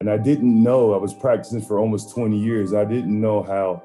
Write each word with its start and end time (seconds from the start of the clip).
and 0.00 0.08
I 0.08 0.16
didn't 0.16 0.62
know 0.62 0.94
I 0.94 0.96
was 0.96 1.12
practicing 1.12 1.60
for 1.60 1.78
almost 1.78 2.14
20 2.14 2.34
years. 2.38 2.72
I 2.72 2.86
didn't 2.86 3.20
know 3.20 3.42
how 3.42 3.82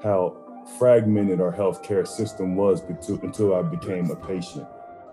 how 0.00 0.36
fragmented 0.78 1.40
our 1.40 1.52
healthcare 1.52 2.06
system 2.06 2.54
was 2.54 2.82
until, 2.82 3.18
until 3.22 3.52
I 3.52 3.62
became 3.62 4.08
a 4.08 4.14
patient. 4.14 4.64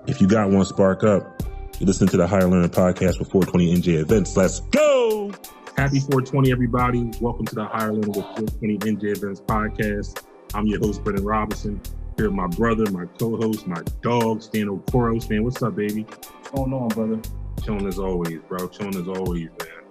If 0.05 0.21
you 0.21 0.28
got 0.28 0.52
one, 0.52 0.63
spark 0.66 1.04
up. 1.04 1.42
You 1.79 1.88
listen 1.88 2.08
to 2.10 2.18
the 2.18 2.28
Higher 2.28 2.47
Learning 2.47 2.70
Podcast 2.70 3.18
with 3.18 3.31
420 3.31 3.78
NJ 3.78 4.02
Events. 4.02 4.38
Let's 4.38 4.60
go! 4.60 5.31
Happy 5.76 6.00
420, 6.00 6.52
everybody. 6.52 7.10
Welcome 7.20 7.48
to 7.48 7.56
the 7.56 7.66
Higher 7.66 7.92
Learning 7.92 8.12
with 8.12 8.26
420 8.38 8.78
NJ 8.78 9.18
Events 9.18 9.42
Podcast. 9.42 10.24
I'm 10.54 10.68
your 10.68 10.80
host, 10.82 11.04
Brendan 11.04 11.26
Robinson. 11.26 11.82
Here 12.16 12.28
with 12.28 12.36
my 12.36 12.46
brother, 12.46 12.92
my 12.92 13.06
co-host, 13.18 13.66
my 13.66 13.82
dog, 14.04 14.44
Stan 14.44 14.68
Okoros. 14.68 15.28
Man, 15.32 15.44
what's 15.46 15.64
up, 15.64 15.76
baby? 15.76 16.04
What's 16.04 16.52
going 16.52 16.74
on, 16.74 16.90
brother? 16.90 17.20
Chilling 17.64 17.88
as 17.88 17.98
always, 17.98 18.40
bro. 18.48 18.68
Chilling 18.68 18.98
as 18.98 19.08
always, 19.08 19.50
man. 19.60 19.82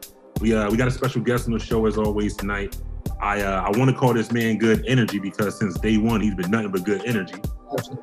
We 0.42 0.52
uh 0.52 0.68
we 0.68 0.76
got 0.76 0.88
a 0.88 0.90
special 0.90 1.20
guest 1.22 1.46
on 1.46 1.52
the 1.52 1.60
show 1.60 1.86
as 1.86 1.96
always 1.96 2.36
tonight. 2.36 2.76
I 3.20 3.42
uh, 3.42 3.62
I 3.62 3.78
want 3.78 3.92
to 3.92 3.96
call 3.96 4.12
this 4.12 4.32
man 4.32 4.58
good 4.58 4.84
energy 4.88 5.20
because 5.20 5.56
since 5.56 5.78
day 5.78 5.98
one 5.98 6.20
he's 6.20 6.34
been 6.34 6.50
nothing 6.50 6.72
but 6.72 6.82
good 6.82 7.04
energy. 7.04 7.36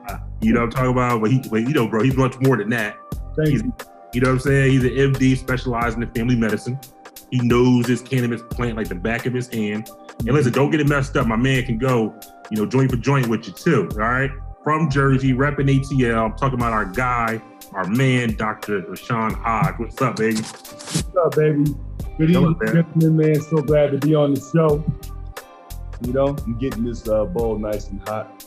Uh, 0.07 0.17
you 0.41 0.53
know 0.53 0.61
what 0.61 0.67
I'm 0.67 0.71
talking 0.71 0.91
about? 0.91 1.21
But 1.21 1.31
he, 1.31 1.39
but, 1.49 1.61
you 1.61 1.73
know, 1.73 1.88
bro, 1.88 2.02
he's 2.02 2.16
much 2.16 2.39
more 2.39 2.55
than 2.55 2.70
that. 2.70 2.97
Thank 3.35 3.49
He's, 3.49 3.61
you. 3.61 3.73
you 4.13 4.21
know 4.21 4.30
what 4.30 4.33
I'm 4.35 4.39
saying? 4.39 4.71
He's 4.71 4.83
an 4.85 5.13
MD 5.13 5.38
specializing 5.38 6.02
in 6.02 6.09
family 6.11 6.35
medicine. 6.38 6.80
He 7.30 7.39
knows 7.41 7.85
his 7.85 8.02
cannabis 8.02 8.41
plant 8.49 8.77
like 8.77 8.88
the 8.88 8.95
back 8.95 9.25
of 9.25 9.33
his 9.33 9.47
hand. 9.47 9.89
And 10.19 10.30
listen, 10.30 10.53
don't 10.53 10.71
get 10.71 10.80
it 10.80 10.88
messed 10.88 11.16
up. 11.17 11.27
My 11.27 11.35
man 11.35 11.66
can 11.66 11.77
go, 11.77 12.16
you 12.49 12.58
know, 12.58 12.66
joint 12.66 12.89
for 12.89 12.97
joint 12.97 13.27
with 13.27 13.45
you 13.47 13.53
too. 13.53 13.89
All 13.91 13.97
right. 13.99 14.31
From 14.63 14.89
Jersey, 14.89 15.33
repping 15.33 15.69
ATL. 15.69 16.31
I'm 16.31 16.38
talking 16.38 16.58
about 16.58 16.73
our 16.73 16.85
guy, 16.85 17.41
our 17.73 17.85
man, 17.85 18.35
Dr. 18.35 18.81
Rashawn 18.83 19.33
Hodge. 19.33 19.75
What's 19.77 20.02
up, 20.02 20.16
baby? 20.16 20.38
What's 20.38 21.16
up, 21.16 21.35
baby? 21.35 21.75
Good 22.20 22.32
evening, 22.32 22.58
man. 22.59 22.73
gentlemen, 22.73 23.16
man. 23.16 23.41
So 23.41 23.62
glad 23.62 23.91
to 23.91 23.98
be 23.98 24.14
on 24.14 24.34
the 24.34 24.41
show. 24.41 24.84
You 26.05 26.12
know, 26.12 26.36
I'm 26.36 26.58
getting 26.58 26.84
this 26.84 27.08
uh, 27.08 27.23
bowl 27.23 27.58
nice 27.58 27.88
and 27.88 28.06
hot. 28.09 28.44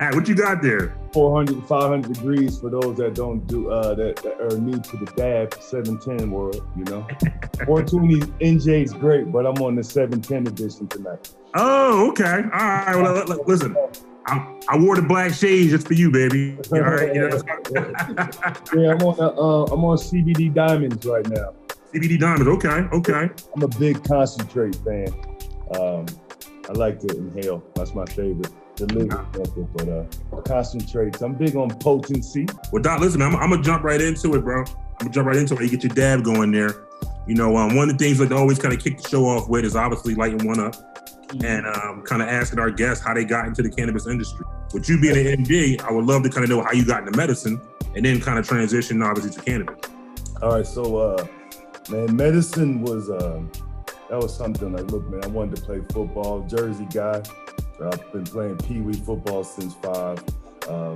what 0.12 0.26
you 0.26 0.34
got 0.34 0.60
there? 0.60 0.96
400 1.12 1.54
to 1.54 1.62
500 1.68 2.12
degrees 2.12 2.58
for 2.58 2.68
those 2.68 2.96
that 2.96 3.14
don't 3.14 3.46
do 3.46 3.70
uh, 3.70 3.94
that, 3.94 4.16
that 4.16 4.40
are 4.40 4.58
new 4.58 4.80
to 4.80 4.96
the 4.96 5.06
dab 5.14 5.54
710 5.62 6.32
world. 6.32 6.66
You 6.76 6.82
know, 6.86 7.06
420 7.64 8.22
NJ 8.40 8.82
is 8.82 8.92
great, 8.92 9.30
but 9.30 9.46
I'm 9.46 9.62
on 9.62 9.76
the 9.76 9.84
710 9.84 10.52
edition 10.52 10.88
tonight. 10.88 11.32
Oh, 11.54 12.08
okay. 12.10 12.42
All 12.42 12.58
right. 12.58 12.96
Well, 12.96 13.24
listen, 13.46 13.76
I, 14.26 14.60
I 14.68 14.76
wore 14.76 14.96
the 14.96 15.02
black 15.02 15.32
shades 15.32 15.70
just 15.70 15.86
for 15.86 15.94
you, 15.94 16.10
baby. 16.10 16.58
All 16.72 16.80
right. 16.80 17.14
Yeah, 18.74 18.92
I'm 18.92 19.02
on 19.02 19.20
uh, 19.20 19.72
I'm 19.72 19.84
on 19.84 19.96
CBD 19.96 20.52
diamonds 20.52 21.06
right 21.06 21.28
now. 21.28 21.54
CBD 21.92 22.18
diamonds. 22.18 22.48
Okay. 22.48 22.68
Okay. 22.92 23.30
I'm 23.54 23.62
a 23.62 23.68
big 23.68 24.02
concentrate 24.04 24.76
fan. 24.76 25.08
Um, 25.78 26.06
I 26.68 26.72
like 26.72 27.00
to 27.00 27.16
inhale. 27.16 27.64
That's 27.74 27.94
my 27.94 28.04
favorite. 28.06 28.52
The 28.76 28.86
liquid 28.86 29.38
method, 29.38 29.68
but 29.74 29.88
uh, 29.88 30.40
concentrates. 30.42 31.20
I'm 31.20 31.34
big 31.34 31.56
on 31.56 31.70
potency. 31.78 32.46
Well, 32.72 32.82
Doc, 32.82 33.00
listen, 33.00 33.20
I'm, 33.20 33.36
I'm 33.36 33.50
gonna 33.50 33.62
jump 33.62 33.84
right 33.84 34.00
into 34.00 34.34
it, 34.34 34.42
bro. 34.42 34.60
I'm 34.60 34.66
gonna 34.98 35.10
jump 35.10 35.26
right 35.26 35.36
into 35.36 35.54
it. 35.54 35.62
You 35.62 35.68
get 35.68 35.82
your 35.82 35.94
dab 35.94 36.24
going 36.24 36.50
there. 36.52 36.86
You 37.26 37.34
know, 37.34 37.56
um, 37.56 37.76
one 37.76 37.90
of 37.90 37.98
the 37.98 38.04
things 38.04 38.20
like 38.20 38.30
to 38.30 38.36
always 38.36 38.58
kind 38.58 38.72
of 38.72 38.82
kick 38.82 39.02
the 39.02 39.08
show 39.08 39.26
off 39.26 39.48
with 39.48 39.64
is 39.64 39.76
obviously 39.76 40.14
lighting 40.14 40.46
one 40.46 40.60
up 40.60 40.76
and 41.44 41.66
um, 41.66 42.02
kind 42.02 42.22
of 42.22 42.28
asking 42.28 42.58
our 42.58 42.70
guests 42.70 43.04
how 43.04 43.14
they 43.14 43.24
got 43.24 43.46
into 43.46 43.62
the 43.62 43.70
cannabis 43.70 44.06
industry. 44.06 44.46
With 44.72 44.88
you 44.88 45.00
being 45.00 45.26
an 45.26 45.44
MD, 45.44 45.80
I 45.82 45.92
would 45.92 46.06
love 46.06 46.22
to 46.22 46.30
kind 46.30 46.44
of 46.44 46.50
know 46.50 46.62
how 46.62 46.72
you 46.72 46.84
got 46.84 47.06
into 47.06 47.16
medicine 47.16 47.60
and 47.94 48.04
then 48.04 48.20
kind 48.20 48.38
of 48.38 48.46
transition 48.46 49.02
obviously 49.02 49.32
to 49.32 49.42
cannabis. 49.42 49.76
All 50.40 50.54
right, 50.56 50.66
so 50.66 50.96
uh, 50.96 51.26
man, 51.90 52.16
medicine 52.16 52.82
was 52.82 53.10
um, 53.10 53.50
that 54.08 54.18
was 54.18 54.34
something. 54.34 54.72
Like, 54.72 54.90
look, 54.90 55.08
man, 55.08 55.24
I 55.24 55.28
wanted 55.28 55.56
to 55.56 55.62
play 55.62 55.80
football. 55.92 56.46
Jersey 56.46 56.86
guy. 56.92 57.22
I've 57.82 58.12
been 58.12 58.24
playing 58.24 58.58
pee 58.58 58.80
wee 58.80 58.92
football 58.92 59.42
since 59.42 59.74
five. 59.74 60.22
Um, 60.68 60.94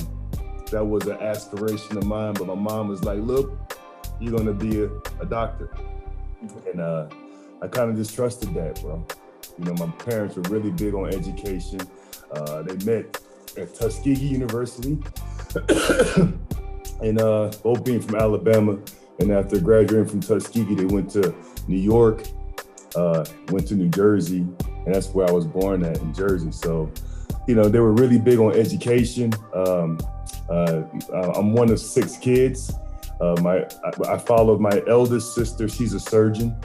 that 0.71 0.85
was 0.85 1.07
an 1.07 1.19
aspiration 1.19 1.97
of 1.97 2.05
mine, 2.05 2.35
but 2.35 2.47
my 2.47 2.55
mom 2.55 2.89
was 2.89 3.05
like, 3.05 3.21
"Look, 3.21 3.53
you're 4.21 4.37
gonna 4.37 4.53
be 4.53 4.83
a, 4.83 4.91
a 5.21 5.27
doctor," 5.27 5.71
and 6.71 6.81
uh, 6.81 7.09
I 7.63 7.69
kind 7.69 7.91
of 7.91 7.97
distrusted 7.97 8.53
that, 8.55 8.81
bro. 8.83 9.07
You 9.59 9.65
know, 9.65 9.75
my 9.75 9.91
parents 9.93 10.37
were 10.37 10.43
really 10.43 10.71
big 10.71 10.95
on 10.95 11.09
education. 11.09 11.81
Uh, 12.33 12.63
they 12.63 12.85
met 12.85 13.21
at 13.57 13.75
Tuskegee 13.75 14.27
University, 14.27 14.99
and 17.01 17.21
uh, 17.21 17.51
both 17.63 17.85
being 17.85 18.01
from 18.01 18.17
Alabama. 18.17 18.79
And 19.21 19.31
after 19.31 19.61
graduating 19.61 20.07
from 20.07 20.21
Tuskegee, 20.21 20.75
they 20.75 20.87
went 20.87 21.11
to 21.11 21.35
New 21.69 21.79
York, 21.79 22.25
uh, 22.97 23.25
went 23.49 23.69
to 23.69 23.75
New 23.75 23.89
Jersey, 23.89 24.47
and 24.87 24.95
that's 24.95 25.09
where 25.09 25.29
I 25.29 25.33
was 25.33 25.47
born 25.47 25.85
at 25.85 25.99
in 25.99 26.13
Jersey. 26.13 26.53
So, 26.53 26.91
you 27.47 27.55
know, 27.55 27.69
they 27.69 27.79
were 27.79 27.93
really 27.93 28.19
big 28.19 28.39
on 28.39 28.53
education. 28.53 29.33
Um, 29.55 29.99
uh, 30.49 30.83
I'm 31.35 31.53
one 31.53 31.71
of 31.71 31.81
six 31.81 32.17
kids. 32.17 32.73
Uh, 33.21 33.37
my 33.41 33.59
I, 33.85 34.15
I 34.15 34.19
followed 34.19 34.61
my 34.61 34.83
eldest 34.89 35.35
sister. 35.35 35.69
She's 35.69 35.95
a 35.95 36.01
surgeon. 36.01 36.57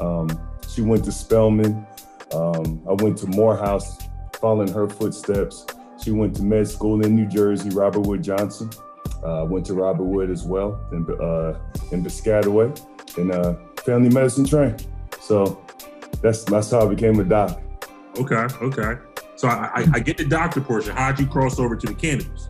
Um, 0.00 0.28
she 0.68 0.82
went 0.82 1.04
to 1.04 1.12
Spelman. 1.12 1.86
Um, 2.32 2.82
I 2.88 2.92
went 2.94 3.18
to 3.18 3.26
Morehouse, 3.26 3.98
following 4.40 4.72
her 4.72 4.88
footsteps. 4.88 5.66
She 6.02 6.10
went 6.10 6.34
to 6.36 6.42
med 6.42 6.66
school 6.66 7.04
in 7.04 7.14
New 7.14 7.26
Jersey, 7.26 7.70
Robert 7.70 8.00
Wood 8.00 8.24
Johnson. 8.24 8.70
Uh, 9.22 9.46
went 9.48 9.64
to 9.64 9.74
Robert 9.74 10.02
Wood 10.02 10.30
as 10.30 10.42
well 10.42 10.84
in, 10.90 11.08
uh, 11.20 11.56
in 11.92 12.02
Piscataway 12.04 12.76
and 13.18 13.30
uh, 13.30 13.54
family 13.84 14.08
medicine 14.08 14.44
trained. 14.44 14.86
So 15.20 15.64
that's 16.20 16.44
that's 16.44 16.70
how 16.70 16.86
I 16.86 16.88
became 16.88 17.20
a 17.20 17.24
doc. 17.24 17.60
Okay, 18.18 18.34
okay. 18.34 19.00
So 19.36 19.48
I, 19.48 19.70
I, 19.74 19.86
I 19.94 20.00
get 20.00 20.16
the 20.16 20.24
doctor 20.24 20.60
portion. 20.60 20.96
How'd 20.96 21.18
you 21.18 21.26
cross 21.26 21.58
over 21.58 21.76
to 21.76 21.86
the 21.86 21.94
cannabis? 21.94 22.48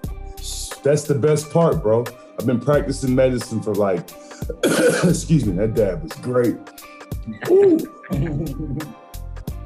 That's 0.83 1.05
the 1.05 1.15
best 1.15 1.51
part, 1.51 1.83
bro. 1.83 2.05
I've 2.39 2.47
been 2.47 2.61
practicing 2.61 3.15
medicine 3.15 3.63
for 3.63 3.75
like, 3.75 4.11
excuse 5.05 5.47
me, 5.47 5.53
that 5.57 5.75
dab 5.75 6.03
was 6.03 6.13
great. 6.15 6.57
Ooh. 7.51 7.79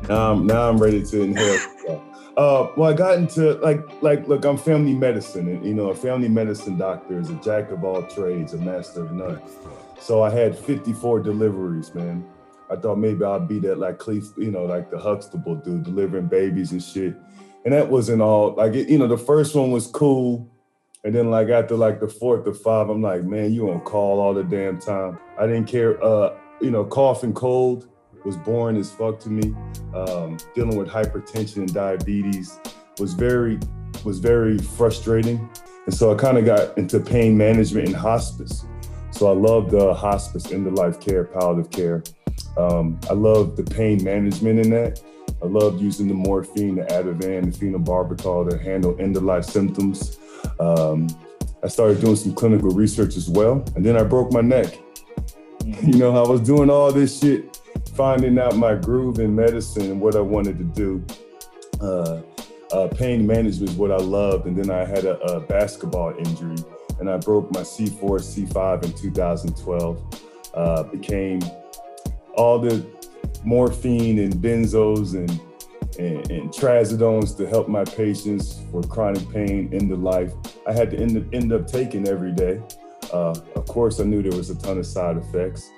now, 0.09 0.33
I'm, 0.33 0.47
now 0.47 0.69
I'm 0.69 0.79
ready 0.79 1.03
to 1.05 1.23
inhale. 1.23 2.03
Uh, 2.37 2.69
well, 2.77 2.91
I 2.91 2.93
got 2.93 3.17
into 3.17 3.55
like, 3.55 3.81
like, 4.03 4.29
look, 4.29 4.45
I'm 4.45 4.59
family 4.59 4.95
medicine, 4.95 5.49
and 5.49 5.65
you 5.65 5.73
know, 5.73 5.89
a 5.89 5.95
family 5.95 6.29
medicine 6.29 6.77
doctor 6.77 7.19
is 7.19 7.31
a 7.31 7.35
jack 7.37 7.71
of 7.71 7.83
all 7.83 8.03
trades, 8.03 8.53
a 8.53 8.59
master 8.59 9.03
of 9.05 9.13
none. 9.13 9.41
So 10.01 10.23
I 10.23 10.31
had 10.31 10.57
54 10.57 11.21
deliveries, 11.21 11.95
man. 11.95 12.27
I 12.71 12.77
thought 12.77 12.97
maybe 12.97 13.25
I'd 13.25 13.49
be 13.49 13.59
that 13.61 13.79
like 13.79 13.99
Cleve, 13.99 14.29
you 14.37 14.51
know, 14.51 14.65
like 14.65 14.91
the 14.91 14.99
Huxtable 14.99 15.55
dude 15.55 15.85
delivering 15.85 16.27
babies 16.27 16.73
and 16.73 16.83
shit. 16.83 17.15
And 17.65 17.73
that 17.73 17.89
wasn't 17.89 18.21
all 18.21 18.55
like 18.55 18.75
it, 18.75 18.89
you 18.89 18.99
know, 18.99 19.09
the 19.09 19.19
first 19.19 19.55
one 19.55 19.71
was 19.71 19.87
cool. 19.87 20.51
And 21.05 21.15
then 21.15 21.31
like 21.31 21.49
after 21.49 21.77
like 21.77 22.01
the 22.01 22.09
fourth 22.09 22.47
or 22.47 22.55
five, 22.55 22.89
I'm 22.89 23.01
like, 23.01 23.23
man, 23.23 23.53
you 23.53 23.71
on 23.71 23.81
call 23.81 24.21
all 24.21 24.35
the 24.35 24.45
damn 24.45 24.79
time. 24.79 25.19
I 25.39 25.47
didn't 25.47 25.67
care. 25.67 26.03
Uh, 26.03 26.37
you 26.61 26.71
know, 26.71 26.85
cough 26.85 27.23
and 27.23 27.35
cold 27.35 27.89
was 28.25 28.37
boring 28.37 28.77
as 28.77 28.91
fuck 28.91 29.21
to 29.21 29.31
me. 29.31 29.54
Um, 29.94 30.38
dealing 30.54 30.77
with 30.77 30.88
hypertension 30.88 31.59
and 31.59 31.72
diabetes 31.72 32.59
was 32.99 33.15
very 33.15 33.59
was 34.04 34.19
very 34.19 34.59
frustrating. 34.59 35.49
And 35.87 35.94
so 35.94 36.12
I 36.12 36.16
kind 36.16 36.38
of 36.38 36.44
got 36.44 36.77
into 36.78 37.00
pain 37.00 37.37
management 37.37 37.88
and 37.88 37.97
hospice. 37.97 38.65
So 39.10 39.28
I 39.28 39.32
loved 39.32 39.75
uh, 39.75 39.94
hospice, 39.94 40.53
end 40.53 40.66
of 40.66 40.75
life 40.75 41.00
care, 41.00 41.25
palliative 41.25 41.71
care. 41.71 42.03
Um, 42.56 42.99
I 43.09 43.15
love 43.15 43.56
the 43.56 43.65
pain 43.65 44.03
management 44.03 44.60
in 44.60 44.71
that. 44.71 45.00
I 45.43 45.47
loved 45.47 45.81
using 45.81 46.09
the 46.09 46.15
morphine, 46.15 46.77
the 46.77 46.83
Ativan, 46.83 47.53
the 47.53 47.59
phenobarbital 47.59 48.50
to 48.50 48.59
handle 48.59 48.97
end 49.00 49.16
of 49.16 49.22
life 49.22 49.44
symptoms. 49.44 50.19
Um, 50.59 51.09
I 51.62 51.69
started 51.69 52.00
doing 52.00 52.16
some 52.16 52.34
clinical 52.34 52.71
research 52.71 53.16
as 53.16 53.28
well, 53.28 53.65
and 53.75 53.84
then 53.84 53.97
I 53.97 54.03
broke 54.03 54.33
my 54.33 54.41
neck. 54.41 54.78
You 55.83 55.98
know, 55.98 56.25
I 56.25 56.28
was 56.28 56.41
doing 56.43 56.71
all 56.71 56.93
this 56.93 57.19
shit, 57.19 57.56
finding 57.97 58.39
out 58.39 58.55
my 58.57 58.75
groove 58.75 59.19
in 59.19 59.34
medicine 59.34 59.91
and 59.91 60.01
what 60.01 60.15
I 60.15 60.21
wanted 60.21 60.59
to 60.59 60.65
do. 60.65 61.04
Uh, 61.81 62.21
uh, 62.72 62.89
pain 62.89 63.27
management 63.27 63.71
is 63.71 63.77
what 63.77 63.91
I 63.91 63.97
loved, 63.97 64.47
and 64.47 64.57
then 64.57 64.71
I 64.71 64.84
had 64.84 65.04
a, 65.07 65.19
a 65.21 65.41
basketball 65.41 66.15
injury, 66.19 66.57
and 67.01 67.09
I 67.09 67.16
broke 67.16 67.51
my 67.54 67.60
C4, 67.60 68.01
C5 68.01 68.84
in 68.84 68.93
2012. 68.93 70.22
Uh, 70.53 70.83
became 70.84 71.41
all 72.34 72.59
the 72.59 72.84
morphine 73.45 74.19
and 74.19 74.34
benzos 74.34 75.15
and, 75.15 75.31
and, 75.98 76.31
and 76.31 76.51
trazodones 76.51 77.37
to 77.37 77.47
help 77.47 77.69
my 77.69 77.84
patients 77.84 78.60
for 78.71 78.83
chronic 78.83 79.31
pain 79.31 79.72
in 79.72 79.89
the 79.89 79.97
life. 79.97 80.33
I 80.66 80.72
had 80.72 80.91
to 80.91 80.98
end, 80.98 81.16
up, 81.16 81.25
end 81.33 81.53
up 81.53 81.66
taking 81.66 82.09
every 82.09 82.33
day. 82.33 82.60
Uh, 83.13 83.39
of 83.54 83.66
course, 83.66 84.01
I 84.01 84.04
knew 84.04 84.22
there 84.22 84.37
was 84.37 84.51
a 84.51 84.57
ton 84.57 84.78
of 84.78 84.87
side 84.87 85.16
effects. 85.16 85.71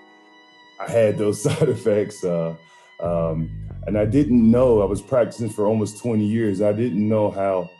I 0.79 0.91
had 0.91 1.19
those 1.19 1.43
side 1.45 1.69
effects. 1.69 2.25
Uh, 2.25 2.57
um, 3.01 3.51
and 3.87 3.97
I 3.97 4.05
didn't 4.05 4.51
know 4.51 4.83
I 4.83 4.85
was 4.85 5.01
practicing 5.01 5.49
for 5.49 5.67
almost 5.67 5.99
20 5.99 6.25
years. 6.25 6.61
I 6.61 6.73
didn't 6.73 7.07
know 7.09 7.31
how 7.31 7.71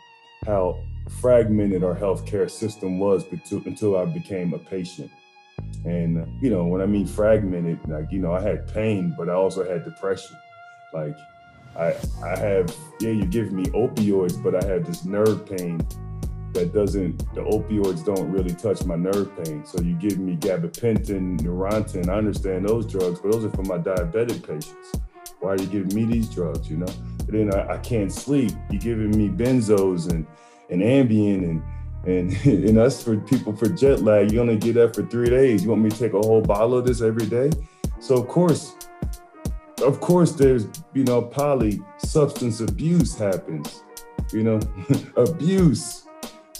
how 0.45 0.81
fragmented 1.21 1.83
our 1.83 1.95
healthcare 1.95 2.49
system 2.49 2.99
was 2.99 3.25
until, 3.31 3.61
until 3.65 3.97
I 3.97 4.05
became 4.05 4.53
a 4.53 4.59
patient. 4.59 5.11
And 5.85 6.25
you 6.41 6.49
know, 6.49 6.65
when 6.65 6.81
I 6.81 6.85
mean 6.85 7.05
fragmented, 7.05 7.79
like 7.87 8.11
you 8.11 8.19
know, 8.19 8.33
I 8.33 8.41
had 8.41 8.67
pain, 8.73 9.13
but 9.17 9.29
I 9.29 9.33
also 9.33 9.69
had 9.69 9.83
depression. 9.83 10.35
Like 10.93 11.15
I 11.75 11.95
I 12.23 12.37
have 12.37 12.75
yeah, 12.99 13.11
you're 13.11 13.27
giving 13.27 13.55
me 13.55 13.65
opioids, 13.65 14.41
but 14.41 14.55
I 14.55 14.65
have 14.67 14.85
this 14.85 15.05
nerve 15.05 15.45
pain 15.45 15.79
that 16.53 16.73
doesn't 16.73 17.17
the 17.35 17.41
opioids 17.41 18.03
don't 18.05 18.29
really 18.31 18.53
touch 18.53 18.83
my 18.85 18.95
nerve 18.95 19.31
pain. 19.43 19.65
So 19.65 19.81
you 19.81 19.95
give 19.95 20.17
me 20.17 20.35
gabapentin, 20.35 21.39
Neurontin. 21.41 22.09
I 22.09 22.15
understand 22.15 22.67
those 22.67 22.85
drugs, 22.85 23.19
but 23.19 23.31
those 23.31 23.45
are 23.45 23.51
for 23.51 23.63
my 23.63 23.77
diabetic 23.77 24.45
patients. 24.45 24.99
Why 25.39 25.51
are 25.51 25.57
you 25.57 25.67
giving 25.67 25.95
me 25.95 26.05
these 26.05 26.29
drugs? 26.29 26.69
You 26.69 26.77
know, 26.77 26.93
and 27.27 27.51
then 27.51 27.53
I, 27.53 27.75
I 27.75 27.77
can't 27.77 28.11
sleep. 28.11 28.51
You're 28.69 28.81
giving 28.81 29.11
me 29.11 29.29
benzos 29.29 30.09
and 30.09 30.25
and 30.69 30.81
Ambien 30.81 31.43
and 31.43 31.63
and 32.05 32.45
and 32.67 32.77
us 32.77 33.03
for 33.03 33.17
people 33.17 33.55
for 33.55 33.69
jet 33.69 34.01
lag. 34.01 34.31
You 34.31 34.41
only 34.41 34.57
get 34.57 34.73
that 34.75 34.95
for 34.95 35.03
three 35.03 35.29
days. 35.29 35.63
You 35.63 35.69
want 35.69 35.81
me 35.81 35.89
to 35.89 35.97
take 35.97 36.13
a 36.13 36.19
whole 36.19 36.41
bottle 36.41 36.77
of 36.77 36.85
this 36.85 37.01
every 37.01 37.25
day? 37.25 37.51
So 37.99 38.15
of 38.15 38.27
course, 38.27 38.75
of 39.83 39.99
course, 39.99 40.33
there's 40.33 40.67
you 40.93 41.03
know, 41.03 41.21
poly 41.21 41.81
substance 41.97 42.59
abuse 42.59 43.17
happens. 43.17 43.83
You 44.31 44.43
know, 44.43 44.59
abuse. 45.15 46.05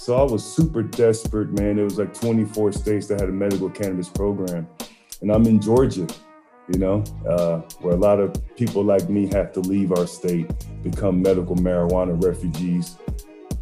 So 0.00 0.16
I 0.16 0.22
was 0.22 0.42
super 0.42 0.82
desperate, 0.82 1.52
man. 1.52 1.78
It 1.78 1.84
was 1.84 1.98
like 1.98 2.14
24 2.14 2.72
states 2.72 3.06
that 3.08 3.20
had 3.20 3.28
a 3.28 3.32
medical 3.32 3.68
cannabis 3.68 4.08
program, 4.08 4.66
and 5.20 5.30
I'm 5.30 5.44
in 5.46 5.60
Georgia 5.60 6.06
you 6.72 6.78
know, 6.78 7.04
uh, 7.28 7.58
where 7.80 7.94
a 7.94 7.98
lot 7.98 8.20
of 8.20 8.34
people 8.56 8.82
like 8.82 9.08
me 9.08 9.26
have 9.26 9.52
to 9.52 9.60
leave 9.60 9.92
our 9.92 10.06
state, 10.06 10.48
become 10.82 11.20
medical 11.20 11.56
marijuana 11.56 12.22
refugees, 12.24 12.96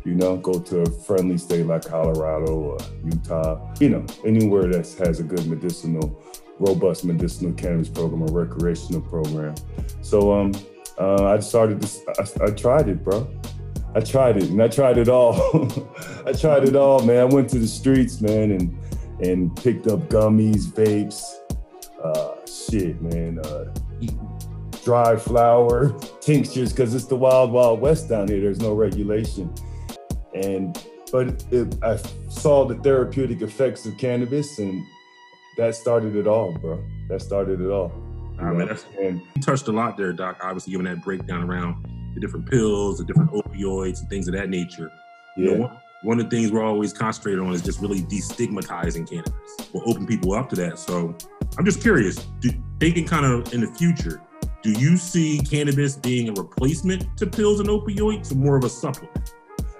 you 0.04 0.14
know, 0.14 0.36
go 0.36 0.60
to 0.60 0.80
a 0.80 0.90
friendly 0.90 1.38
state 1.38 1.66
like 1.66 1.86
Colorado 1.86 2.52
or 2.52 2.78
Utah, 3.04 3.74
you 3.80 3.88
know, 3.88 4.04
anywhere 4.24 4.66
that 4.66 4.86
has 5.04 5.20
a 5.20 5.22
good 5.22 5.46
medicinal, 5.46 6.22
robust 6.58 7.04
medicinal 7.04 7.52
cannabis 7.54 7.88
program 7.88 8.22
or 8.22 8.44
recreational 8.44 9.00
program. 9.00 9.54
So 10.02 10.32
um, 10.32 10.52
uh, 10.98 11.32
I 11.32 11.40
started 11.40 11.80
this, 11.80 12.02
I, 12.18 12.44
I 12.44 12.50
tried 12.50 12.88
it, 12.88 13.02
bro. 13.02 13.26
I 13.94 14.00
tried 14.00 14.36
it 14.36 14.50
and 14.50 14.62
I 14.62 14.68
tried 14.68 14.98
it 14.98 15.08
all. 15.08 15.34
I 16.26 16.32
tried 16.32 16.64
it 16.64 16.76
all, 16.76 17.02
man. 17.02 17.18
I 17.18 17.24
went 17.24 17.48
to 17.50 17.58
the 17.58 17.66
streets, 17.66 18.20
man, 18.20 18.52
and 18.52 18.78
and 19.20 19.56
picked 19.56 19.86
up 19.88 20.00
gummies, 20.08 20.66
vapes, 20.66 21.22
uh, 22.02 22.34
shit, 22.46 23.00
man. 23.02 23.38
Uh, 23.40 23.72
dry 24.84 25.16
flower 25.16 25.98
tinctures 26.20 26.72
because 26.72 26.94
it's 26.94 27.06
the 27.06 27.16
wild, 27.16 27.50
wild 27.50 27.80
west 27.80 28.08
down 28.08 28.28
here. 28.28 28.40
There's 28.40 28.60
no 28.60 28.74
regulation, 28.74 29.52
and 30.34 30.80
but 31.10 31.44
it, 31.50 31.76
I 31.82 31.96
saw 32.28 32.66
the 32.66 32.76
therapeutic 32.76 33.42
effects 33.42 33.86
of 33.86 33.96
cannabis, 33.98 34.58
and 34.58 34.84
that 35.56 35.74
started 35.74 36.14
it 36.14 36.26
all, 36.26 36.52
bro. 36.52 36.82
That 37.08 37.22
started 37.22 37.60
it 37.60 37.70
all. 37.70 37.92
I 38.38 38.52
mean, 38.52 38.68
that's, 38.68 38.86
and 39.00 39.20
you 39.34 39.42
touched 39.42 39.66
a 39.66 39.72
lot 39.72 39.96
there, 39.96 40.12
Doc. 40.12 40.38
Obviously, 40.42 40.70
giving 40.70 40.86
that 40.86 41.02
breakdown 41.02 41.42
around 41.42 41.84
the 42.18 42.26
different 42.26 42.46
pills, 42.46 42.98
the 42.98 43.04
different 43.04 43.30
opioids, 43.32 44.00
and 44.00 44.08
things 44.08 44.28
of 44.28 44.34
that 44.34 44.50
nature. 44.50 44.92
Yeah. 45.36 45.44
You 45.44 45.50
know, 45.50 45.60
one, 45.62 45.80
one 46.02 46.20
of 46.20 46.28
the 46.28 46.36
things 46.36 46.50
we're 46.50 46.64
always 46.64 46.92
concentrated 46.92 47.40
on 47.40 47.52
is 47.52 47.62
just 47.62 47.80
really 47.80 48.02
destigmatizing 48.02 49.08
cannabis. 49.08 49.32
We'll 49.72 49.88
open 49.88 50.06
people 50.06 50.32
up 50.34 50.48
to 50.50 50.56
that. 50.56 50.78
So 50.78 51.16
I'm 51.56 51.64
just 51.64 51.80
curious, 51.80 52.16
do, 52.40 52.50
thinking 52.80 53.06
kind 53.06 53.24
of 53.24 53.52
in 53.54 53.60
the 53.60 53.68
future, 53.68 54.20
do 54.62 54.72
you 54.72 54.96
see 54.96 55.38
cannabis 55.38 55.96
being 55.96 56.28
a 56.28 56.32
replacement 56.32 57.16
to 57.18 57.26
pills 57.26 57.60
and 57.60 57.68
opioids 57.68 58.32
or 58.32 58.36
more 58.36 58.56
of 58.56 58.64
a 58.64 58.68
supplement? 58.68 59.34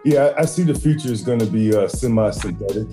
Yeah, 0.05 0.33
I 0.39 0.45
see 0.45 0.63
the 0.63 0.75
future 0.75 1.11
is 1.11 1.23
going 1.23 1.41
to 1.41 1.47
be 1.47 1.75
uh, 1.75 1.89
semi-synthetic. 1.89 2.89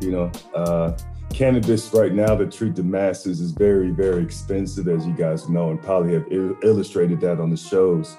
You 0.00 0.10
know, 0.10 0.32
uh, 0.54 0.98
cannabis 1.32 1.92
right 1.94 2.12
now 2.12 2.36
to 2.36 2.46
treat 2.46 2.74
the 2.74 2.82
masses 2.82 3.40
is 3.40 3.52
very, 3.52 3.90
very 3.90 4.22
expensive, 4.22 4.88
as 4.88 5.06
you 5.06 5.12
guys 5.12 5.48
know, 5.48 5.70
and 5.70 5.80
probably 5.80 6.14
have 6.14 6.26
il- 6.30 6.56
illustrated 6.62 7.20
that 7.20 7.40
on 7.40 7.50
the 7.50 7.56
shows. 7.56 8.16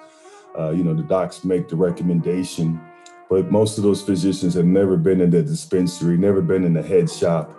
Uh, 0.57 0.71
you 0.71 0.83
know, 0.83 0.93
the 0.93 1.03
docs 1.03 1.43
make 1.43 1.67
the 1.67 1.75
recommendation, 1.75 2.79
but 3.29 3.51
most 3.51 3.77
of 3.77 3.83
those 3.83 4.01
physicians 4.01 4.53
have 4.53 4.65
never 4.65 4.97
been 4.97 5.21
in 5.21 5.29
the 5.29 5.43
dispensary, 5.43 6.17
never 6.17 6.41
been 6.41 6.63
in 6.63 6.73
the 6.73 6.83
head 6.83 7.09
shop. 7.09 7.51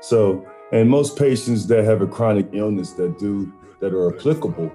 So 0.00 0.46
and 0.72 0.88
most 0.88 1.18
patients 1.18 1.66
that 1.66 1.84
have 1.84 2.00
a 2.00 2.06
chronic 2.06 2.48
illness 2.52 2.92
that 2.92 3.18
do 3.18 3.52
that 3.80 3.92
are 3.92 4.14
applicable 4.14 4.72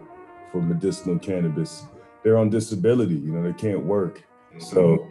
for 0.51 0.61
medicinal 0.61 1.17
cannabis, 1.19 1.85
they're 2.23 2.37
on 2.37 2.49
disability. 2.49 3.15
You 3.15 3.31
know, 3.31 3.43
they 3.43 3.57
can't 3.57 3.85
work, 3.85 4.23
mm-hmm. 4.49 4.59
so 4.59 5.07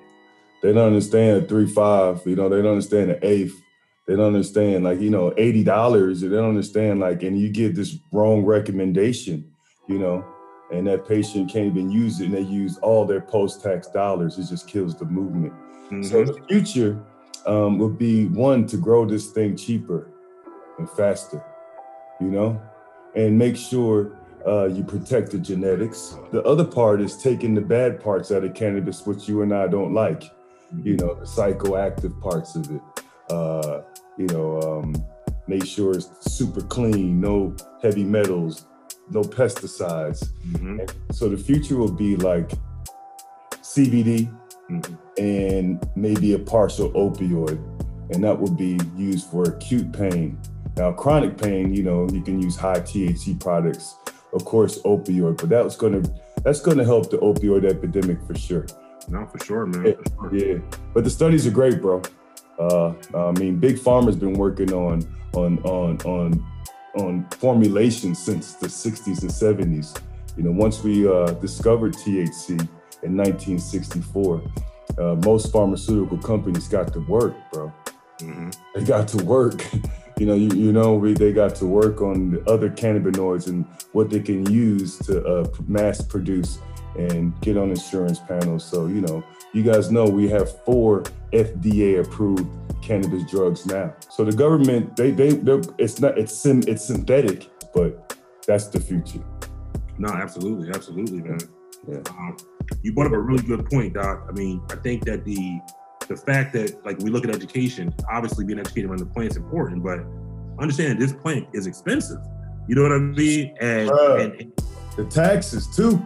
they 0.62 0.72
don't 0.72 0.86
understand 0.86 1.48
three 1.48 1.66
five. 1.66 2.22
You 2.26 2.36
know, 2.36 2.48
they 2.48 2.56
don't 2.56 2.72
understand 2.72 3.10
the 3.10 3.26
eighth. 3.26 3.60
They 4.06 4.16
don't 4.16 4.26
understand 4.26 4.84
like 4.84 5.00
you 5.00 5.10
know 5.10 5.32
eighty 5.38 5.64
dollars. 5.64 6.20
They 6.20 6.28
don't 6.28 6.50
understand 6.50 7.00
like, 7.00 7.22
and 7.22 7.38
you 7.38 7.48
get 7.48 7.74
this 7.74 7.96
wrong 8.12 8.44
recommendation. 8.44 9.50
You 9.88 9.98
know, 9.98 10.24
and 10.72 10.86
that 10.86 11.06
patient 11.06 11.50
can't 11.50 11.66
even 11.66 11.90
use 11.90 12.20
it, 12.20 12.26
and 12.26 12.34
they 12.34 12.40
use 12.40 12.78
all 12.78 13.04
their 13.04 13.20
post-tax 13.20 13.88
dollars. 13.88 14.38
It 14.38 14.48
just 14.48 14.66
kills 14.66 14.96
the 14.96 15.04
movement. 15.04 15.52
Mm-hmm. 15.52 16.02
So 16.02 16.24
the 16.24 16.40
future 16.48 17.02
um, 17.46 17.78
would 17.78 17.98
be 17.98 18.26
one 18.26 18.66
to 18.68 18.76
grow 18.76 19.04
this 19.04 19.30
thing 19.30 19.56
cheaper 19.56 20.10
and 20.78 20.88
faster, 20.90 21.44
you 22.20 22.28
know, 22.28 22.60
and 23.14 23.38
make 23.38 23.56
sure 23.56 24.16
uh, 24.46 24.64
you 24.66 24.82
protect 24.82 25.30
the 25.30 25.38
genetics. 25.38 26.16
The 26.32 26.42
other 26.42 26.64
part 26.64 27.00
is 27.00 27.16
taking 27.16 27.54
the 27.54 27.60
bad 27.60 28.00
parts 28.00 28.32
out 28.32 28.44
of 28.44 28.54
cannabis, 28.54 29.06
which 29.06 29.28
you 29.28 29.42
and 29.42 29.54
I 29.54 29.68
don't 29.68 29.94
like, 29.94 30.24
you 30.82 30.96
know, 30.96 31.14
the 31.14 31.26
psychoactive 31.26 32.20
parts 32.20 32.56
of 32.56 32.70
it. 32.70 32.80
Uh, 33.30 33.82
you 34.18 34.26
know, 34.26 34.60
um, 34.60 34.94
make 35.46 35.64
sure 35.64 35.94
it's 35.94 36.10
super 36.32 36.62
clean, 36.62 37.20
no 37.20 37.54
heavy 37.82 38.04
metals, 38.04 38.66
no 39.10 39.22
pesticides. 39.22 40.30
Mm-hmm. 40.48 41.12
So 41.12 41.28
the 41.28 41.36
future 41.36 41.76
will 41.76 41.92
be 41.92 42.16
like 42.16 42.50
CBD 43.54 44.34
mm-hmm. 44.70 44.94
and 45.18 45.88
maybe 45.96 46.34
a 46.34 46.38
partial 46.38 46.90
opioid, 46.92 47.58
and 48.10 48.22
that 48.24 48.38
would 48.38 48.56
be 48.56 48.78
used 48.96 49.30
for 49.30 49.44
acute 49.44 49.92
pain 49.92 50.38
now, 50.76 50.92
chronic 50.92 51.38
pain, 51.38 51.72
you 51.72 51.82
know, 51.82 52.08
you 52.10 52.20
can 52.20 52.40
use 52.42 52.56
high 52.56 52.80
THC 52.80 53.38
products, 53.38 53.96
of 54.32 54.44
course, 54.44 54.80
opioid, 54.82 55.38
but 55.38 55.48
that's 55.48 55.76
gonna 55.76 56.02
that's 56.42 56.60
gonna 56.60 56.84
help 56.84 57.10
the 57.10 57.18
opioid 57.18 57.64
epidemic 57.64 58.18
for 58.26 58.34
sure. 58.34 58.66
No, 59.08 59.26
for 59.26 59.38
sure, 59.44 59.66
man. 59.66 59.86
Yeah, 59.86 59.92
for 60.18 60.30
sure. 60.30 60.54
yeah. 60.54 60.58
but 60.92 61.04
the 61.04 61.10
studies 61.10 61.46
are 61.46 61.52
great, 61.52 61.80
bro. 61.80 62.02
Uh, 62.58 62.94
I 63.14 63.32
mean, 63.32 63.58
big 63.58 63.76
pharma's 63.76 64.16
been 64.16 64.34
working 64.34 64.72
on 64.72 65.02
on 65.34 65.58
on 65.60 66.00
on 66.02 66.46
on 66.96 67.26
formulation 67.30 68.14
since 68.14 68.54
the 68.54 68.66
60s 68.66 69.22
and 69.22 69.30
70s. 69.30 70.00
You 70.36 70.44
know, 70.44 70.52
once 70.52 70.82
we 70.82 71.08
uh, 71.08 71.32
discovered 71.34 71.94
THC 71.94 72.50
in 73.02 73.16
1964, 73.16 74.42
uh, 74.98 75.02
most 75.24 75.52
pharmaceutical 75.52 76.18
companies 76.18 76.68
got 76.68 76.92
to 76.92 77.00
work, 77.00 77.34
bro. 77.52 77.72
Mm-hmm. 78.20 78.50
They 78.74 78.84
got 78.84 79.08
to 79.08 79.24
work 79.24 79.64
you 80.18 80.26
know, 80.26 80.34
you, 80.34 80.48
you 80.54 80.72
know, 80.72 80.94
we, 80.94 81.12
they 81.12 81.32
got 81.32 81.54
to 81.56 81.66
work 81.66 82.00
on 82.00 82.30
the 82.30 82.50
other 82.50 82.70
cannabinoids 82.70 83.48
and 83.48 83.64
what 83.92 84.10
they 84.10 84.20
can 84.20 84.48
use 84.50 84.98
to 84.98 85.24
uh, 85.24 85.46
mass 85.66 86.02
produce 86.02 86.58
and 86.96 87.38
get 87.40 87.56
on 87.56 87.70
insurance 87.70 88.18
panels. 88.20 88.64
So, 88.64 88.86
you 88.86 89.00
know, 89.00 89.24
you 89.52 89.62
guys 89.62 89.90
know 89.90 90.04
we 90.04 90.28
have 90.28 90.64
four 90.64 91.02
FDA 91.32 92.04
approved 92.04 92.48
cannabis 92.82 93.28
drugs 93.30 93.66
now. 93.66 93.94
So 94.10 94.24
the 94.24 94.32
government, 94.32 94.96
they, 94.96 95.10
they, 95.10 95.40
it's 95.78 96.00
not, 96.00 96.18
it's 96.18 96.34
sim, 96.34 96.62
it's 96.66 96.84
synthetic, 96.84 97.48
but 97.74 98.16
that's 98.46 98.66
the 98.66 98.80
future. 98.80 99.24
No, 99.98 100.08
absolutely, 100.08 100.70
absolutely, 100.70 101.20
man. 101.20 101.38
Yeah. 101.88 102.00
Um, 102.10 102.36
you 102.82 102.92
brought 102.92 103.06
up 103.06 103.12
a 103.12 103.18
really 103.18 103.42
good 103.42 103.68
point, 103.70 103.94
Doc. 103.94 104.26
I 104.28 104.32
mean, 104.32 104.62
I 104.70 104.76
think 104.76 105.04
that 105.04 105.24
the 105.24 105.60
the 106.08 106.16
fact 106.16 106.52
that 106.52 106.84
like 106.84 106.98
we 106.98 107.10
look 107.10 107.24
at 107.24 107.34
education, 107.34 107.94
obviously 108.10 108.44
being 108.44 108.58
educated 108.58 108.90
on 108.90 108.96
the 108.96 109.06
plant 109.06 109.30
is 109.30 109.36
important, 109.36 109.82
but 109.82 110.00
understand 110.58 111.00
this 111.00 111.12
plant 111.12 111.48
is 111.52 111.66
expensive. 111.66 112.18
You 112.68 112.74
know 112.74 112.82
what 112.82 112.92
I 112.92 112.98
mean? 112.98 113.54
And, 113.60 113.90
uh, 113.90 114.16
and, 114.16 114.40
and, 114.40 114.52
the 114.96 115.04
taxes 115.04 115.66
too. 115.74 116.04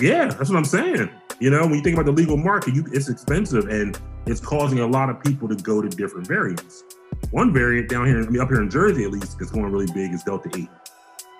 Yeah, 0.00 0.26
that's 0.26 0.50
what 0.50 0.56
I'm 0.56 0.64
saying. 0.64 1.10
You 1.38 1.50
know, 1.50 1.62
when 1.62 1.74
you 1.74 1.82
think 1.82 1.94
about 1.94 2.06
the 2.06 2.12
legal 2.12 2.36
market, 2.36 2.74
you, 2.74 2.84
it's 2.92 3.08
expensive 3.08 3.68
and 3.68 3.98
it's 4.26 4.40
causing 4.40 4.80
a 4.80 4.86
lot 4.86 5.10
of 5.10 5.22
people 5.22 5.48
to 5.48 5.54
go 5.56 5.80
to 5.80 5.88
different 5.88 6.26
variants. 6.26 6.84
One 7.30 7.52
variant 7.52 7.88
down 7.88 8.06
here, 8.06 8.20
I 8.20 8.26
mean, 8.26 8.40
up 8.40 8.48
here 8.48 8.62
in 8.62 8.70
Jersey 8.70 9.04
at 9.04 9.10
least, 9.10 9.40
is 9.40 9.50
going 9.50 9.70
really 9.70 9.90
big 9.92 10.12
is 10.12 10.22
Delta 10.22 10.50
8. 10.54 10.68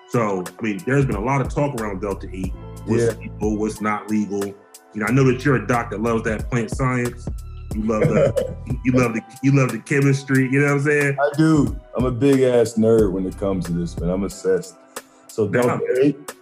So, 0.09 0.43
I 0.57 0.61
mean, 0.61 0.79
there's 0.85 1.05
been 1.05 1.15
a 1.15 1.23
lot 1.23 1.41
of 1.41 1.53
talk 1.53 1.79
around 1.81 2.01
Delta 2.01 2.27
8. 2.31 2.53
What's 2.85 3.03
yeah. 3.03 3.11
legal, 3.19 3.57
what's 3.57 3.81
not 3.81 4.09
legal. 4.09 4.43
You 4.45 4.55
know, 5.01 5.05
I 5.07 5.11
know 5.11 5.23
that 5.31 5.43
you're 5.43 5.55
a 5.55 5.67
doc 5.67 5.91
that 5.91 6.01
loves 6.01 6.23
that 6.23 6.49
plant 6.49 6.71
science. 6.71 7.27
You 7.75 7.83
love 7.83 8.01
the 8.01 8.55
you 8.85 8.93
love 8.93 9.13
the 9.13 9.21
you 9.43 9.51
love 9.51 9.71
the 9.71 9.79
chemistry. 9.79 10.49
You 10.49 10.61
know 10.61 10.67
what 10.67 10.73
I'm 10.73 10.79
saying? 10.81 11.17
I 11.19 11.37
do. 11.37 11.79
I'm 11.95 12.05
a 12.05 12.11
big 12.11 12.39
ass 12.41 12.75
nerd 12.75 13.11
when 13.11 13.25
it 13.25 13.37
comes 13.37 13.65
to 13.65 13.73
this, 13.73 13.99
man. 13.99 14.09
I'm 14.09 14.23
obsessed. 14.23 14.77
So 15.27 15.47
Delta 15.47 15.79
Eight. 16.01 16.33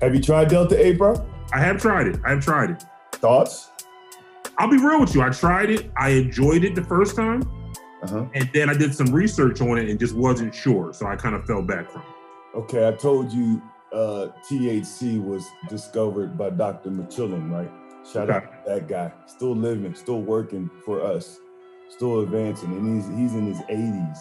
Have 0.00 0.14
you 0.14 0.22
tried 0.22 0.48
Delta 0.48 0.82
Eight, 0.84 0.96
bro? 0.96 1.14
I 1.52 1.60
have 1.60 1.80
tried 1.80 2.08
it. 2.08 2.20
I 2.24 2.30
have 2.30 2.44
tried 2.44 2.70
it. 2.70 2.84
Thoughts? 3.12 3.70
I'll 4.58 4.70
be 4.70 4.78
real 4.78 5.00
with 5.00 5.14
you. 5.14 5.22
I 5.22 5.30
tried 5.30 5.70
it. 5.70 5.90
I 5.96 6.10
enjoyed 6.10 6.64
it 6.64 6.74
the 6.74 6.84
first 6.84 7.16
time. 7.16 7.42
Uh-huh. 8.02 8.26
And 8.34 8.50
then 8.52 8.70
I 8.70 8.74
did 8.74 8.94
some 8.94 9.08
research 9.08 9.60
on 9.60 9.78
it 9.78 9.88
and 9.88 9.98
just 9.98 10.14
wasn't 10.14 10.54
sure. 10.54 10.92
So 10.92 11.06
I 11.06 11.16
kind 11.16 11.34
of 11.34 11.44
fell 11.46 11.62
back 11.62 11.90
from 11.90 12.02
it. 12.02 12.58
Okay, 12.58 12.88
I 12.88 12.92
told 12.92 13.32
you 13.32 13.62
uh, 13.92 14.28
THC 14.48 15.22
was 15.22 15.46
discovered 15.68 16.38
by 16.38 16.50
Dr. 16.50 16.90
Mechoulam, 16.90 17.50
right? 17.50 17.70
Shout 18.10 18.30
out 18.30 18.42
to 18.42 18.70
that 18.70 18.88
guy. 18.88 19.12
Still 19.26 19.54
living, 19.54 19.94
still 19.94 20.22
working 20.22 20.70
for 20.84 21.02
us, 21.02 21.38
still 21.88 22.20
advancing, 22.20 22.72
and 22.72 22.96
he's 22.96 23.08
he's 23.18 23.34
in 23.34 23.46
his 23.46 23.58
80s. 23.62 24.18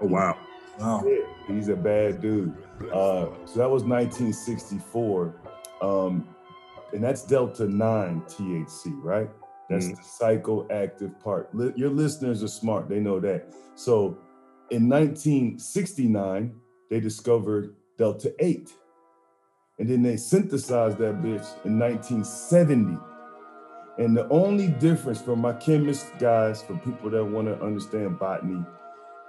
Oh 0.00 0.06
wow. 0.06 0.38
Wow. 0.78 1.02
Yeah, 1.04 1.24
he's 1.46 1.68
a 1.68 1.76
bad 1.76 2.20
dude. 2.20 2.54
Uh, 2.92 3.28
so 3.44 3.58
that 3.58 3.70
was 3.70 3.84
1964, 3.84 5.34
um, 5.82 6.28
and 6.94 7.02
that's 7.02 7.26
Delta 7.26 7.66
9 7.66 8.22
THC, 8.28 8.92
right? 9.02 9.28
That's 9.68 9.88
Mhm. 9.88 9.96
the 9.96 10.02
psychoactive 10.02 11.18
part. 11.20 11.50
Your 11.76 11.90
listeners 11.90 12.42
are 12.42 12.48
smart; 12.48 12.88
they 12.88 13.00
know 13.00 13.20
that. 13.20 13.52
So, 13.74 14.16
in 14.70 14.88
1969, 14.88 16.54
they 16.90 17.00
discovered 17.00 17.74
Delta 17.98 18.34
8, 18.38 18.72
and 19.78 19.88
then 19.88 20.02
they 20.02 20.16
synthesized 20.16 20.98
that 20.98 21.22
bitch 21.22 21.46
in 21.64 21.78
1970. 21.78 22.96
And 23.98 24.16
the 24.16 24.28
only 24.28 24.68
difference 24.68 25.20
for 25.20 25.36
my 25.36 25.52
chemist 25.52 26.06
guys, 26.18 26.62
for 26.62 26.74
people 26.78 27.10
that 27.10 27.24
want 27.24 27.46
to 27.48 27.60
understand 27.62 28.18
botany, 28.18 28.64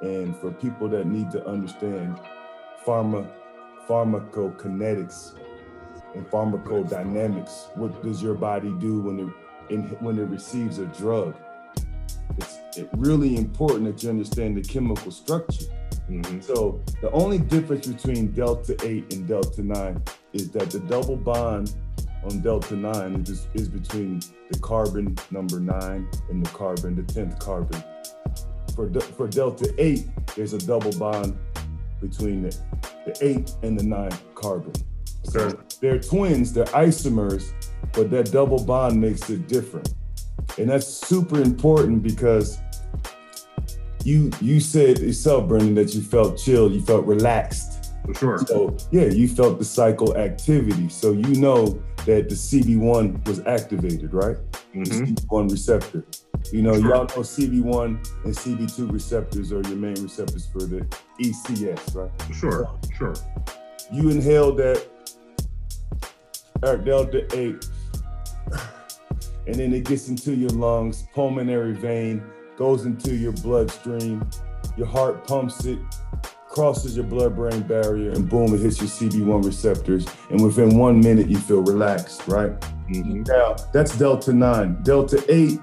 and 0.01 0.35
for 0.37 0.51
people 0.51 0.87
that 0.89 1.05
need 1.07 1.31
to 1.31 1.45
understand 1.47 2.19
pharma, 2.83 3.27
pharmacokinetics 3.87 5.33
and 6.15 6.25
pharmacodynamics, 6.29 7.75
what 7.75 8.03
does 8.03 8.21
your 8.21 8.33
body 8.33 8.73
do 8.79 9.01
when 9.01 9.19
it 9.19 9.73
in, 9.73 9.83
when 9.99 10.17
it 10.19 10.25
receives 10.29 10.79
a 10.79 10.85
drug? 10.85 11.35
It's 12.37 12.59
it 12.77 12.89
really 12.93 13.37
important 13.37 13.85
that 13.85 14.03
you 14.03 14.09
understand 14.09 14.57
the 14.57 14.61
chemical 14.61 15.11
structure. 15.11 15.65
Mhm. 16.09 16.43
So 16.43 16.81
the 17.01 17.09
only 17.11 17.39
difference 17.39 17.87
between 17.87 18.31
delta 18.31 18.75
8 18.83 19.13
and 19.13 19.27
delta 19.27 19.63
9 19.63 20.01
is 20.33 20.51
that 20.51 20.69
the 20.69 20.79
double 20.81 21.15
bond 21.15 21.73
on 22.23 22.41
delta 22.41 22.75
9 22.75 23.23
is, 23.27 23.47
is 23.53 23.69
between 23.69 24.19
the 24.51 24.59
carbon 24.59 25.15
number 25.31 25.59
9 25.59 26.07
and 26.29 26.45
the 26.45 26.49
carbon, 26.51 26.95
the 26.95 27.03
10th 27.03 27.39
carbon. 27.39 27.83
For, 28.75 28.89
de- 28.89 28.99
for 28.99 29.27
delta 29.27 29.73
8, 29.77 30.05
there's 30.35 30.53
a 30.53 30.59
double 30.59 30.91
bond 30.99 31.37
between 32.01 32.43
the, 32.43 32.57
the 33.05 33.17
8 33.21 33.55
and 33.63 33.79
the 33.79 33.83
9 33.83 34.11
carbon. 34.35 34.73
So 35.25 35.57
they're 35.81 35.99
twins, 35.99 36.53
they're 36.53 36.65
isomers, 36.65 37.51
but 37.93 38.09
that 38.11 38.31
double 38.31 38.63
bond 38.63 38.99
makes 38.99 39.29
it 39.29 39.47
different. 39.47 39.93
And 40.57 40.69
that's 40.69 40.87
super 40.87 41.41
important 41.41 42.03
because 42.03 42.59
you 44.03 44.31
you 44.39 44.59
said 44.59 44.99
yourself, 44.99 45.47
Brendan, 45.47 45.75
that 45.75 45.95
you 45.95 46.01
felt 46.01 46.37
chilled, 46.37 46.73
you 46.73 46.81
felt 46.81 47.05
relaxed. 47.05 47.93
For 48.05 48.13
sure. 48.13 48.37
So 48.47 48.77
yeah, 48.91 49.05
you 49.05 49.27
felt 49.27 49.57
the 49.57 49.65
psychoactivity. 49.65 50.91
So 50.91 51.11
you 51.13 51.35
know 51.41 51.81
that 52.05 52.29
the 52.29 52.35
CB1 52.35 53.25
was 53.25 53.39
activated, 53.47 54.13
right? 54.13 54.37
The 54.73 54.79
Mhm. 54.81 55.07
CB1 55.07 55.47
receptor. 55.47 56.05
You 56.51 56.61
know, 56.61 56.79
Sure. 56.79 56.89
y'all 56.89 57.07
know 57.15 57.23
CB1 57.23 57.99
and 58.23 58.35
CB2 58.37 58.85
receptors 58.91 59.51
are 59.51 59.61
your 59.61 59.77
main 59.77 59.95
receptors 60.03 60.45
for 60.45 60.59
the 60.59 60.85
ECS, 61.19 61.95
right? 61.95 62.11
For 62.27 62.33
sure. 62.33 62.69
Sure. 62.95 63.13
You 63.91 64.09
inhale 64.09 64.51
that 64.57 64.85
Eric 66.63 66.85
Delta 66.85 67.25
8, 67.37 67.67
and 69.47 69.55
then 69.55 69.73
it 69.73 69.85
gets 69.85 70.07
into 70.09 70.33
your 70.33 70.49
lungs, 70.51 71.07
pulmonary 71.13 71.73
vein, 71.73 72.23
goes 72.57 72.85
into 72.85 73.15
your 73.15 73.33
bloodstream, 73.33 74.27
your 74.77 74.87
heart 74.87 75.27
pumps 75.27 75.65
it, 75.65 75.77
crosses 76.47 76.95
your 76.95 77.05
blood 77.05 77.35
brain 77.35 77.61
barrier, 77.63 78.11
and 78.11 78.29
boom, 78.29 78.53
it 78.53 78.61
hits 78.61 78.79
your 78.79 78.87
CB1 78.87 79.43
receptors. 79.43 80.07
And 80.29 80.41
within 80.41 80.77
one 80.77 80.99
minute, 81.01 81.29
you 81.29 81.37
feel 81.37 81.61
relaxed, 81.61 82.25
right? 82.27 82.51
Mhm. 82.89 83.27
Now, 83.27 83.55
that's 83.73 83.97
Delta 83.97 84.31
9. 84.31 84.77
Delta 84.83 85.21
8 85.27 85.59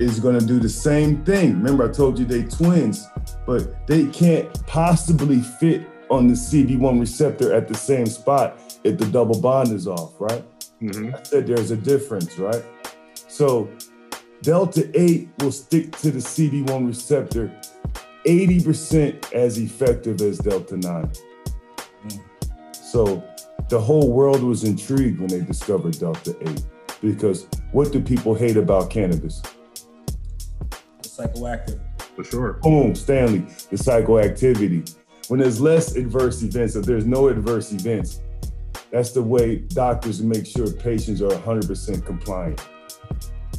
is 0.00 0.18
going 0.18 0.38
to 0.38 0.44
do 0.44 0.58
the 0.58 0.68
same 0.68 1.24
thing. 1.24 1.54
Remember, 1.54 1.88
I 1.88 1.92
told 1.92 2.18
you 2.18 2.24
they 2.24 2.42
twins, 2.42 3.06
but 3.46 3.86
they 3.86 4.06
can't 4.06 4.48
possibly 4.66 5.40
fit 5.40 5.82
on 6.10 6.26
the 6.26 6.34
CB1 6.34 6.98
receptor 6.98 7.52
at 7.52 7.68
the 7.68 7.74
same 7.74 8.06
spot 8.06 8.58
if 8.88 8.98
the 8.98 9.06
double 9.06 9.40
bond 9.40 9.72
is 9.72 9.86
off, 9.86 10.14
right? 10.18 10.44
Mhm. 10.80 11.14
I 11.14 11.22
said 11.22 11.46
there's 11.46 11.70
a 11.70 11.76
difference, 11.76 12.38
right? 12.38 12.62
So, 13.28 13.68
Delta 14.42 14.88
8 14.94 15.28
will 15.40 15.52
stick 15.52 15.96
to 15.98 16.10
the 16.10 16.20
CB1 16.20 16.86
receptor 16.86 17.50
80% 18.24 19.32
as 19.32 19.58
effective 19.58 20.20
as 20.20 20.38
Delta 20.38 20.76
9. 20.76 21.10
Mm. 22.08 22.20
So, 22.72 23.22
the 23.68 23.80
whole 23.80 24.10
world 24.12 24.42
was 24.42 24.64
intrigued 24.64 25.20
when 25.20 25.28
they 25.28 25.40
discovered 25.40 25.98
Delta 25.98 26.36
8 26.42 26.62
because 27.02 27.46
what 27.72 27.92
do 27.92 28.00
people 28.00 28.34
hate 28.34 28.56
about 28.56 28.90
cannabis? 28.90 29.42
It's 31.00 31.16
psychoactive. 31.16 31.80
For 32.16 32.24
sure. 32.24 32.52
Boom, 32.62 32.94
Stanley, 32.94 33.40
the 33.70 33.76
psychoactivity. 33.76 34.94
When 35.28 35.40
there's 35.40 35.60
less 35.60 35.94
adverse 35.94 36.42
events, 36.42 36.74
if 36.74 36.84
there's 36.84 37.06
no 37.06 37.28
adverse 37.28 37.72
events, 37.72 38.20
that's 38.90 39.10
the 39.12 39.22
way 39.22 39.56
doctors 39.56 40.22
make 40.22 40.46
sure 40.46 40.70
patients 40.70 41.20
are 41.20 41.30
100% 41.30 42.06
compliant, 42.06 42.66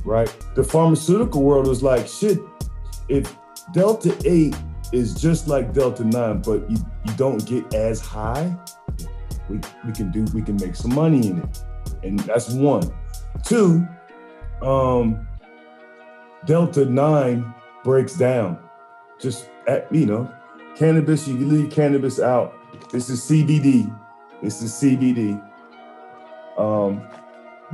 right? 0.03 0.33
The 0.55 0.63
pharmaceutical 0.63 1.43
world 1.43 1.67
is 1.67 1.83
like, 1.83 2.07
shit, 2.07 2.39
if 3.09 3.35
Delta 3.73 4.15
8 4.25 4.55
is 4.91 5.13
just 5.19 5.47
like 5.47 5.73
Delta 5.73 6.03
9, 6.03 6.41
but 6.41 6.69
you, 6.69 6.77
you 7.05 7.13
don't 7.15 7.45
get 7.45 7.73
as 7.73 7.99
high, 7.99 8.55
we, 9.49 9.59
we 9.85 9.93
can 9.93 10.11
do, 10.11 10.25
we 10.33 10.41
can 10.41 10.55
make 10.57 10.75
some 10.75 10.93
money 10.93 11.27
in 11.27 11.39
it. 11.39 11.63
And 12.03 12.19
that's 12.19 12.49
one. 12.49 12.91
Two, 13.43 13.87
um, 14.61 15.27
Delta 16.45 16.85
9 16.85 17.53
breaks 17.83 18.15
down. 18.15 18.57
Just 19.19 19.49
at, 19.67 19.93
you 19.93 20.05
know, 20.05 20.31
cannabis, 20.75 21.27
you 21.27 21.37
leave 21.37 21.71
cannabis 21.71 22.19
out. 22.19 22.55
This 22.91 23.09
is 23.09 23.21
CBD. 23.21 23.93
This 24.41 24.59
the 24.59 24.87
CBD. 24.87 25.41
Um, 26.57 27.01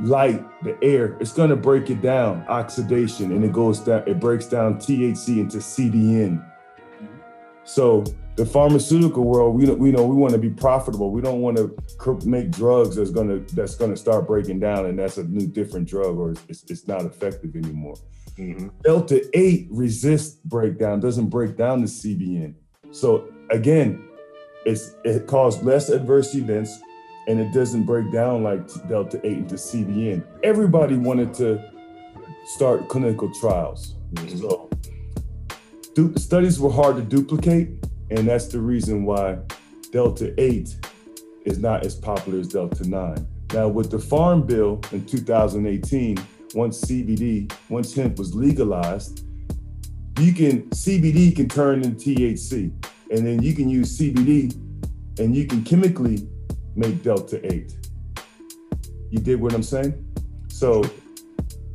light, 0.03 0.43
the 0.63 0.77
air, 0.83 1.17
it's 1.19 1.31
gonna 1.31 1.55
break 1.55 1.89
it 1.89 2.01
down, 2.01 2.45
oxidation, 2.47 3.31
and 3.31 3.43
it 3.43 3.51
goes 3.51 3.79
down, 3.79 4.03
it 4.07 4.19
breaks 4.19 4.45
down 4.45 4.77
THC 4.77 5.39
into 5.39 5.57
CBN. 5.57 6.43
So 7.63 8.03
the 8.35 8.45
pharmaceutical 8.45 9.23
world, 9.23 9.55
we 9.55 9.65
know, 9.65 9.73
we 9.73 9.91
know 9.91 10.05
we 10.05 10.15
want 10.15 10.33
to 10.33 10.37
be 10.37 10.49
profitable. 10.49 11.11
We 11.11 11.21
don't 11.21 11.41
want 11.41 11.57
to 11.57 11.75
make 12.25 12.51
drugs 12.51 12.95
that's 12.95 13.09
gonna 13.09 13.39
that's 13.53 13.75
gonna 13.75 13.97
start 13.97 14.27
breaking 14.27 14.59
down, 14.59 14.85
and 14.85 14.99
that's 14.99 15.17
a 15.17 15.23
new 15.23 15.47
different 15.47 15.87
drug, 15.87 16.17
or 16.17 16.35
it's, 16.49 16.63
it's 16.69 16.87
not 16.87 17.05
effective 17.05 17.55
anymore. 17.55 17.95
Mhm. 18.37 18.69
Delta 18.83 19.25
8 19.33 19.67
resists 19.71 20.35
breakdown, 20.43 20.99
doesn't 20.99 21.27
break 21.27 21.55
down 21.55 21.81
the 21.81 21.87
CBN. 21.87 22.55
So 22.91 23.29
again, 23.49 24.03
it's 24.65 24.95
it 25.03 25.27
caused 25.27 25.63
less 25.63 25.89
adverse 25.89 26.35
events 26.35 26.79
and 27.27 27.39
it 27.39 27.51
doesn't 27.53 27.83
break 27.83 28.11
down 28.11 28.43
like 28.43 28.61
Delta 28.87 29.19
8 29.23 29.37
into 29.37 29.55
CBN. 29.55 30.23
Everybody 30.43 30.95
wanted 30.95 31.33
to 31.35 31.71
start 32.45 32.87
clinical 32.87 33.31
trials. 33.33 33.95
Mhm. 34.13 34.39
So 34.39 34.69
du- 35.95 36.13
studies 36.19 36.59
were 36.59 36.69
hard 36.71 36.97
to 36.97 37.01
duplicate, 37.01 37.69
and 38.11 38.27
that's 38.27 38.47
the 38.47 38.59
reason 38.59 39.05
why 39.05 39.39
Delta 39.91 40.33
8 40.39 40.75
is 41.45 41.57
not 41.59 41.85
as 41.85 41.95
popular 41.95 42.39
as 42.39 42.47
Delta 42.47 42.87
9. 42.87 43.25
Now, 43.53 43.67
with 43.69 43.89
the 43.89 43.99
Farm 43.99 44.43
Bill 44.45 44.79
in 44.91 45.05
2018, 45.05 46.17
once 46.53 46.79
CBD, 46.81 47.51
once 47.69 47.93
hemp 47.93 48.17
was 48.19 48.35
legalized, 48.35 49.23
you 50.19 50.31
can 50.33 50.69
CBD 50.71 51.31
can 51.35 51.47
turn 51.49 51.81
into 51.83 51.95
THC, 52.15 52.71
and 53.11 53.25
then 53.25 53.41
you 53.41 53.53
can 53.53 53.69
use 53.69 53.97
CBD, 53.97 54.53
and 55.19 55.35
you 55.35 55.45
can 55.45 55.63
chemically 55.63 56.27
make 56.75 57.03
Delta 57.03 57.39
8. 57.53 57.75
You 59.09 59.19
did 59.19 59.39
what 59.39 59.53
I'm 59.53 59.63
saying? 59.63 60.01
So 60.47 60.83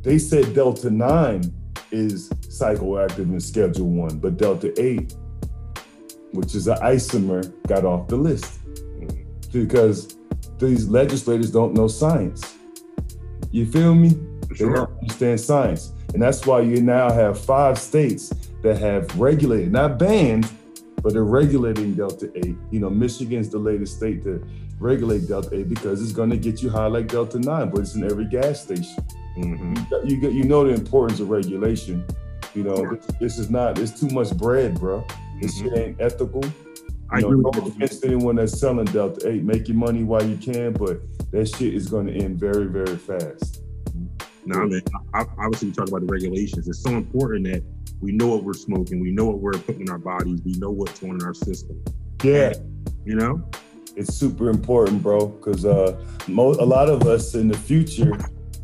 they 0.01 0.19
said 0.19 0.53
Delta 0.53 0.89
9 0.89 1.41
is 1.91 2.29
psychoactive 2.29 3.19
in 3.19 3.39
Schedule 3.39 3.87
1, 3.87 4.19
but 4.19 4.37
Delta 4.37 4.73
8, 4.79 5.15
which 6.31 6.55
is 6.55 6.67
an 6.67 6.77
isomer, 6.77 7.51
got 7.67 7.85
off 7.85 8.07
the 8.07 8.15
list 8.15 8.59
because 9.51 10.17
these 10.59 10.87
legislators 10.87 11.51
don't 11.51 11.73
know 11.73 11.87
science. 11.87 12.57
You 13.51 13.65
feel 13.65 13.93
me? 13.93 14.11
For 14.47 14.53
They 14.53 14.65
don't 14.65 14.91
understand 14.99 15.39
science. 15.39 15.93
And 16.13 16.21
that's 16.21 16.45
why 16.45 16.61
you 16.61 16.81
now 16.81 17.11
have 17.11 17.39
five 17.39 17.77
states 17.77 18.29
that 18.61 18.77
have 18.77 19.19
regulated, 19.19 19.71
not 19.71 19.97
banned, 19.97 20.49
but 21.01 21.13
they're 21.13 21.23
regulating 21.23 21.93
Delta 21.93 22.31
8. 22.35 22.55
You 22.71 22.79
know, 22.79 22.89
Michigan's 22.89 23.49
the 23.49 23.57
latest 23.59 23.97
state 23.97 24.23
to 24.23 24.43
regulate 24.79 25.27
Delta 25.27 25.55
8 25.55 25.69
because 25.69 26.01
it's 26.01 26.11
going 26.11 26.29
to 26.29 26.37
get 26.37 26.61
you 26.61 26.69
high 26.69 26.87
like 26.87 27.07
Delta 27.07 27.39
9, 27.39 27.69
but 27.69 27.79
it's 27.81 27.95
in 27.95 28.03
every 28.03 28.25
gas 28.25 28.61
station. 28.63 28.95
Mhm. 29.37 30.09
You, 30.09 30.17
get, 30.19 30.33
you 30.33 30.43
know 30.43 30.65
the 30.65 30.73
importance 30.73 31.19
of 31.19 31.29
regulation. 31.29 32.03
You 32.53 32.63
know, 32.63 32.95
this, 32.95 33.05
this 33.19 33.39
is 33.39 33.49
not. 33.49 33.79
It's 33.79 33.97
too 33.99 34.07
much 34.13 34.35
bread, 34.37 34.79
bro. 34.79 35.05
This 35.41 35.57
Mhm. 35.57 35.63
shit 35.63 35.77
ain't 35.77 36.01
ethical. 36.01 36.43
I 37.09 37.19
You 37.19 37.27
agree 37.27 37.41
know, 37.41 37.51
with 37.63 37.77
no 37.77 37.87
to 37.87 38.07
anyone 38.07 38.35
that's 38.37 38.57
selling 38.59 38.85
Delta 38.85 39.27
8, 39.29 39.43
make 39.43 39.67
your 39.67 39.77
money 39.77 40.03
while 40.03 40.23
you 40.23 40.37
can, 40.37 40.73
but 40.73 41.01
that 41.31 41.47
shit 41.55 41.73
is 41.73 41.87
going 41.87 42.07
to 42.07 42.13
end 42.13 42.39
very, 42.39 42.65
very 42.65 42.95
fast. 42.97 43.61
Nah, 44.45 44.65
man. 44.65 44.81
I, 45.13 45.25
obviously, 45.37 45.69
we 45.69 45.73
talk 45.75 45.87
about 45.89 46.01
the 46.01 46.07
regulations. 46.07 46.67
It's 46.67 46.79
so 46.81 46.91
important 46.91 47.45
that 47.45 47.63
we 48.01 48.11
know 48.11 48.27
what 48.27 48.43
we're 48.43 48.53
smoking. 48.53 48.99
We 48.99 49.11
know 49.11 49.25
what 49.25 49.39
we're 49.39 49.53
putting 49.53 49.81
in 49.81 49.89
our 49.89 49.97
bodies. 49.97 50.41
We 50.43 50.53
know 50.53 50.71
what's 50.71 50.99
going 50.99 51.13
in 51.13 51.23
our 51.23 51.33
system. 51.33 51.81
Yeah, 52.23 52.53
You 53.05 53.15
know? 53.15 53.43
it's 53.95 54.13
super 54.13 54.49
important, 54.49 55.01
bro, 55.03 55.27
because 55.27 55.65
uh, 55.65 55.99
mo- 56.27 56.55
a 56.59 56.65
lot 56.65 56.89
of 56.89 57.03
us 57.07 57.35
in 57.35 57.47
the 57.47 57.57
future, 57.57 58.17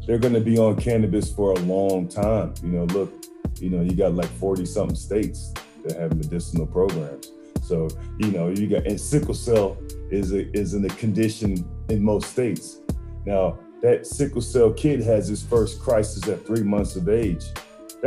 they're 0.05 0.19
going 0.19 0.33
to 0.33 0.41
be 0.41 0.57
on 0.57 0.75
cannabis 0.75 1.31
for 1.31 1.51
a 1.51 1.59
long 1.59 2.07
time. 2.07 2.53
You 2.63 2.69
know, 2.69 2.83
look, 2.85 3.25
you 3.59 3.69
know, 3.69 3.81
you 3.81 3.95
got 3.95 4.13
like 4.13 4.29
40 4.39 4.65
something 4.65 4.95
states 4.95 5.53
that 5.85 5.97
have 5.97 6.15
medicinal 6.15 6.65
programs. 6.65 7.31
So, 7.61 7.89
you 8.19 8.31
know, 8.31 8.49
you 8.49 8.67
got, 8.67 8.87
and 8.87 8.99
sickle 8.99 9.33
cell 9.33 9.77
is, 10.09 10.31
a, 10.31 10.49
is 10.57 10.73
in 10.73 10.85
a 10.85 10.89
condition 10.89 11.67
in 11.89 12.01
most 12.01 12.31
states. 12.31 12.79
Now, 13.25 13.59
that 13.81 14.07
sickle 14.07 14.41
cell 14.41 14.71
kid 14.71 15.01
has 15.03 15.27
his 15.27 15.43
first 15.43 15.81
crisis 15.81 16.27
at 16.27 16.45
three 16.45 16.63
months 16.63 16.95
of 16.95 17.09
age. 17.09 17.45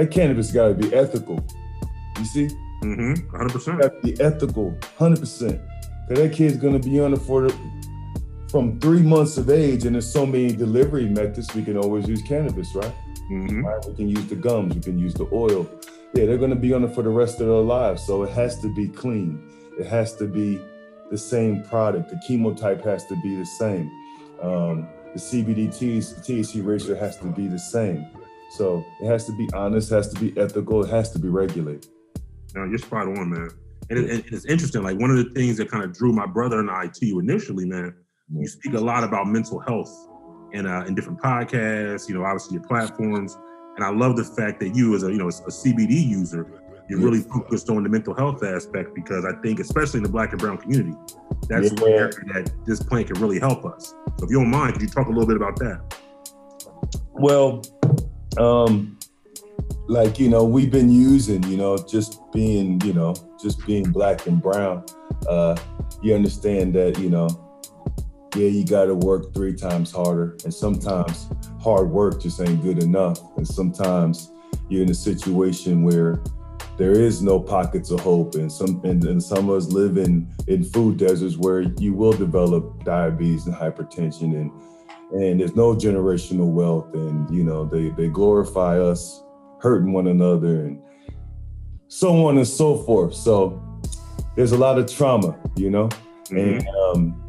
That 0.00 0.10
cannabis 0.10 0.50
got 0.50 0.68
to 0.68 0.74
be 0.74 0.94
ethical. 0.94 1.46
You 2.18 2.24
see? 2.24 2.48
Mm-hmm. 2.82 3.36
100%. 3.36 3.80
got 3.82 3.92
to 3.92 4.00
be 4.00 4.18
ethical, 4.18 4.74
hundred 4.96 5.20
percent. 5.20 5.60
Cause 6.08 6.16
that 6.16 6.32
kid's 6.32 6.56
gonna 6.56 6.78
be 6.78 6.98
on 7.00 7.12
it 7.12 7.18
for 7.18 7.42
the, 7.42 7.54
from 8.50 8.80
three 8.80 9.02
months 9.02 9.36
of 9.36 9.50
age, 9.50 9.84
and 9.84 9.94
there's 9.94 10.10
so 10.10 10.24
many 10.24 10.52
delivery 10.52 11.06
methods. 11.06 11.54
We 11.54 11.62
can 11.62 11.76
always 11.76 12.08
use 12.08 12.22
cannabis, 12.22 12.74
right? 12.74 12.94
Mm-hmm. 13.30 13.62
Right? 13.62 13.84
We 13.86 13.94
can 13.94 14.08
use 14.08 14.24
the 14.24 14.36
gums, 14.36 14.74
we 14.74 14.80
can 14.80 14.98
use 14.98 15.12
the 15.12 15.28
oil. 15.34 15.68
Yeah, 16.14 16.24
they're 16.24 16.38
gonna 16.38 16.56
be 16.56 16.72
on 16.72 16.82
it 16.82 16.94
for 16.94 17.02
the 17.02 17.10
rest 17.10 17.38
of 17.42 17.48
their 17.48 17.56
lives. 17.56 18.02
So 18.02 18.22
it 18.22 18.30
has 18.30 18.58
to 18.60 18.74
be 18.74 18.88
clean. 18.88 19.52
It 19.78 19.86
has 19.86 20.16
to 20.16 20.26
be 20.26 20.58
the 21.10 21.18
same 21.18 21.62
product. 21.64 22.08
The 22.08 22.16
chemotype 22.26 22.82
has 22.86 23.04
to 23.08 23.20
be 23.20 23.36
the 23.36 23.44
same. 23.44 23.90
Um, 24.40 24.88
the 25.12 25.20
CBD 25.20 25.68
THC 25.68 26.64
ratio 26.64 26.98
has 26.98 27.18
to 27.18 27.26
be 27.26 27.48
the 27.48 27.58
same. 27.58 28.06
So 28.50 28.84
it 29.00 29.06
has 29.06 29.26
to 29.26 29.32
be 29.32 29.48
honest, 29.54 29.90
has 29.90 30.08
to 30.12 30.20
be 30.20 30.38
ethical, 30.40 30.84
it 30.84 30.90
has 30.90 31.10
to 31.12 31.18
be 31.18 31.28
regulated. 31.28 31.86
No, 32.54 32.64
you're 32.64 32.78
spot 32.78 33.06
on, 33.06 33.30
man. 33.30 33.48
And, 33.90 33.98
it, 33.98 34.10
and 34.10 34.24
it's 34.32 34.44
interesting. 34.44 34.82
Like 34.82 34.98
one 34.98 35.10
of 35.10 35.16
the 35.16 35.30
things 35.34 35.56
that 35.58 35.70
kind 35.70 35.84
of 35.84 35.92
drew 35.92 36.12
my 36.12 36.26
brother 36.26 36.58
and 36.58 36.70
I 36.70 36.88
to 36.88 37.06
you 37.06 37.20
initially, 37.20 37.64
man. 37.64 37.94
You 38.32 38.46
speak 38.46 38.74
a 38.74 38.80
lot 38.80 39.02
about 39.02 39.26
mental 39.26 39.58
health 39.60 39.92
in 40.52 40.66
uh, 40.66 40.84
in 40.86 40.94
different 40.94 41.20
podcasts. 41.20 42.08
You 42.08 42.14
know, 42.14 42.24
obviously 42.24 42.54
your 42.54 42.62
platforms. 42.64 43.36
And 43.76 43.84
I 43.84 43.90
love 43.90 44.16
the 44.16 44.24
fact 44.24 44.60
that 44.60 44.74
you, 44.74 44.94
as 44.94 45.02
a 45.02 45.10
you 45.10 45.18
know 45.18 45.28
a 45.28 45.50
CBD 45.50 46.06
user, 46.08 46.46
you're 46.88 47.00
really 47.00 47.20
focused 47.20 47.70
on 47.70 47.82
the 47.82 47.88
mental 47.88 48.14
health 48.14 48.42
aspect 48.44 48.94
because 48.94 49.24
I 49.24 49.32
think, 49.42 49.60
especially 49.60 49.98
in 49.98 50.02
the 50.04 50.08
Black 50.08 50.30
and 50.30 50.40
Brown 50.40 50.58
community, 50.58 50.94
that's 51.48 51.72
Yeah. 51.72 51.82
where 51.82 52.10
that 52.34 52.52
this 52.66 52.82
plant 52.82 53.08
can 53.08 53.20
really 53.20 53.38
help 53.38 53.64
us. 53.64 53.94
So 54.18 54.24
if 54.24 54.30
you 54.30 54.38
don't 54.38 54.50
mind, 54.50 54.74
could 54.74 54.82
you 54.82 54.88
talk 54.88 55.06
a 55.06 55.10
little 55.10 55.26
bit 55.26 55.36
about 55.36 55.56
that? 55.60 55.80
Well, 57.12 57.62
um, 58.38 58.98
like 59.88 60.18
you 60.18 60.28
know, 60.28 60.44
we've 60.44 60.70
been 60.70 60.90
using, 60.90 61.42
you 61.44 61.56
know, 61.56 61.76
just 61.76 62.20
being, 62.32 62.80
you 62.82 62.92
know, 62.92 63.14
just 63.42 63.64
being 63.66 63.90
black 63.90 64.26
and 64.26 64.40
brown. 64.40 64.84
Uh, 65.28 65.56
you 66.02 66.14
understand 66.14 66.74
that, 66.74 66.98
you 66.98 67.10
know, 67.10 67.28
yeah, 68.36 68.46
you 68.46 68.64
got 68.64 68.84
to 68.84 68.94
work 68.94 69.34
three 69.34 69.54
times 69.54 69.90
harder, 69.90 70.36
and 70.44 70.54
sometimes 70.54 71.28
hard 71.60 71.90
work 71.90 72.22
just 72.22 72.40
ain't 72.40 72.62
good 72.62 72.82
enough, 72.82 73.18
and 73.36 73.46
sometimes 73.46 74.30
you're 74.68 74.82
in 74.82 74.90
a 74.90 74.94
situation 74.94 75.82
where 75.82 76.22
there 76.78 76.92
is 76.92 77.22
no 77.22 77.40
pockets 77.40 77.90
of 77.90 78.00
hope, 78.00 78.36
and 78.36 78.50
some 78.50 78.80
and, 78.84 79.04
and 79.04 79.22
some 79.22 79.50
of 79.50 79.56
us 79.56 79.72
live 79.72 79.98
in 79.98 80.32
in 80.46 80.62
food 80.62 80.96
deserts 80.96 81.36
where 81.36 81.62
you 81.62 81.92
will 81.92 82.12
develop 82.12 82.84
diabetes 82.84 83.46
and 83.46 83.54
hypertension 83.54 84.40
and 84.40 84.52
and 85.12 85.40
there's 85.40 85.56
no 85.56 85.74
generational 85.74 86.50
wealth 86.50 86.92
and 86.94 87.28
you 87.34 87.44
know 87.44 87.64
they 87.64 87.88
they 87.90 88.08
glorify 88.08 88.78
us 88.78 89.22
hurting 89.60 89.92
one 89.92 90.06
another 90.06 90.62
and 90.64 90.80
so 91.88 92.26
on 92.26 92.38
and 92.38 92.46
so 92.46 92.78
forth. 92.78 93.14
So 93.14 93.60
there's 94.36 94.52
a 94.52 94.58
lot 94.58 94.78
of 94.78 94.92
trauma 94.92 95.36
you 95.56 95.70
know? 95.70 95.88
And 96.30 96.66
um, 96.68 97.26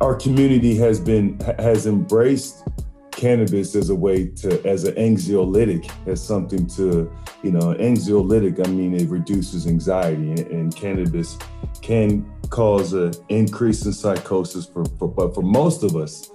our 0.00 0.14
community 0.14 0.76
has 0.76 1.00
been 1.00 1.38
has 1.58 1.86
embraced 1.86 2.66
cannabis 3.10 3.74
as 3.74 3.90
a 3.90 3.94
way 3.94 4.26
to 4.28 4.66
as 4.66 4.84
an 4.84 4.94
anxiolytic 4.94 5.90
as 6.06 6.24
something 6.24 6.66
to 6.66 7.12
you 7.42 7.50
know 7.50 7.74
anxiolytic 7.74 8.66
i 8.66 8.70
mean 8.70 8.94
it 8.94 9.08
reduces 9.10 9.66
anxiety 9.66 10.30
and, 10.30 10.38
and 10.46 10.74
cannabis 10.74 11.36
can 11.82 12.24
cause 12.48 12.94
an 12.94 13.12
increase 13.28 13.84
in 13.84 13.92
psychosis 13.92 14.64
for, 14.64 14.86
for 14.98 15.08
but 15.08 15.34
for 15.34 15.42
most 15.42 15.82
of 15.82 15.96
us 15.96 16.30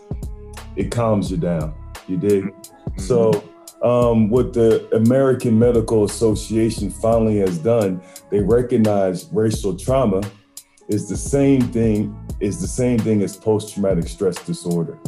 it 0.76 0.92
calms 0.92 1.32
you 1.32 1.38
down. 1.38 1.74
You 2.08 2.18
dig? 2.18 2.54
So 2.98 3.44
um, 3.82 4.30
what 4.30 4.54
the 4.54 4.88
American 4.96 5.58
Medical 5.58 6.06
Association 6.06 6.90
finally 6.90 7.38
has 7.38 7.58
done, 7.58 8.02
they 8.32 8.40
recognize 8.40 9.30
racial 9.32 9.76
trauma 9.78 10.22
is 10.88 11.10
the 11.10 11.18
same 11.18 11.62
thing 11.62 12.16
is 12.40 12.60
the 12.60 12.68
same 12.68 13.00
thing 13.00 13.22
as 13.24 13.38
post-traumatic 13.38 14.08
stress 14.08 14.36
disorder. 14.46 15.00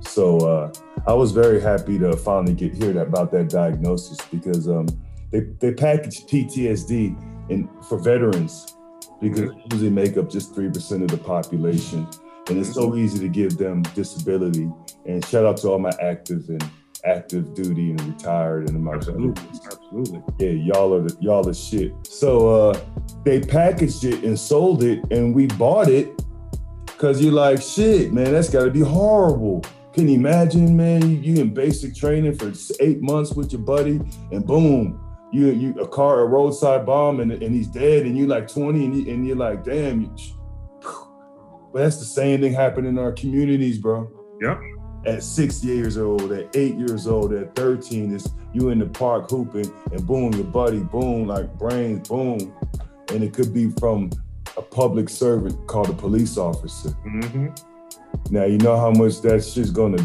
So 0.00 0.38
uh, 0.38 0.72
I 1.06 1.12
was 1.12 1.32
very 1.32 1.60
happy 1.60 1.98
to 1.98 2.16
finally 2.16 2.54
get 2.54 2.74
hear 2.74 2.92
that 2.92 3.08
about 3.08 3.30
that 3.32 3.48
diagnosis 3.48 4.18
because 4.30 4.68
um, 4.68 4.86
they 5.30 5.40
they 5.60 5.72
package 5.72 6.24
PTSD 6.26 7.50
in 7.50 7.68
for 7.82 7.98
veterans 7.98 8.76
because 9.20 9.52
they 9.52 9.62
usually 9.70 9.90
make 9.90 10.16
up 10.16 10.30
just 10.30 10.54
three 10.54 10.70
percent 10.70 11.02
of 11.02 11.08
the 11.08 11.18
population, 11.18 12.08
and 12.48 12.58
it's 12.58 12.72
so 12.72 12.94
easy 12.94 13.18
to 13.18 13.28
give 13.28 13.58
them 13.58 13.82
disability. 13.94 14.70
And 15.04 15.24
shout 15.24 15.44
out 15.44 15.56
to 15.58 15.68
all 15.68 15.78
my 15.78 15.92
active 16.00 16.48
and 16.48 16.64
active 17.04 17.54
duty 17.54 17.90
and 17.90 18.00
retired 18.02 18.68
and 18.68 18.82
my 18.82 18.94
absolutely, 18.94 19.42
absolutely. 19.64 20.22
yeah, 20.38 20.50
y'all 20.50 20.94
are 20.94 21.02
the, 21.02 21.16
y'all 21.20 21.48
are 21.48 21.54
shit. 21.54 21.92
So 22.06 22.70
uh, 22.70 22.80
they 23.24 23.40
packaged 23.40 24.04
it 24.04 24.24
and 24.24 24.38
sold 24.38 24.82
it, 24.82 25.00
and 25.10 25.34
we 25.34 25.46
bought 25.46 25.88
it 25.88 26.10
because 26.86 27.22
you're 27.22 27.32
like, 27.32 27.62
shit, 27.62 28.12
man, 28.12 28.32
that's 28.32 28.50
got 28.50 28.64
to 28.64 28.70
be 28.70 28.80
horrible. 28.80 29.64
Can 29.92 30.08
you 30.08 30.14
imagine, 30.16 30.76
man? 30.76 31.08
You, 31.08 31.16
you 31.16 31.40
in 31.40 31.54
basic 31.54 31.94
training 31.94 32.36
for 32.36 32.52
eight 32.80 33.00
months 33.02 33.32
with 33.32 33.52
your 33.52 33.62
buddy, 33.62 34.00
and 34.30 34.46
boom, 34.46 35.00
you 35.32 35.48
you 35.48 35.74
a 35.80 35.88
car 35.88 36.20
a 36.20 36.26
roadside 36.26 36.84
bomb, 36.84 37.20
and, 37.20 37.32
and 37.32 37.54
he's 37.54 37.68
dead, 37.68 38.04
and 38.04 38.16
you're 38.16 38.28
like 38.28 38.48
20, 38.48 38.84
and, 38.84 38.96
you, 38.96 39.12
and 39.12 39.26
you're 39.26 39.36
like, 39.36 39.64
damn. 39.64 40.02
You, 40.02 40.14
but 41.76 41.82
that's 41.82 41.98
the 41.98 42.06
same 42.06 42.40
thing 42.40 42.54
happened 42.54 42.86
in 42.86 42.98
our 42.98 43.12
communities, 43.12 43.76
bro 43.76 44.10
Yep. 44.40 44.58
at 45.04 45.22
six 45.22 45.62
years 45.62 45.98
old, 45.98 46.32
at 46.32 46.56
eight 46.56 46.74
years 46.76 47.06
old, 47.06 47.34
at 47.34 47.54
13, 47.54 48.14
it's 48.14 48.30
you 48.54 48.70
in 48.70 48.78
the 48.78 48.86
park 48.86 49.28
hooping 49.30 49.70
and 49.92 50.06
boom, 50.06 50.32
your 50.32 50.44
buddy, 50.44 50.80
boom, 50.80 51.26
like 51.26 51.52
brains, 51.58 52.08
boom. 52.08 52.50
And 53.12 53.22
it 53.22 53.34
could 53.34 53.52
be 53.52 53.68
from 53.72 54.08
a 54.56 54.62
public 54.62 55.10
servant 55.10 55.66
called 55.66 55.90
a 55.90 55.92
police 55.92 56.38
officer. 56.38 56.96
Mm-hmm. 57.06 57.48
Now, 58.30 58.44
you 58.44 58.56
know 58.56 58.78
how 58.78 58.90
much 58.90 59.20
that 59.20 59.44
shit's 59.44 59.70
gonna 59.70 60.04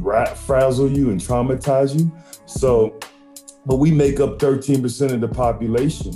ra- 0.00 0.34
frazzle 0.34 0.90
you 0.90 1.10
and 1.10 1.20
traumatize 1.20 1.96
you? 1.96 2.10
So, 2.46 2.98
but 3.66 3.76
we 3.76 3.92
make 3.92 4.18
up 4.18 4.40
13% 4.40 5.12
of 5.12 5.20
the 5.20 5.28
population. 5.28 6.12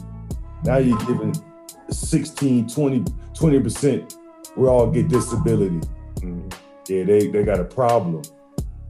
Now 0.65 0.79
you're 0.79 0.99
giving 1.07 1.41
16, 1.89 2.69
20, 2.69 3.01
20%, 3.01 4.17
we 4.57 4.67
all 4.67 4.91
get 4.91 5.09
disability 5.09 5.81
Mm-hmm. 6.21 6.49
yeah, 6.89 7.05
they, 7.05 7.29
they 7.29 7.45
got 7.45 7.61
a 7.61 7.65
problem. 7.65 8.21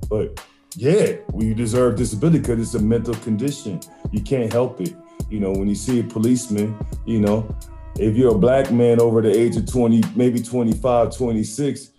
But 0.08 0.44
yeah, 0.74 1.16
we 1.32 1.54
deserve 1.54 1.94
disability 1.96 2.40
because 2.40 2.58
it's 2.60 2.74
a 2.74 2.82
mental 2.84 3.14
condition. 3.14 3.78
You 4.10 4.20
can't 4.20 4.52
help 4.52 4.80
it. 4.80 4.96
You 5.30 5.38
know, 5.38 5.52
when 5.52 5.68
you 5.68 5.76
see 5.76 6.00
a 6.00 6.02
policeman, 6.02 6.76
you 7.06 7.20
know, 7.20 7.54
if 8.00 8.16
you're 8.16 8.34
a 8.34 8.38
black 8.38 8.72
man 8.72 9.00
over 9.00 9.22
the 9.22 9.30
age 9.30 9.54
of 9.56 9.70
20, 9.70 10.02
maybe 10.16 10.40
25, 10.42 11.16
26, 11.16 11.90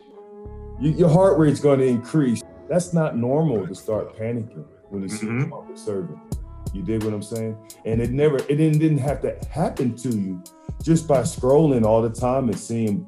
you, 0.81 0.91
your 0.91 1.09
heart 1.09 1.37
rate's 1.39 1.61
going 1.61 1.79
to 1.79 1.85
increase. 1.87 2.41
That's 2.67 2.93
not 2.93 3.15
normal 3.15 3.65
to 3.67 3.73
start 3.75 4.17
panicking 4.17 4.65
when 4.89 5.03
you 5.03 5.07
see 5.09 5.27
Mhm. 5.27 5.47
a 5.47 5.49
public 5.49 5.77
servant. 5.77 6.19
You 6.73 6.81
dig 6.83 7.03
what 7.03 7.13
I'm 7.13 7.21
saying? 7.23 7.55
And 7.85 8.01
it 8.01 8.11
never, 8.11 8.35
it 8.37 8.55
didn't, 8.57 8.79
didn't 8.79 8.97
have 8.97 9.21
to 9.21 9.37
happen 9.49 9.95
to 9.97 10.09
you 10.09 10.43
just 10.83 11.07
by 11.07 11.21
scrolling 11.21 11.85
all 11.85 12.01
the 12.01 12.09
time 12.09 12.49
and 12.49 12.59
seeing 12.59 13.07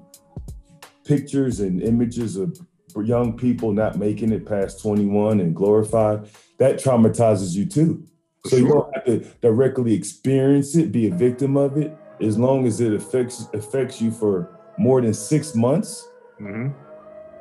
pictures 1.05 1.59
and 1.59 1.81
images 1.81 2.37
of 2.37 2.57
young 3.03 3.35
people 3.37 3.71
not 3.71 3.97
making 3.97 4.31
it 4.31 4.45
past 4.45 4.81
21 4.81 5.39
and 5.39 5.55
glorified, 5.55 6.29
that 6.59 6.75
traumatizes 6.75 7.55
you 7.55 7.65
too. 7.65 8.05
So 8.45 8.57
you 8.57 8.67
don't 8.67 8.93
have 8.93 9.05
to 9.05 9.19
directly 9.41 9.93
experience 9.93 10.75
it, 10.75 10.91
be 10.91 11.07
a 11.07 11.13
victim 11.13 11.57
of 11.57 11.77
it, 11.77 11.95
as 12.21 12.37
long 12.37 12.67
as 12.67 12.81
it 12.81 12.93
affects 12.93 13.47
affects 13.53 14.01
you 14.01 14.11
for 14.11 14.59
more 14.77 15.01
than 15.01 15.13
six 15.13 15.55
months 15.55 16.07
Mm-hmm. 16.41 16.73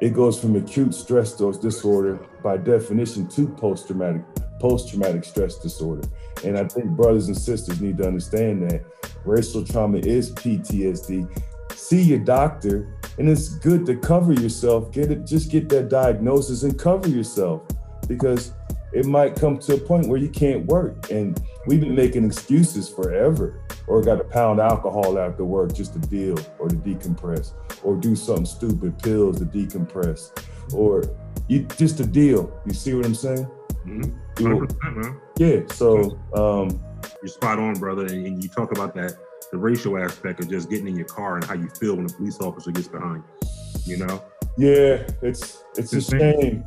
it 0.03 0.11
goes 0.11 0.39
from 0.39 0.55
acute 0.55 0.95
stress 0.95 1.33
disorder 1.33 2.21
by 2.43 2.59
definition 2.59 3.27
to 3.29 3.49
post-traumatic 3.49 4.23
post-traumatic 4.61 5.25
stress 5.25 5.57
disorder. 5.59 6.07
And 6.45 6.59
I 6.59 6.65
think 6.65 6.91
brothers 6.91 7.29
and 7.29 7.37
sisters 7.37 7.81
need 7.81 7.97
to 7.99 8.07
understand 8.07 8.71
that 8.71 8.85
racial 9.25 9.65
trauma 9.65 9.99
is 9.99 10.31
PTSD. 10.33 11.27
See 11.73 12.03
your 12.03 12.19
doctor, 12.19 12.95
and 13.19 13.29
it's 13.29 13.49
good 13.49 13.85
to 13.87 13.97
cover 13.97 14.33
yourself. 14.33 14.93
Get 14.93 15.11
it, 15.11 15.27
just 15.27 15.51
get 15.51 15.69
that 15.71 15.89
diagnosis 15.89 16.63
and 16.63 16.79
cover 16.79 17.09
yourself 17.09 17.63
because 18.09 18.53
it 18.93 19.07
might 19.07 19.35
come 19.35 19.59
to 19.59 19.75
a 19.75 19.79
point 19.79 20.09
where 20.09 20.19
you 20.19 20.29
can't 20.29 20.67
work. 20.67 21.11
And 21.11 21.41
we've 21.67 21.81
been 21.81 21.95
making 21.95 22.25
excuses 22.25 22.89
forever, 22.89 23.61
or 23.87 24.03
got 24.03 24.17
to 24.17 24.25
pound 24.25 24.61
alcohol 24.61 25.19
after 25.19 25.45
work 25.45 25.73
just 25.75 25.93
to 25.95 25.99
deal 25.99 26.39
or 26.59 26.69
to 26.69 26.77
decompress, 26.77 27.53
or 27.83 27.97
do 27.97 28.15
something 28.15 28.45
stupid, 28.47 28.99
pills 29.03 29.39
to 29.39 29.45
decompress, 29.47 30.31
or 30.75 31.03
you 31.49 31.63
just 31.77 31.97
to 31.99 32.07
deal. 32.07 32.53
You 32.67 32.75
see 32.75 32.95
what 32.95 33.07
I'm 33.07 33.15
saying? 33.15 33.49
Mhm. 33.87 34.15
100%, 34.37 34.97
man. 34.97 35.21
yeah. 35.39 35.61
So 35.73 36.19
um, 36.35 36.81
You're 37.23 37.29
spot 37.29 37.59
on, 37.59 37.75
brother. 37.75 38.07
And, 38.07 38.27
and 38.27 38.43
you 38.43 38.49
talk 38.49 38.73
about 38.73 38.95
that, 38.95 39.17
the 39.53 39.59
racial 39.59 39.99
aspect 40.03 40.41
of 40.41 40.49
just 40.49 40.71
getting 40.71 40.89
in 40.89 40.97
your 40.97 41.07
car 41.07 41.37
and 41.37 41.45
how 41.45 41.55
you 41.55 41.69
feel 41.69 41.95
when 41.95 42.07
a 42.07 42.09
police 42.09 42.41
officer 42.41 42.73
gets 42.73 42.89
behind 42.89 43.23
you. 43.43 43.49
You 43.85 44.07
know, 44.07 44.23
yeah, 44.57 45.07
it's 45.21 45.63
it's 45.77 45.93
a 45.93 45.97
Insane. 45.97 46.41
shame. 46.41 46.65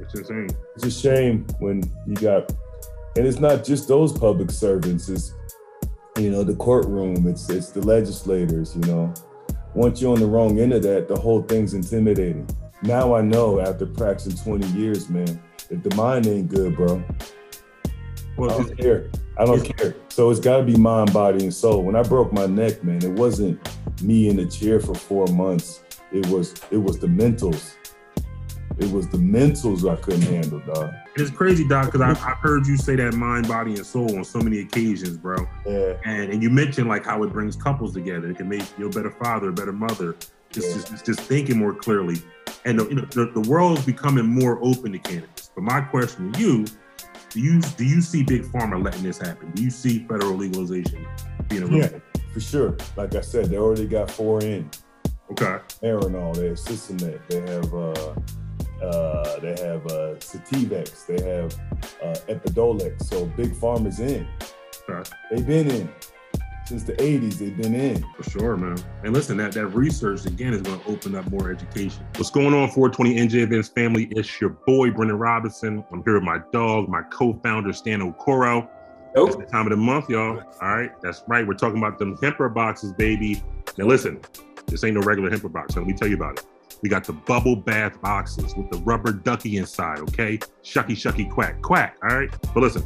it's 0.00 0.14
insane. 0.14 0.48
It's 0.74 0.84
a 0.86 0.90
shame 0.90 1.46
when 1.60 1.82
you 2.06 2.14
got, 2.16 2.50
and 3.16 3.26
it's 3.26 3.38
not 3.38 3.64
just 3.64 3.88
those 3.88 4.12
public 4.12 4.50
servants. 4.50 5.08
It's 5.08 5.32
you 6.18 6.30
know 6.30 6.42
the 6.42 6.56
courtroom. 6.56 7.28
It's 7.28 7.48
it's 7.48 7.70
the 7.70 7.80
legislators. 7.80 8.74
You 8.74 8.82
know, 8.82 9.14
once 9.74 10.00
you're 10.00 10.12
on 10.12 10.20
the 10.20 10.26
wrong 10.26 10.58
end 10.58 10.72
of 10.72 10.82
that, 10.82 11.06
the 11.08 11.16
whole 11.16 11.42
thing's 11.42 11.74
intimidating. 11.74 12.48
Now 12.82 13.14
I 13.14 13.20
know 13.20 13.60
after 13.60 13.86
practicing 13.86 14.36
20 14.36 14.66
years, 14.78 15.08
man, 15.08 15.40
if 15.70 15.82
the 15.82 15.94
mind 15.94 16.26
ain't 16.26 16.48
good, 16.48 16.74
bro, 16.76 17.02
Well, 18.36 18.60
it's, 18.60 18.68
don't 18.68 18.78
care. 18.78 19.10
I 19.38 19.44
don't 19.44 19.62
care. 19.64 19.94
So 20.08 20.30
it's 20.30 20.40
got 20.40 20.58
to 20.58 20.62
be 20.62 20.76
mind, 20.76 21.12
body, 21.12 21.44
and 21.44 21.52
soul. 21.54 21.82
When 21.82 21.96
I 21.96 22.02
broke 22.02 22.32
my 22.32 22.46
neck, 22.46 22.82
man, 22.82 23.02
it 23.02 23.12
wasn't 23.12 23.60
me 24.02 24.28
in 24.28 24.38
a 24.38 24.46
chair 24.46 24.80
for 24.80 24.94
four 24.94 25.26
months. 25.26 25.82
It 26.12 26.26
was 26.28 26.54
it 26.70 26.78
was 26.78 26.98
the 26.98 27.06
mentals. 27.06 27.74
It 28.78 28.90
was 28.92 29.08
the 29.08 29.16
mentals 29.16 29.90
I 29.90 29.96
couldn't 29.96 30.22
handle, 30.22 30.60
dog. 30.60 30.92
it's 31.14 31.30
crazy, 31.30 31.66
Doc, 31.66 31.86
because 31.86 32.02
I've, 32.02 32.18
heard 32.18 32.66
you 32.66 32.76
say 32.76 32.94
that 32.96 33.14
mind, 33.14 33.48
body, 33.48 33.74
and 33.74 33.86
soul 33.86 34.18
on 34.18 34.24
so 34.24 34.38
many 34.38 34.60
occasions, 34.60 35.16
bro. 35.16 35.48
Yeah. 35.64 35.94
And 36.04 36.30
and 36.30 36.42
you 36.42 36.50
mentioned 36.50 36.86
like 36.88 37.04
how 37.04 37.22
it 37.22 37.32
brings 37.32 37.56
couples 37.56 37.94
together. 37.94 38.30
It 38.30 38.36
can 38.36 38.48
make 38.48 38.64
you 38.78 38.86
a 38.86 38.90
better 38.90 39.10
father, 39.10 39.48
a 39.48 39.52
better 39.52 39.72
mother. 39.72 40.14
Just 40.50 40.68
Yeah. 40.68 40.74
just, 40.74 40.92
it's 40.92 41.02
just 41.02 41.20
thinking 41.20 41.58
more 41.58 41.74
clearly. 41.74 42.16
And 42.66 42.78
the, 42.78 42.88
you 42.88 42.94
know, 42.96 43.04
the, 43.06 43.30
the 43.34 43.48
world 43.48 43.78
is 43.78 43.86
becoming 43.86 44.26
more 44.26 44.58
open 44.62 44.92
to 44.92 44.98
cannabis. 44.98 45.50
But 45.54 45.64
my 45.64 45.80
question 45.80 46.32
to 46.32 46.38
you: 46.38 46.66
Do 47.36 47.42
you 47.42 47.60
do 47.60 47.84
you 47.84 48.00
see 48.00 48.22
big 48.22 48.44
pharma 48.44 48.82
letting 48.82 49.02
this 49.02 49.18
happen? 49.18 49.50
Do 49.50 49.62
you 49.62 49.68
see 49.68 50.06
federal 50.08 50.36
legalization 50.36 51.06
being 51.48 51.64
a 51.64 51.76
Yeah, 51.76 51.90
for 52.32 52.40
sure. 52.40 52.78
Like 52.96 53.14
I 53.14 53.20
said, 53.20 53.50
they 53.50 53.58
already 53.58 53.86
got 53.86 54.10
four 54.10 54.40
in. 54.42 54.70
Okay. 55.32 55.58
Marinol, 55.82 56.34
they 56.34 56.46
have 56.46 56.56
Cesamet, 56.56 57.20
they 57.28 57.42
have 57.42 57.74
uh 57.74 58.14
uh 58.82 59.38
they 59.40 59.50
have 59.50 59.84
uh 59.84 60.16
Sativex, 60.16 61.04
they 61.04 61.22
have 61.30 61.52
uh 62.02 62.18
Epidiolex. 62.26 63.04
So 63.04 63.26
big 63.26 63.52
pharma's 63.52 64.00
in. 64.00 64.26
Okay. 64.88 65.10
They've 65.30 65.46
been 65.46 65.70
in. 65.70 65.90
Since 66.66 66.82
the 66.82 66.94
80s, 66.94 67.38
they've 67.38 67.56
been 67.56 67.76
in. 67.76 68.04
For 68.16 68.28
sure, 68.28 68.56
man. 68.56 68.76
And 69.04 69.14
listen, 69.14 69.36
that, 69.36 69.52
that 69.52 69.68
research 69.68 70.26
again 70.26 70.52
is 70.52 70.62
going 70.62 70.80
to 70.80 70.86
open 70.88 71.14
up 71.14 71.30
more 71.30 71.48
education. 71.48 72.04
What's 72.16 72.30
going 72.30 72.54
on, 72.54 72.70
420 72.70 73.14
NJ 73.14 73.42
Events 73.44 73.68
family? 73.68 74.08
It's 74.10 74.40
your 74.40 74.50
boy 74.50 74.90
Brendan 74.90 75.16
Robinson. 75.16 75.84
I'm 75.92 76.02
here 76.02 76.14
with 76.14 76.24
my 76.24 76.40
dog, 76.52 76.88
my 76.88 77.02
co-founder 77.02 77.72
Stan 77.72 78.00
Okoro. 78.00 78.68
It's 79.14 79.36
the 79.36 79.44
time 79.44 79.66
of 79.66 79.70
the 79.70 79.76
month, 79.76 80.10
y'all. 80.10 80.42
All 80.60 80.76
right, 80.76 80.90
that's 81.00 81.22
right. 81.28 81.46
We're 81.46 81.54
talking 81.54 81.78
about 81.78 81.98
them 81.98 82.18
Hemper 82.20 82.48
boxes, 82.48 82.92
baby. 82.92 83.42
Now 83.78 83.86
listen, 83.86 84.20
this 84.66 84.82
ain't 84.82 84.94
no 84.94 85.02
regular 85.02 85.30
Hemper 85.30 85.48
box. 85.48 85.76
Let 85.76 85.86
me 85.86 85.94
tell 85.94 86.08
you 86.08 86.16
about 86.16 86.38
it. 86.38 86.46
We 86.82 86.88
got 86.88 87.04
the 87.04 87.14
bubble 87.14 87.56
bath 87.56 87.98
boxes 88.02 88.54
with 88.54 88.70
the 88.70 88.78
rubber 88.78 89.12
ducky 89.12 89.56
inside. 89.56 90.00
Okay, 90.00 90.38
shucky 90.62 90.90
shucky 90.90 91.30
quack 91.30 91.62
quack. 91.62 91.96
All 92.02 92.14
right, 92.14 92.28
but 92.52 92.60
listen, 92.60 92.82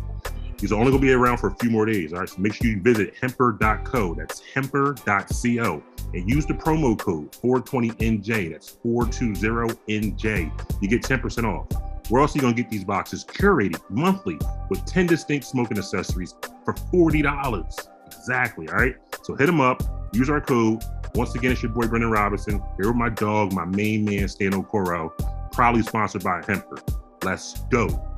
are 0.69 0.79
only 0.79 0.91
gonna 0.91 1.01
be 1.01 1.13
around 1.13 1.39
for 1.39 1.49
a 1.49 1.55
few 1.57 1.71
more 1.71 1.87
days. 1.87 2.13
All 2.13 2.21
right, 2.21 2.29
so 2.29 2.39
make 2.39 2.55
sure 2.55 2.67
you 2.71 2.81
visit 2.81 3.15
hemper.co. 3.21 4.15
That's 4.15 4.41
hemper.co 4.41 5.83
and 6.13 6.31
use 6.31 6.47
the 6.47 6.55
promo 6.55 6.99
code 6.99 7.33
420NJ. 7.33 8.53
That's 8.53 8.77
420NJ. 8.85 10.83
You 10.83 10.89
get 10.89 11.03
10% 11.03 11.45
off. 11.45 11.67
We're 12.11 12.21
also 12.21 12.39
gonna 12.41 12.55
get 12.55 12.69
these 12.69 12.85
boxes 12.85 13.25
curated 13.25 13.81
monthly 13.89 14.39
with 14.69 14.85
10 14.85 15.07
distinct 15.07 15.47
smoking 15.47 15.79
accessories 15.79 16.35
for 16.65 16.75
$40. 16.75 17.89
Exactly. 18.07 18.69
All 18.69 18.77
right. 18.77 18.97
So 19.23 19.35
hit 19.35 19.47
them 19.47 19.61
up, 19.61 19.83
use 20.13 20.29
our 20.29 20.41
code. 20.41 20.83
Once 21.15 21.35
again, 21.35 21.53
it's 21.53 21.63
your 21.63 21.73
boy 21.73 21.87
Brendan 21.87 22.11
Robinson. 22.11 22.63
Here 22.77 22.89
with 22.89 22.97
my 22.97 23.09
dog, 23.09 23.53
my 23.53 23.65
main 23.65 24.05
man, 24.05 24.29
Stan 24.29 24.53
Okoro, 24.53 25.11
proudly 25.53 25.83
sponsored 25.83 26.23
by 26.23 26.43
Hemper. 26.47 26.83
Let's 27.23 27.61
go. 27.71 28.10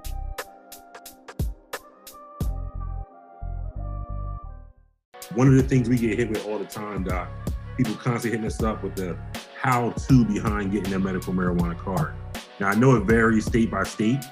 One 5.34 5.48
of 5.48 5.54
the 5.54 5.62
things 5.62 5.88
we 5.88 5.96
get 5.96 6.18
hit 6.18 6.28
with 6.28 6.46
all 6.46 6.58
the 6.58 6.66
time, 6.66 7.04
Doc, 7.04 7.30
people 7.76 7.94
constantly 7.94 8.30
hitting 8.30 8.44
us 8.44 8.62
up 8.62 8.82
with 8.82 8.94
the 8.96 9.16
how 9.58 9.90
to 9.90 10.24
behind 10.26 10.72
getting 10.72 10.90
their 10.90 10.98
medical 10.98 11.32
marijuana 11.32 11.78
card. 11.78 12.14
Now, 12.60 12.68
I 12.68 12.74
know 12.74 12.96
it 12.96 13.04
varies 13.04 13.46
state 13.46 13.70
by 13.70 13.84
state, 13.84 14.22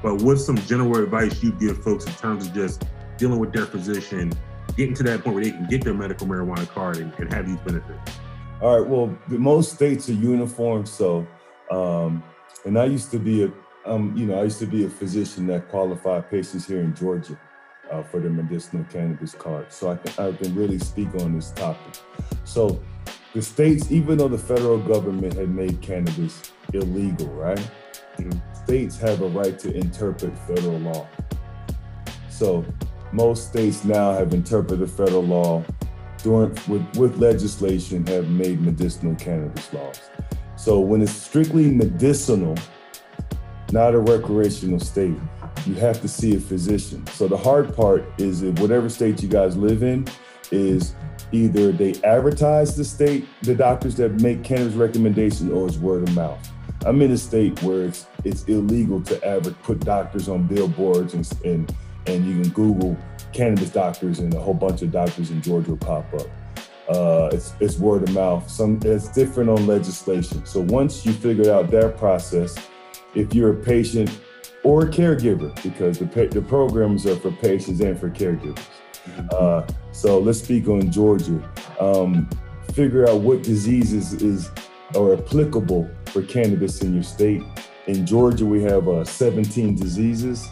but 0.00 0.22
what's 0.22 0.44
some 0.44 0.56
general 0.58 0.96
advice 1.02 1.42
you 1.42 1.50
give 1.52 1.82
folks 1.82 2.04
in 2.06 2.12
terms 2.12 2.46
of 2.46 2.54
just 2.54 2.84
dealing 3.16 3.40
with 3.40 3.52
their 3.52 3.66
physician, 3.66 4.32
getting 4.76 4.94
to 4.94 5.02
that 5.04 5.24
point 5.24 5.34
where 5.34 5.44
they 5.44 5.50
can 5.50 5.66
get 5.66 5.82
their 5.82 5.94
medical 5.94 6.26
marijuana 6.26 6.68
card 6.68 6.98
and, 6.98 7.12
and 7.14 7.32
have 7.32 7.46
these 7.46 7.58
benefits? 7.58 8.12
All 8.60 8.78
right. 8.78 8.88
Well, 8.88 9.18
most 9.28 9.72
states 9.72 10.08
are 10.08 10.12
uniform. 10.12 10.86
So, 10.86 11.26
um, 11.70 12.22
and 12.64 12.78
I 12.78 12.84
used 12.84 13.10
to 13.10 13.18
be 13.18 13.44
a, 13.44 13.52
um, 13.86 14.16
you 14.16 14.26
know, 14.26 14.38
I 14.38 14.44
used 14.44 14.60
to 14.60 14.66
be 14.66 14.84
a 14.84 14.88
physician 14.88 15.48
that 15.48 15.68
qualified 15.68 16.30
patients 16.30 16.66
here 16.66 16.80
in 16.80 16.94
Georgia 16.94 17.38
uh, 17.90 18.02
for 18.02 18.20
the 18.20 18.30
medicinal 18.30 18.84
cannabis 18.90 19.34
card. 19.34 19.72
So 19.72 19.90
I 19.90 19.96
can, 19.96 20.26
I 20.26 20.36
can 20.36 20.54
really 20.54 20.78
speak 20.78 21.14
on 21.16 21.34
this 21.34 21.50
topic. 21.50 22.00
So 22.44 22.82
the 23.34 23.42
states, 23.42 23.90
even 23.90 24.18
though 24.18 24.28
the 24.28 24.38
federal 24.38 24.78
government 24.78 25.34
had 25.34 25.48
made 25.48 25.80
cannabis 25.82 26.52
illegal, 26.72 27.28
right? 27.28 27.60
States 28.64 28.98
have 28.98 29.22
a 29.22 29.28
right 29.28 29.58
to 29.58 29.74
interpret 29.74 30.36
federal 30.46 30.78
law. 30.78 31.08
So 32.30 32.64
most 33.12 33.48
states 33.48 33.84
now 33.84 34.12
have 34.12 34.32
interpreted 34.34 34.90
federal 34.90 35.24
law 35.24 35.64
during 36.22 36.56
with, 36.66 36.96
with 36.96 37.18
legislation 37.18 38.06
have 38.06 38.28
made 38.28 38.60
medicinal 38.60 39.14
cannabis 39.16 39.72
laws. 39.72 40.00
So 40.56 40.80
when 40.80 41.02
it's 41.02 41.12
strictly 41.12 41.70
medicinal, 41.70 42.56
not 43.72 43.94
a 43.94 43.98
recreational 43.98 44.80
state, 44.80 45.18
you 45.66 45.74
have 45.74 46.00
to 46.02 46.08
see 46.08 46.36
a 46.36 46.40
physician. 46.40 47.06
So 47.08 47.28
the 47.28 47.36
hard 47.36 47.74
part 47.74 48.04
is 48.18 48.40
that 48.40 48.58
whatever 48.60 48.88
state 48.88 49.22
you 49.22 49.28
guys 49.28 49.56
live 49.56 49.82
in 49.82 50.06
is 50.50 50.94
either 51.32 51.72
they 51.72 51.94
advertise 52.02 52.76
the 52.76 52.84
state, 52.84 53.26
the 53.42 53.54
doctors 53.54 53.96
that 53.96 54.20
make 54.20 54.44
cannabis 54.44 54.74
recommendations, 54.74 55.50
or 55.50 55.66
it's 55.66 55.76
word 55.76 56.08
of 56.08 56.14
mouth. 56.14 56.50
I'm 56.84 57.00
in 57.02 57.12
a 57.12 57.18
state 57.18 57.62
where 57.62 57.84
it's 57.84 58.06
it's 58.24 58.44
illegal 58.44 59.00
to 59.02 59.22
ever 59.22 59.50
put 59.50 59.80
doctors 59.80 60.28
on 60.28 60.46
billboards 60.46 61.14
and 61.14 61.28
and 61.44 61.74
and 62.06 62.26
you 62.26 62.42
can 62.42 62.50
Google 62.50 62.96
cannabis 63.32 63.70
doctors 63.70 64.18
and 64.18 64.32
a 64.34 64.40
whole 64.40 64.54
bunch 64.54 64.82
of 64.82 64.92
doctors 64.92 65.30
in 65.30 65.40
Georgia 65.40 65.70
will 65.70 65.78
pop 65.78 66.12
up. 66.14 66.26
Uh, 66.88 67.30
it's 67.32 67.54
it's 67.60 67.78
word 67.78 68.02
of 68.02 68.12
mouth. 68.12 68.48
Some 68.50 68.78
it's 68.84 69.08
different 69.08 69.48
on 69.48 69.66
legislation. 69.66 70.44
So 70.44 70.60
once 70.60 71.06
you 71.06 71.12
figure 71.12 71.50
out 71.50 71.70
that 71.70 71.96
process, 71.96 72.54
if 73.14 73.34
you're 73.34 73.52
a 73.52 73.62
patient 73.62 74.10
or 74.64 74.86
caregiver, 74.86 75.54
because 75.62 75.98
the 75.98 76.06
the 76.32 76.42
programs 76.42 77.06
are 77.06 77.16
for 77.16 77.30
patients 77.30 77.80
and 77.80 77.98
for 77.98 78.10
caregivers. 78.10 78.58
Uh, 79.30 79.66
so 79.92 80.18
let's 80.18 80.42
speak 80.42 80.68
on 80.68 80.90
Georgia. 80.90 81.40
Um, 81.78 82.28
figure 82.72 83.08
out 83.08 83.20
what 83.20 83.42
diseases 83.42 84.14
is 84.14 84.50
are 84.96 85.14
applicable 85.14 85.88
for 86.06 86.22
cannabis 86.22 86.82
in 86.82 86.94
your 86.94 87.02
state. 87.02 87.42
In 87.86 88.06
Georgia, 88.06 88.46
we 88.46 88.62
have 88.62 88.88
uh, 88.88 89.04
17 89.04 89.76
diseases, 89.76 90.48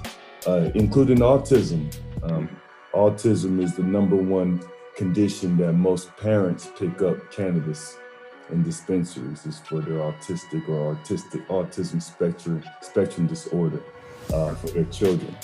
uh, 0.47 0.71
including 0.75 1.19
autism. 1.19 1.95
Um, 2.23 2.49
autism 2.93 3.63
is 3.63 3.75
the 3.75 3.83
number 3.83 4.17
one 4.17 4.63
condition 4.97 5.57
that 5.57 5.73
most 5.73 6.15
parents 6.17 6.71
pick 6.79 7.01
up 7.01 7.17
cannabis 7.31 7.97
in 8.53 8.63
dispensaries 8.63 9.47
is 9.47 9.59
for 9.61 9.81
their 9.81 9.99
autistic 9.99 10.69
or 10.69 10.95
autistic 10.95 11.47
autism 11.47 12.01
spectrum 12.01 12.63
spectrum 12.81 13.27
disorder 13.27 13.83
uh, 14.33 14.55
for 14.55 14.69
their 14.69 14.85
children. 14.85 15.35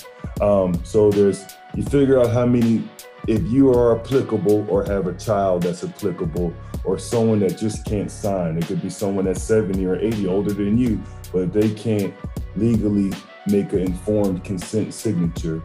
Um, 0.41 0.73
so 0.85 1.09
there's 1.09 1.45
you 1.75 1.83
figure 1.83 2.19
out 2.19 2.31
how 2.31 2.45
many 2.45 2.87
if 3.27 3.41
you 3.51 3.69
are 3.71 3.99
applicable 3.99 4.65
or 4.69 4.85
have 4.85 5.07
a 5.07 5.13
child 5.13 5.63
that's 5.63 5.83
applicable 5.83 6.53
or 6.85 6.97
someone 6.97 7.39
that 7.39 7.57
just 7.57 7.85
can't 7.85 8.09
sign. 8.09 8.57
It 8.57 8.65
could 8.65 8.81
be 8.81 8.89
someone 8.89 9.25
that's 9.25 9.41
70 9.43 9.85
or 9.85 9.97
80 9.97 10.27
older 10.27 10.53
than 10.53 10.77
you, 10.77 11.01
but 11.31 11.51
they 11.51 11.69
can't 11.71 12.13
legally 12.55 13.11
make 13.47 13.73
an 13.73 13.79
informed 13.79 14.43
consent 14.43 14.93
signature. 14.93 15.61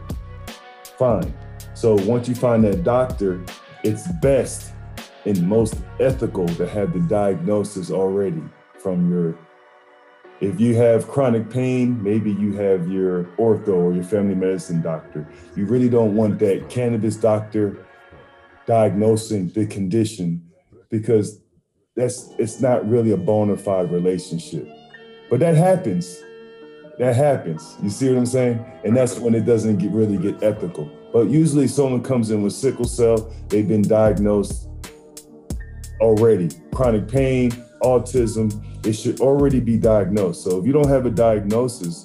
Fine. 0.97 1.33
So 1.73 1.95
once 2.03 2.27
you 2.27 2.35
find 2.35 2.63
that 2.65 2.83
doctor, 2.83 3.43
it's 3.83 4.07
best 4.21 4.74
and 5.25 5.47
most 5.47 5.75
ethical 5.99 6.47
to 6.47 6.67
have 6.67 6.93
the 6.93 6.99
diagnosis 7.01 7.91
already 7.91 8.43
from 8.79 9.09
your 9.11 9.37
if 10.41 10.59
you 10.59 10.75
have 10.75 11.07
chronic 11.07 11.49
pain, 11.49 12.03
maybe 12.03 12.31
you 12.33 12.53
have 12.53 12.91
your 12.91 13.23
ortho 13.37 13.69
or 13.69 13.93
your 13.93 14.03
family 14.03 14.35
medicine 14.35 14.81
doctor. 14.81 15.25
You 15.55 15.65
really 15.65 15.87
don't 15.87 16.13
want 16.13 16.39
that 16.39 16.69
cannabis 16.69 17.15
doctor 17.15 17.85
diagnosing 18.65 19.49
the 19.49 19.65
condition 19.65 20.45
because 20.89 21.39
that's 21.95 22.31
it's 22.37 22.59
not 22.59 22.87
really 22.87 23.11
a 23.11 23.17
bona 23.17 23.55
fide 23.55 23.91
relationship. 23.91 24.67
But 25.29 25.39
that 25.39 25.55
happens. 25.55 26.21
That 26.99 27.15
happens. 27.15 27.77
You 27.81 27.89
see 27.89 28.09
what 28.09 28.17
I'm 28.17 28.25
saying? 28.25 28.65
And 28.83 28.95
that's 28.95 29.17
when 29.17 29.35
it 29.35 29.45
doesn't 29.45 29.77
get 29.77 29.91
really 29.91 30.17
get 30.17 30.43
ethical. 30.43 30.91
But 31.13 31.29
usually 31.29 31.67
someone 31.69 32.03
comes 32.03 32.29
in 32.31 32.43
with 32.43 32.53
sickle 32.53 32.85
cell, 32.85 33.33
they've 33.47 33.67
been 33.67 33.81
diagnosed 33.81 34.67
already. 35.99 36.49
Chronic 36.73 37.07
pain, 37.07 37.51
autism, 37.81 38.63
it 38.85 38.93
should 38.93 39.19
already 39.21 39.59
be 39.59 39.77
diagnosed. 39.77 40.43
So 40.43 40.59
if 40.59 40.65
you 40.65 40.73
don't 40.73 40.89
have 40.89 41.05
a 41.05 41.09
diagnosis, 41.09 42.03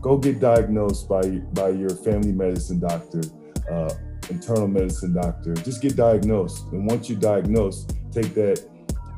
go 0.00 0.16
get 0.16 0.40
diagnosed 0.40 1.08
by 1.08 1.22
by 1.52 1.70
your 1.70 1.90
family 1.90 2.32
medicine 2.32 2.80
doctor, 2.80 3.22
uh, 3.70 3.92
internal 4.30 4.68
medicine 4.68 5.14
doctor. 5.14 5.54
Just 5.54 5.82
get 5.82 5.96
diagnosed, 5.96 6.66
and 6.72 6.86
once 6.86 7.08
you're 7.08 7.18
diagnosed, 7.18 7.96
take 8.12 8.34
that, 8.34 8.64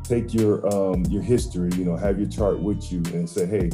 take 0.05 0.33
your 0.35 0.67
um, 0.75 1.05
your 1.07 1.23
history. 1.23 1.71
You 1.77 1.85
know, 1.85 1.97
have 1.97 2.19
your 2.19 2.29
chart 2.29 2.61
with 2.61 2.93
you, 2.93 3.03
and 3.13 3.29
say, 3.29 3.47
hey. 3.47 3.71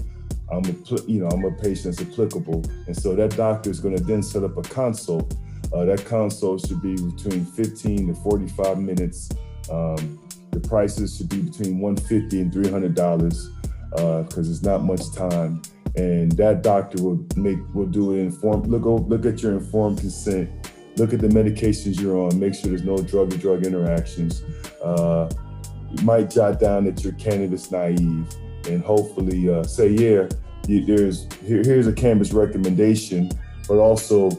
I'm 0.50 0.66
a, 0.66 1.02
you 1.06 1.20
know, 1.20 1.28
I'm 1.28 1.42
a 1.46 1.50
patient 1.50 1.96
that's 1.96 2.12
applicable, 2.12 2.62
and 2.86 2.94
so 2.94 3.14
that 3.16 3.34
doctor 3.38 3.70
is 3.70 3.80
going 3.80 3.96
to 3.96 4.02
then 4.02 4.22
set 4.22 4.44
up 4.44 4.58
a 4.58 4.60
consult. 4.60 5.34
Uh, 5.72 5.86
that 5.86 6.04
consult 6.04 6.66
should 6.66 6.82
be 6.82 6.94
between 6.94 7.46
15 7.46 8.08
to 8.08 8.14
45 8.20 8.78
minutes. 8.78 9.30
Um, 9.70 10.20
the 10.52 10.60
prices 10.60 11.16
should 11.16 11.28
be 11.28 11.40
between 11.40 11.80
150 11.80 12.40
and 12.40 12.52
300 12.52 12.94
dollars 12.94 13.50
because 13.90 14.48
uh, 14.48 14.50
it's 14.50 14.62
not 14.62 14.84
much 14.84 15.12
time. 15.14 15.60
And 15.96 16.32
that 16.32 16.62
doctor 16.62 17.02
will 17.02 17.26
make 17.36 17.58
will 17.74 17.86
do 17.86 18.12
an 18.12 18.20
informed 18.20 18.66
look 18.66 18.84
look 18.84 19.26
at 19.26 19.42
your 19.42 19.52
informed 19.52 19.98
consent, 19.98 20.70
look 20.96 21.12
at 21.12 21.20
the 21.20 21.28
medications 21.28 22.00
you're 22.00 22.16
on, 22.16 22.38
make 22.38 22.54
sure 22.54 22.70
there's 22.70 22.84
no 22.84 22.96
drug 22.98 23.30
to 23.30 23.36
drug 23.36 23.66
interactions. 23.66 24.42
Uh, 24.82 25.30
you 25.90 26.02
might 26.04 26.30
jot 26.30 26.58
down 26.58 26.84
that 26.84 27.04
you're 27.04 27.12
cannabis 27.14 27.70
naive, 27.70 28.26
and 28.66 28.82
hopefully 28.82 29.50
uh, 29.52 29.62
say 29.62 29.88
yeah, 29.88 30.26
you, 30.66 30.84
there's 30.86 31.26
here, 31.44 31.62
here's 31.62 31.86
a 31.86 31.92
cannabis 31.92 32.32
recommendation, 32.32 33.30
but 33.68 33.76
also 33.76 34.30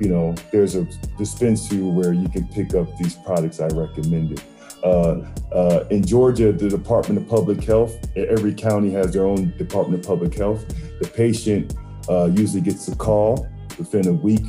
you 0.00 0.08
know 0.08 0.34
there's 0.50 0.74
a 0.74 0.84
dispensary 1.16 1.82
where 1.82 2.12
you 2.12 2.28
can 2.28 2.48
pick 2.48 2.74
up 2.74 2.88
these 2.98 3.14
products 3.14 3.60
I 3.60 3.68
recommended. 3.68 4.42
Uh, 4.82 5.22
uh, 5.52 5.84
in 5.90 6.04
Georgia, 6.04 6.52
the 6.52 6.68
Department 6.68 7.20
of 7.20 7.28
Public 7.28 7.62
Health, 7.64 7.96
every 8.16 8.54
county 8.54 8.90
has 8.92 9.12
their 9.12 9.26
own 9.26 9.56
Department 9.56 10.00
of 10.00 10.06
Public 10.06 10.34
Health. 10.34 10.66
The 11.00 11.08
patient 11.08 11.74
uh, 12.08 12.26
usually 12.26 12.60
gets 12.60 12.86
a 12.88 12.96
call 12.96 13.48
within 13.78 14.08
a 14.08 14.12
week. 14.12 14.44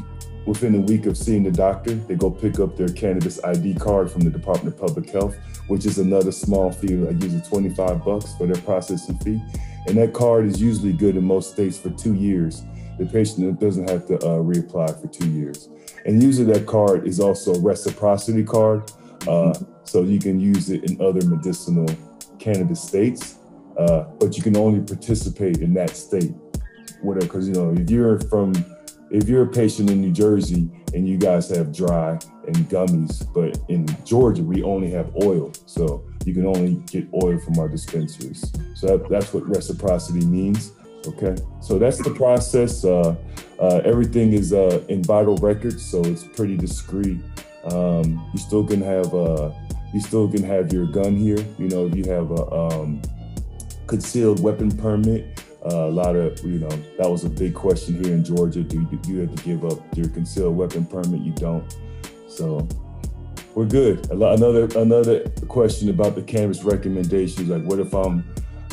Within 0.45 0.75
a 0.75 0.79
week 0.79 1.05
of 1.05 1.17
seeing 1.17 1.43
the 1.43 1.51
doctor, 1.51 1.93
they 1.93 2.15
go 2.15 2.31
pick 2.31 2.59
up 2.59 2.75
their 2.75 2.87
cannabis 2.87 3.43
ID 3.43 3.75
card 3.75 4.09
from 4.09 4.21
the 4.21 4.31
Department 4.31 4.75
of 4.75 4.81
Public 4.81 5.09
Health, 5.09 5.35
which 5.67 5.85
is 5.85 5.99
another 5.99 6.31
small 6.31 6.71
fee, 6.71 6.93
I 6.93 7.11
usually 7.11 7.41
25 7.41 8.03
bucks 8.03 8.35
for 8.35 8.47
their 8.47 8.61
processing 8.63 9.17
fee. 9.19 9.41
And 9.87 9.97
that 9.97 10.13
card 10.13 10.45
is 10.45 10.61
usually 10.61 10.93
good 10.93 11.17
in 11.17 11.23
most 11.23 11.51
states 11.51 11.77
for 11.77 11.89
two 11.91 12.15
years. 12.15 12.63
The 12.97 13.05
patient 13.05 13.59
doesn't 13.59 13.89
have 13.89 14.07
to 14.07 14.15
uh, 14.17 14.39
reapply 14.39 14.99
for 14.99 15.07
two 15.07 15.29
years. 15.29 15.69
And 16.05 16.21
usually 16.21 16.51
that 16.53 16.65
card 16.65 17.07
is 17.07 17.19
also 17.19 17.53
a 17.53 17.59
reciprocity 17.59 18.43
card. 18.43 18.91
Uh, 19.27 19.53
so 19.83 20.03
you 20.03 20.19
can 20.19 20.39
use 20.39 20.69
it 20.69 20.89
in 20.89 21.01
other 21.01 21.25
medicinal 21.27 21.87
cannabis 22.39 22.81
states, 22.81 23.37
uh, 23.77 24.03
but 24.19 24.37
you 24.37 24.43
can 24.43 24.55
only 24.55 24.81
participate 24.81 25.57
in 25.57 25.73
that 25.73 25.91
state. 25.91 26.33
Whatever, 27.01 27.25
because 27.25 27.47
you 27.47 27.53
know, 27.53 27.73
if 27.73 27.89
you're 27.89 28.19
from, 28.21 28.53
if 29.09 29.29
you're 29.29 29.43
a 29.43 29.47
patient 29.47 29.89
in 29.89 30.01
New 30.01 30.11
Jersey 30.11 30.69
and 30.93 31.07
you 31.07 31.17
guys 31.17 31.49
have 31.49 31.73
dry 31.73 32.19
and 32.45 32.57
gummies, 32.69 33.25
but 33.33 33.57
in 33.69 33.87
Georgia 34.05 34.43
we 34.43 34.63
only 34.63 34.91
have 34.91 35.15
oil, 35.23 35.53
so 35.65 36.03
you 36.25 36.33
can 36.33 36.45
only 36.45 36.75
get 36.91 37.07
oil 37.23 37.39
from 37.39 37.57
our 37.57 37.69
dispensaries. 37.69 38.51
So 38.75 38.97
that, 38.97 39.09
that's 39.09 39.33
what 39.33 39.47
reciprocity 39.47 40.25
means. 40.25 40.73
Okay, 41.07 41.35
so 41.61 41.79
that's 41.79 41.97
the 42.03 42.11
process. 42.11 42.83
Uh, 42.83 43.15
uh, 43.59 43.81
everything 43.85 44.33
is 44.33 44.51
uh, 44.51 44.83
in 44.89 45.01
vital 45.03 45.37
records, 45.37 45.85
so 45.85 46.03
it's 46.03 46.25
pretty 46.25 46.57
discreet. 46.57 47.19
Um, 47.65 48.29
you 48.33 48.39
still 48.39 48.65
can 48.65 48.81
have 48.81 49.13
uh, 49.13 49.51
you 49.93 49.99
still 49.99 50.27
can 50.29 50.43
have 50.43 50.71
your 50.71 50.85
gun 50.85 51.15
here. 51.15 51.43
You 51.57 51.67
know, 51.67 51.87
if 51.87 51.95
you 51.95 52.05
have 52.05 52.31
a 52.31 52.51
um, 52.51 53.01
concealed 53.87 54.41
weapon 54.41 54.75
permit, 54.75 55.43
uh, 55.65 55.87
a 55.87 55.91
lot 55.91 56.15
of 56.15 56.43
you 56.45 56.59
know 56.59 56.69
that 56.97 57.09
was 57.09 57.25
a 57.25 57.29
big 57.29 57.53
question 57.53 58.03
here 58.03 58.13
in 58.13 58.23
Georgia. 58.23 58.63
Do 58.63 58.81
you, 58.81 58.97
do 58.97 59.11
you 59.11 59.19
have 59.21 59.35
to 59.35 59.43
give 59.43 59.65
up 59.65 59.79
your 59.97 60.09
concealed 60.09 60.55
weapon 60.55 60.85
permit? 60.85 61.21
You 61.21 61.33
don't. 61.33 61.75
So 62.27 62.67
we're 63.55 63.65
good. 63.65 64.09
Another 64.11 64.69
another 64.77 65.27
question 65.47 65.89
about 65.89 66.15
the 66.15 66.21
cannabis 66.21 66.63
recommendations, 66.63 67.49
like 67.49 67.63
what 67.63 67.79
if 67.79 67.93
I'm 67.93 68.23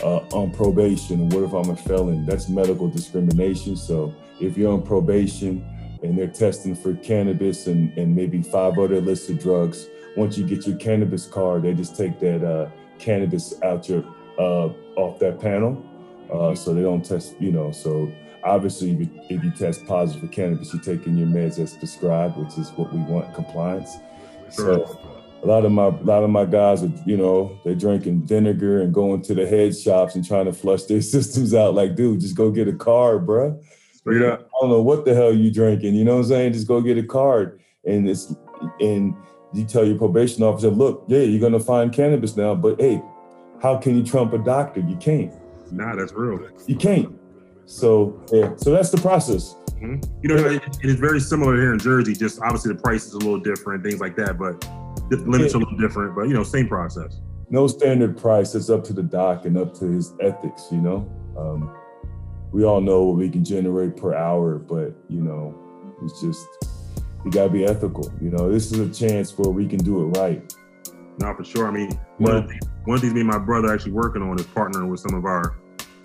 uh, 0.03 0.19
on 0.33 0.53
probation? 0.53 1.29
What 1.31 1.43
if 1.43 1.53
I'm 1.53 1.71
a 1.71 1.77
felon? 1.77 2.27
That's 2.27 2.49
medical 2.49 2.89
discrimination. 2.89 3.77
So 3.77 4.15
if 4.41 4.57
you're 4.57 4.73
on 4.73 4.83
probation 4.83 5.65
and 6.07 6.17
they're 6.17 6.29
testing 6.29 6.75
for 6.75 6.95
cannabis 6.95 7.67
and, 7.67 7.97
and 7.99 8.15
maybe 8.15 8.43
five 8.43 8.79
other 8.79 8.95
illicit 8.95 9.41
drugs, 9.41 9.87
once 10.17 10.39
you 10.39 10.47
get 10.47 10.67
your 10.67 10.77
cannabis 10.77 11.27
card, 11.27 11.63
they 11.63 11.75
just 11.75 11.97
take 11.97 12.19
that 12.21 12.45
uh, 12.45 12.71
cannabis 12.99 13.61
out 13.63 13.89
your 13.89 14.05
uh, 14.39 14.69
off 14.97 15.19
that 15.19 15.41
panel, 15.41 15.85
uh, 16.33 16.55
so 16.55 16.73
they 16.73 16.83
don't 16.83 17.05
test. 17.05 17.35
You 17.41 17.53
know, 17.53 17.73
so 17.73 18.11
obviously, 18.45 18.93
if 18.93 19.01
you, 19.01 19.11
if 19.29 19.45
you, 19.45 19.51
test 19.51 19.87
positive 19.87 20.23
for 20.23 20.29
cannabis, 20.29 20.73
you're 20.73 20.83
taking 20.83 21.17
your 21.17 21.29
meds 21.29 21.59
as 21.59 21.75
prescribed, 21.75 22.37
which 22.37 22.57
is 22.57 22.71
what 22.71 22.93
we 22.93 23.01
want 23.01 23.35
compliance. 23.35 23.97
Sure. 24.55 24.87
So 24.87 25.19
a 25.43 25.47
lot 25.47 25.65
of 25.65 25.73
my 25.73 25.87
a 25.87 26.05
lot 26.05 26.25
of 26.25 26.31
my 26.31 26.45
guys 26.45 26.83
are, 26.83 26.93
you 27.05 27.17
know, 27.17 27.59
they're 27.65 27.75
drinking 27.75 28.23
vinegar 28.27 28.83
and 28.83 28.93
going 28.93 29.23
to 29.23 29.35
the 29.35 29.47
head 29.47 29.77
shops 29.77 30.15
and 30.15 30.27
trying 30.27 30.47
to 30.47 30.53
flush 30.53 30.85
their 30.85 31.03
systems 31.15 31.55
out. 31.55 31.75
Like, 31.75 31.95
dude, 31.95 32.21
just 32.21 32.37
go 32.37 32.51
get 32.51 32.69
a 32.69 32.73
card, 32.73 33.27
bro. 33.27 33.61
You 34.07 34.21
know, 34.21 34.33
I 34.35 34.61
don't 34.61 34.71
know 34.71 34.83
what 34.83 35.05
the 35.05 35.15
hell 35.15 35.35
you 35.35 35.51
drinking. 35.51 35.95
You 35.95 36.05
know 36.05 36.17
what 36.17 36.23
I'm 36.23 36.29
saying? 36.29 36.53
Just 36.53 36.69
go 36.69 36.81
get 36.81 36.99
a 36.99 37.03
card, 37.03 37.61
and 37.85 38.09
it's 38.09 38.35
and 38.81 39.15
you 39.53 39.65
tell 39.65 39.87
your 39.87 39.99
probation 39.99 40.43
officer, 40.43 40.71
look, 40.71 41.05
yeah, 41.09 41.21
you're 41.21 41.41
gonna 41.41 41.61
find 41.61 41.93
cannabis 41.93 42.37
now, 42.37 42.55
but 42.55 42.81
hey, 42.81 43.03
how 43.63 43.77
can 43.77 43.97
you 43.97 44.05
trump 44.05 44.33
a 44.33 44.39
doctor? 44.39 44.81
You 44.81 44.97
can't. 44.97 45.33
Nah, 45.73 45.97
that's 45.97 46.13
real. 46.13 46.49
You 46.67 46.77
can't. 46.77 47.19
So 47.65 48.23
yeah, 48.33 48.55
so 48.57 48.71
that's 48.71 48.91
the 48.91 48.99
process. 48.99 49.57
Mm-hmm. 49.81 50.23
You 50.23 50.29
know, 50.29 50.47
it, 50.47 50.63
it 50.83 50.91
is 50.91 50.97
very 50.97 51.21
similar 51.21 51.57
here 51.57 51.73
in 51.73 51.79
Jersey. 51.79 52.15
Just 52.15 52.41
obviously 52.41 52.73
the 52.73 52.81
price 52.81 53.07
is 53.07 53.15
a 53.15 53.19
little 53.19 53.41
different, 53.41 53.85
things 53.85 54.01
like 54.01 54.17
that, 54.17 54.39
but 54.39 54.61
the 55.11 55.17
limits 55.17 55.53
yeah. 55.53 55.61
are 55.61 55.63
a 55.63 55.65
little 55.65 55.79
different. 55.79 56.15
But 56.15 56.29
you 56.29 56.35
know, 56.35 56.43
same 56.43 56.69
process. 56.69 57.21
No 57.51 57.67
standard 57.67 58.17
price. 58.17 58.55
It's 58.55 58.71
up 58.71 58.85
to 58.85 58.93
the 58.93 59.03
doc 59.03 59.45
and 59.45 59.57
up 59.59 59.75
to 59.79 59.87
his 59.87 60.15
ethics. 60.21 60.69
You 60.71 60.79
know, 60.79 61.11
um, 61.37 61.77
we 62.53 62.65
all 62.65 62.81
know 62.81 63.05
what 63.05 63.17
we 63.17 63.29
can 63.29 63.45
generate 63.45 63.97
per 63.97 64.15
hour, 64.15 64.59
but 64.59 64.95
you 65.09 65.21
know, 65.21 65.55
it's 66.03 66.21
just 66.21 66.47
we 67.25 67.31
gotta 67.31 67.51
be 67.51 67.65
ethical. 67.65 68.13
You 68.21 68.31
know, 68.31 68.51
this 68.51 68.73
is 68.73 68.79
a 68.79 68.89
chance 68.89 69.37
where 69.37 69.51
we 69.51 69.67
can 69.67 69.79
do 69.79 70.03
it 70.03 70.19
right. 70.19 70.55
No, 71.19 71.35
for 71.35 71.45
sure. 71.45 71.67
I 71.67 71.71
mean, 71.71 71.99
one, 72.19 72.37
of, 72.37 72.49
the 72.49 72.61
one 72.85 72.97
of 72.97 73.01
the 73.01 73.07
things 73.07 73.15
me 73.15 73.21
and 73.21 73.29
my 73.29 73.39
brother 73.39 73.73
actually 73.73 73.93
working 73.93 74.23
on 74.23 74.39
is 74.39 74.47
partnering 74.47 74.91
with 74.91 75.01
some 75.01 75.15
of 75.15 75.25
our 75.25 75.57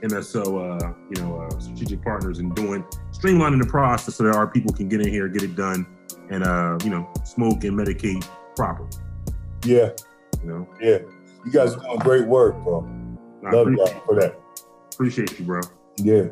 MSO, 0.01 0.81
uh, 0.81 0.93
you 1.13 1.21
know, 1.21 1.41
uh, 1.41 1.59
strategic 1.59 2.01
partners 2.01 2.39
and 2.39 2.55
doing 2.55 2.83
streamlining 3.11 3.61
the 3.61 3.67
process 3.67 4.15
so 4.15 4.23
that 4.23 4.35
our 4.35 4.47
people 4.47 4.73
can 4.73 4.89
get 4.89 5.01
in 5.01 5.09
here, 5.09 5.27
get 5.27 5.43
it 5.43 5.55
done, 5.55 5.85
and 6.29 6.43
uh, 6.43 6.77
you 6.83 6.89
know, 6.89 7.07
smoke 7.23 7.63
and 7.63 7.77
medicate 7.77 8.27
properly. 8.55 8.89
Yeah. 9.63 9.91
You 10.41 10.49
know. 10.49 10.67
Yeah. 10.81 10.99
You 11.45 11.51
guys 11.51 11.73
are 11.73 11.79
doing 11.79 11.99
great 11.99 12.27
work, 12.27 12.55
bro. 12.63 12.87
I 13.45 13.51
Love 13.51 13.71
you 13.71 13.85
for 14.05 14.19
that. 14.19 14.39
Appreciate 14.93 15.37
you, 15.39 15.45
bro. 15.45 15.61
Yeah. 15.97 16.29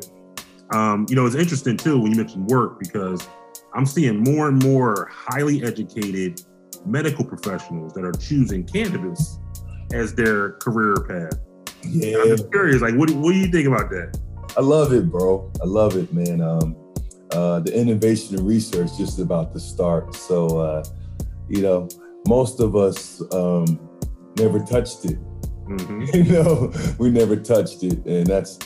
Um, 0.72 1.06
you 1.08 1.16
know, 1.16 1.26
it's 1.26 1.34
interesting 1.34 1.76
too 1.76 2.00
when 2.00 2.12
you 2.12 2.16
mentioned 2.18 2.46
work 2.46 2.78
because 2.78 3.26
I'm 3.74 3.86
seeing 3.86 4.22
more 4.22 4.48
and 4.48 4.62
more 4.62 5.08
highly 5.12 5.62
educated 5.64 6.42
medical 6.86 7.24
professionals 7.24 7.92
that 7.94 8.04
are 8.04 8.12
choosing 8.12 8.64
cannabis 8.64 9.38
as 9.92 10.14
their 10.14 10.52
career 10.52 10.96
path. 11.08 11.38
Yeah. 11.84 12.18
I'm 12.18 12.28
just 12.28 12.50
curious, 12.50 12.82
like, 12.82 12.94
what, 12.94 13.10
what 13.10 13.32
do 13.32 13.38
you 13.38 13.50
think 13.50 13.66
about 13.66 13.90
that? 13.90 14.18
I 14.56 14.60
love 14.60 14.92
it, 14.92 15.10
bro. 15.10 15.50
I 15.62 15.66
love 15.66 15.96
it, 15.96 16.12
man. 16.12 16.40
Um, 16.40 16.76
uh, 17.32 17.60
the 17.60 17.72
innovation 17.72 18.36
and 18.36 18.46
research 18.46 18.96
just 18.98 19.18
about 19.18 19.52
to 19.52 19.60
start. 19.60 20.14
So, 20.14 20.58
uh, 20.58 20.84
you 21.48 21.62
know, 21.62 21.88
most 22.26 22.60
of 22.60 22.76
us 22.76 23.22
um, 23.32 23.78
never 24.36 24.58
touched 24.60 25.04
it. 25.04 25.18
Mhm. 25.68 26.14
you 26.26 26.32
know, 26.32 26.72
we 26.98 27.10
never 27.10 27.36
touched 27.36 27.82
it, 27.84 28.04
and 28.04 28.26
that's, 28.26 28.58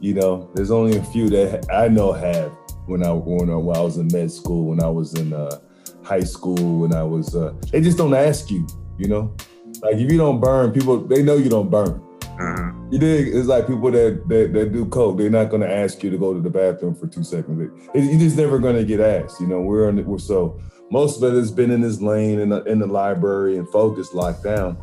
you 0.00 0.14
know, 0.14 0.48
there's 0.54 0.70
only 0.70 0.96
a 0.96 1.04
few 1.04 1.28
that 1.30 1.66
I 1.72 1.88
know 1.88 2.12
have 2.12 2.50
when 2.86 3.04
I 3.04 3.12
when 3.12 3.50
I, 3.50 3.56
when 3.56 3.76
I 3.76 3.80
was 3.80 3.98
in 3.98 4.08
med 4.12 4.30
school, 4.32 4.66
when 4.66 4.82
I 4.82 4.88
was 4.88 5.14
in 5.14 5.32
uh, 5.32 5.58
high 6.02 6.20
school, 6.24 6.78
when 6.80 6.94
I 6.94 7.02
was. 7.02 7.34
Uh, 7.36 7.52
they 7.70 7.80
just 7.80 7.98
don't 7.98 8.14
ask 8.14 8.50
you, 8.50 8.66
you 8.98 9.08
know, 9.08 9.34
like 9.82 9.94
if 9.96 10.10
you 10.10 10.16
don't 10.18 10.40
burn, 10.40 10.72
people 10.72 10.98
they 10.98 11.22
know 11.22 11.36
you 11.36 11.50
don't 11.50 11.70
burn. 11.70 12.02
Uh-huh. 12.22 12.72
You 12.90 12.98
dig? 12.98 13.34
It's 13.34 13.46
like 13.46 13.66
people 13.66 13.90
that, 13.90 14.26
that 14.28 14.52
that 14.54 14.72
do 14.72 14.86
coke. 14.86 15.18
They're 15.18 15.28
not 15.30 15.50
going 15.50 15.60
to 15.62 15.70
ask 15.70 16.02
you 16.02 16.10
to 16.10 16.16
go 16.18 16.32
to 16.32 16.40
the 16.40 16.50
bathroom 16.50 16.94
for 16.94 17.06
two 17.06 17.22
seconds. 17.22 17.70
They- 17.92 18.00
You're 18.00 18.18
just 18.18 18.36
never 18.36 18.58
going 18.58 18.76
to 18.76 18.84
get 18.84 19.00
asked. 19.00 19.40
You 19.40 19.46
know, 19.46 19.60
we're 19.60 19.86
on. 19.88 20.02
We're 20.04 20.18
so 20.18 20.58
most 20.90 21.22
of 21.22 21.32
it 21.32 21.36
has 21.36 21.52
been 21.52 21.70
in 21.70 21.82
this 21.82 22.00
lane 22.00 22.40
in 22.40 22.48
the, 22.48 22.64
in 22.64 22.78
the 22.80 22.86
library 22.86 23.58
and 23.58 23.68
focus 23.68 24.14
locked 24.14 24.44
down, 24.44 24.78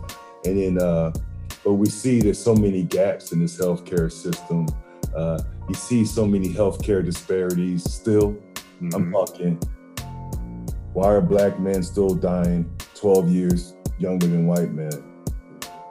and 0.45 0.57
then. 0.57 0.77
uh 0.81 1.11
But 1.63 1.73
we 1.73 1.89
see 1.89 2.21
there's 2.21 2.39
so 2.39 2.55
many 2.55 2.83
gaps 2.83 3.33
in 3.33 3.39
this 3.41 3.57
healthcare 3.59 4.09
system. 4.11 4.67
Uh, 5.15 5.39
you 5.69 5.75
see 5.75 6.05
so 6.05 6.25
many 6.25 6.49
healthcare 6.49 7.03
disparities 7.03 7.83
still. 7.91 8.37
I'm 8.81 8.89
Mhm. 8.91 9.11
talking. 9.11 9.59
Why 10.93 11.07
are 11.07 11.21
black 11.21 11.59
men 11.59 11.83
still 11.83 12.15
dying 12.15 12.69
12 12.95 13.29
years 13.29 13.75
younger 13.99 14.27
than 14.27 14.47
white 14.47 14.73
men? 14.73 14.91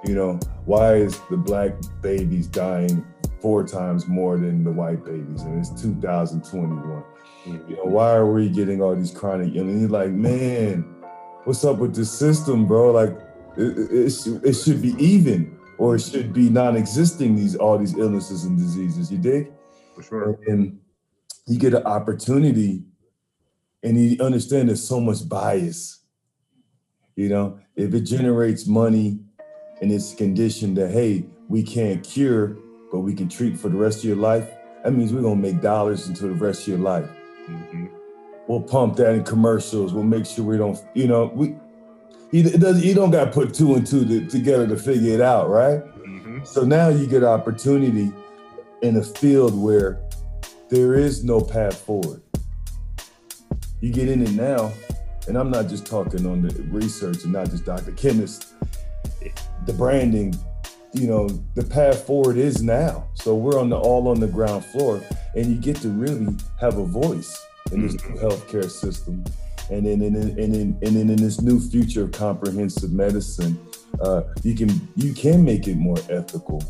You 0.04 0.14
know, 0.14 0.38
why 0.64 0.94
is 0.96 1.20
the 1.30 1.36
black 1.36 1.72
babies 2.02 2.46
dying 2.46 3.04
four 3.40 3.64
times 3.64 4.08
more 4.08 4.36
than 4.36 4.64
the 4.64 4.70
white 4.72 5.04
babies? 5.04 5.42
And 5.42 5.58
it's 5.58 5.70
2021. 5.80 7.02
You 7.46 7.76
know, 7.76 7.84
why 7.84 8.14
are 8.14 8.26
we 8.30 8.48
getting 8.48 8.82
all 8.82 8.94
these 8.96 9.12
chronic? 9.12 9.54
You're 9.54 9.64
like, 9.88 10.10
man, 10.10 10.84
what's 11.44 11.64
up 11.64 11.78
with 11.78 11.94
the 11.94 12.04
system, 12.04 12.66
bro? 12.66 12.90
Like, 12.92 13.16
it, 13.56 13.78
it, 13.78 13.90
it, 14.26 14.40
it 14.44 14.52
should 14.54 14.82
be 14.82 14.94
even, 14.98 15.55
or 15.78 15.96
it 15.96 16.00
should 16.00 16.32
be 16.32 16.48
non-existing. 16.50 17.36
These 17.36 17.56
all 17.56 17.78
these 17.78 17.96
illnesses 17.96 18.44
and 18.44 18.56
diseases. 18.58 19.10
You 19.12 19.18
dig? 19.18 19.52
For 19.94 20.02
sure. 20.02 20.38
and 20.46 20.78
you 21.46 21.58
get 21.58 21.72
an 21.74 21.84
opportunity 21.84 22.82
and 23.82 23.96
you 23.98 24.22
understand 24.22 24.68
there's 24.68 24.86
so 24.86 25.00
much 25.00 25.26
bias 25.28 26.00
you 27.14 27.28
know 27.28 27.58
if 27.76 27.94
it 27.94 28.00
generates 28.00 28.66
money 28.66 29.18
and 29.80 29.90
it's 29.92 30.12
conditioned 30.14 30.76
that 30.76 30.90
hey 30.90 31.24
we 31.48 31.62
can't 31.62 32.02
cure 32.04 32.56
but 32.92 33.00
we 33.00 33.14
can 33.14 33.28
treat 33.28 33.56
for 33.56 33.68
the 33.68 33.76
rest 33.76 33.98
of 34.00 34.04
your 34.04 34.16
life 34.16 34.50
that 34.84 34.92
means 34.92 35.12
we're 35.12 35.22
going 35.22 35.40
to 35.40 35.52
make 35.52 35.62
dollars 35.62 36.08
until 36.08 36.28
the 36.28 36.34
rest 36.34 36.62
of 36.62 36.68
your 36.68 36.78
life 36.78 37.08
Mhm. 37.48 37.88
we'll 38.48 38.60
pump 38.60 38.96
that 38.96 39.14
in 39.14 39.22
commercials 39.24 39.94
we'll 39.94 40.02
make 40.04 40.26
sure 40.26 40.44
we 40.44 40.58
don't 40.58 40.78
you 40.94 41.06
know 41.06 41.30
we 41.34 41.54
you, 42.32 42.42
you 42.76 42.94
don't 42.94 43.10
got 43.10 43.26
to 43.26 43.30
put 43.30 43.54
two 43.54 43.74
and 43.74 43.86
two 43.86 44.04
to, 44.04 44.26
together 44.26 44.66
to 44.66 44.76
figure 44.76 45.12
it 45.14 45.20
out 45.20 45.48
right 45.48 45.82
Mhm. 46.06 46.46
so 46.46 46.64
now 46.64 46.88
you 46.88 47.06
get 47.06 47.22
opportunity 47.24 48.12
in 48.82 48.96
a 48.96 49.02
field 49.02 49.54
where 49.60 50.00
there 50.68 50.94
is 50.94 51.22
no 51.24 51.40
path 51.40 51.78
forward. 51.78 52.20
You 53.80 53.92
get 53.92 54.08
in 54.08 54.22
it 54.22 54.32
now, 54.32 54.72
and 55.28 55.36
I'm 55.36 55.50
not 55.50 55.68
just 55.68 55.86
talking 55.86 56.26
on 56.26 56.42
the 56.42 56.62
research 56.64 57.24
and 57.24 57.32
not 57.32 57.50
just 57.50 57.64
Dr. 57.64 57.92
Chemist, 57.92 58.48
the 59.66 59.72
branding, 59.72 60.34
you 60.92 61.06
know, 61.06 61.28
the 61.54 61.62
path 61.64 62.04
forward 62.04 62.36
is 62.36 62.62
now. 62.62 63.06
So 63.14 63.34
we're 63.34 63.58
on 63.60 63.68
the 63.68 63.76
all 63.78 64.08
on 64.08 64.18
the 64.20 64.26
ground 64.26 64.64
floor, 64.64 65.00
and 65.34 65.46
you 65.46 65.54
get 65.56 65.76
to 65.82 65.88
really 65.88 66.34
have 66.60 66.78
a 66.78 66.84
voice 66.84 67.40
in 67.72 67.82
this 67.86 67.94
new 67.94 68.16
healthcare 68.16 68.70
system. 68.70 69.24
And 69.68 69.84
then, 69.84 70.00
and 70.00 70.14
then, 70.14 70.78
and 70.80 70.96
then 70.96 71.10
in 71.10 71.16
this 71.16 71.40
new 71.40 71.58
future 71.58 72.04
of 72.04 72.12
comprehensive 72.12 72.92
medicine, 72.92 73.58
uh, 74.00 74.22
you 74.42 74.54
can 74.54 74.70
you 74.94 75.12
can 75.12 75.44
make 75.44 75.66
it 75.66 75.76
more 75.76 75.98
ethical, 76.08 76.62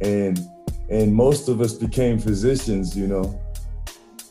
and 0.00 0.38
and 0.88 1.12
most 1.12 1.48
of 1.48 1.60
us 1.60 1.74
became 1.74 2.18
physicians, 2.18 2.96
you 2.96 3.08
know, 3.08 3.40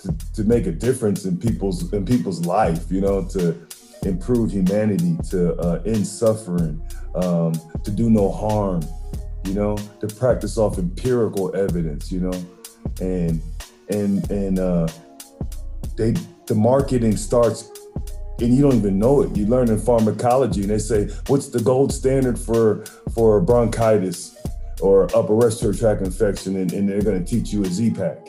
to, 0.02 0.16
to 0.34 0.44
make 0.44 0.68
a 0.68 0.72
difference 0.72 1.26
in 1.26 1.38
people's 1.38 1.92
in 1.92 2.06
people's 2.06 2.46
life, 2.46 2.90
you 2.90 3.02
know, 3.02 3.26
to 3.26 3.56
improve 4.04 4.52
humanity, 4.52 5.18
to 5.30 5.56
uh, 5.56 5.82
end 5.86 6.06
suffering, 6.06 6.82
um, 7.16 7.54
to 7.84 7.92
do 7.92 8.10
no 8.10 8.32
harm, 8.32 8.82
you 9.46 9.54
know, 9.54 9.76
to 10.00 10.08
practice 10.08 10.58
off 10.58 10.78
empirical 10.78 11.54
evidence, 11.56 12.12
you 12.12 12.22
know, 12.22 12.46
and 13.02 13.42
and 13.90 14.30
and 14.32 14.60
uh, 14.60 14.88
they 15.98 16.14
the 16.46 16.56
marketing 16.56 17.18
starts 17.18 17.72
and 18.40 18.54
you 18.56 18.62
don't 18.62 18.76
even 18.76 19.00
know 19.00 19.22
it. 19.22 19.36
You 19.36 19.46
learn 19.48 19.70
in 19.70 19.80
pharmacology, 19.80 20.62
and 20.62 20.70
they 20.70 20.78
say, 20.80 21.08
"What's 21.28 21.48
the 21.50 21.60
gold 21.62 21.94
standard 21.94 22.38
for 22.38 22.84
for 23.14 23.40
bronchitis 23.42 24.36
or 24.82 25.06
upper 25.16 25.34
respiratory 25.36 25.78
tract 25.78 26.02
infection?" 26.02 26.56
And, 26.58 26.72
and 26.74 26.88
they're 26.90 27.02
going 27.02 27.24
to 27.24 27.26
teach 27.30 27.54
you 27.54 27.64
a 27.64 27.68
Z-Pack, 27.68 28.28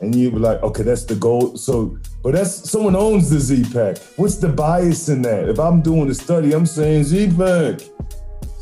and 0.00 0.14
you 0.14 0.30
be 0.30 0.38
like, 0.38 0.62
"Okay, 0.62 0.82
that's 0.82 1.04
the 1.04 1.14
gold." 1.16 1.58
So, 1.58 1.96
but 2.22 2.32
that's 2.34 2.70
someone 2.70 2.94
owns 2.96 3.30
the 3.30 3.40
Z-Pack. 3.40 3.98
What's 4.16 4.36
the 4.36 4.48
bias 4.48 5.08
in 5.08 5.22
that? 5.22 5.48
If 5.48 5.58
I'm 5.58 5.80
doing 5.80 6.10
a 6.10 6.14
study, 6.14 6.52
I'm 6.52 6.66
saying 6.66 7.04
Z-Pack, 7.04 7.80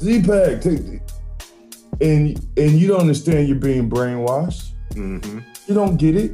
Z-Pack, 0.01 0.61
take- 0.61 1.01
and 2.01 2.39
and 2.57 2.71
you 2.73 2.89
don't 2.89 3.01
understand 3.01 3.49
you're 3.49 3.57
being 3.59 3.89
brainwashed. 3.91 4.71
Mhm. 4.95 5.43
You 5.67 5.75
don't 5.75 5.97
get 5.97 6.17
it. 6.17 6.33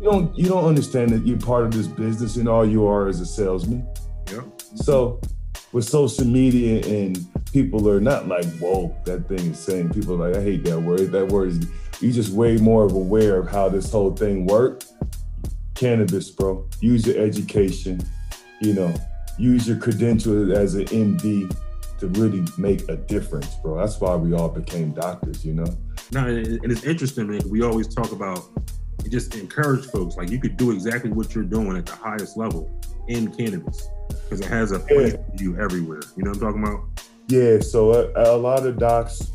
You 0.00 0.10
don't 0.10 0.38
you 0.38 0.46
don't 0.46 0.64
understand 0.64 1.10
that 1.10 1.26
you're 1.26 1.38
part 1.38 1.64
of 1.64 1.72
this 1.72 1.86
business 1.86 2.36
and 2.36 2.48
all 2.48 2.64
you 2.64 2.86
are 2.86 3.08
is 3.08 3.20
a 3.20 3.26
salesman. 3.26 3.86
Yeah. 4.32 4.40
So 4.74 5.20
with 5.72 5.84
social 5.84 6.24
media 6.24 6.82
and 6.86 7.18
people 7.52 7.86
are 7.86 8.00
not 8.00 8.26
like 8.26 8.46
woke, 8.60 9.04
that 9.04 9.28
thing 9.28 9.50
is 9.50 9.58
saying 9.58 9.90
people 9.90 10.14
are 10.14 10.30
like, 10.30 10.38
I 10.38 10.42
hate 10.42 10.64
that 10.64 10.80
word. 10.80 11.12
That 11.12 11.28
word 11.28 11.50
is 11.50 11.66
you 12.00 12.12
just 12.12 12.32
way 12.32 12.56
more 12.56 12.84
of 12.84 12.92
aware 12.92 13.38
of 13.38 13.50
how 13.50 13.68
this 13.68 13.92
whole 13.92 14.16
thing 14.16 14.46
works. 14.46 14.90
Cannabis, 15.74 16.30
bro. 16.30 16.66
Use 16.80 17.06
your 17.06 17.22
education, 17.22 18.00
you 18.62 18.72
know, 18.72 18.94
use 19.38 19.68
your 19.68 19.76
credential 19.76 20.56
as 20.56 20.76
an 20.76 20.86
MD 20.86 21.54
to 21.98 22.08
really 22.08 22.42
make 22.56 22.88
a 22.88 22.96
difference, 22.96 23.54
bro. 23.56 23.76
That's 23.76 24.00
why 24.00 24.16
we 24.16 24.32
all 24.32 24.48
became 24.48 24.92
doctors, 24.92 25.44
you 25.44 25.52
know. 25.52 25.76
No, 26.10 26.26
and 26.26 26.46
and 26.46 26.72
it's 26.72 26.84
interesting, 26.84 27.28
man. 27.28 27.42
We 27.50 27.62
always 27.62 27.94
talk 27.94 28.12
about 28.12 28.48
it 29.04 29.10
just 29.10 29.34
encourage 29.34 29.86
folks 29.86 30.16
like 30.16 30.30
you 30.30 30.38
could 30.38 30.56
do 30.56 30.70
exactly 30.70 31.10
what 31.10 31.34
you're 31.34 31.44
doing 31.44 31.76
at 31.76 31.86
the 31.86 31.96
highest 31.96 32.36
level 32.36 32.70
in 33.08 33.32
cannabis 33.34 33.88
because 34.08 34.40
it 34.40 34.46
has 34.46 34.72
a 34.72 34.78
place 34.78 35.12
for 35.12 35.42
you 35.42 35.58
everywhere. 35.60 36.00
You 36.16 36.24
know 36.24 36.30
what 36.30 36.42
I'm 36.42 36.52
talking 36.52 36.62
about? 36.62 37.04
Yeah, 37.28 37.60
so 37.60 37.92
a, 37.92 38.34
a 38.34 38.36
lot 38.36 38.66
of 38.66 38.78
docs, 38.78 39.30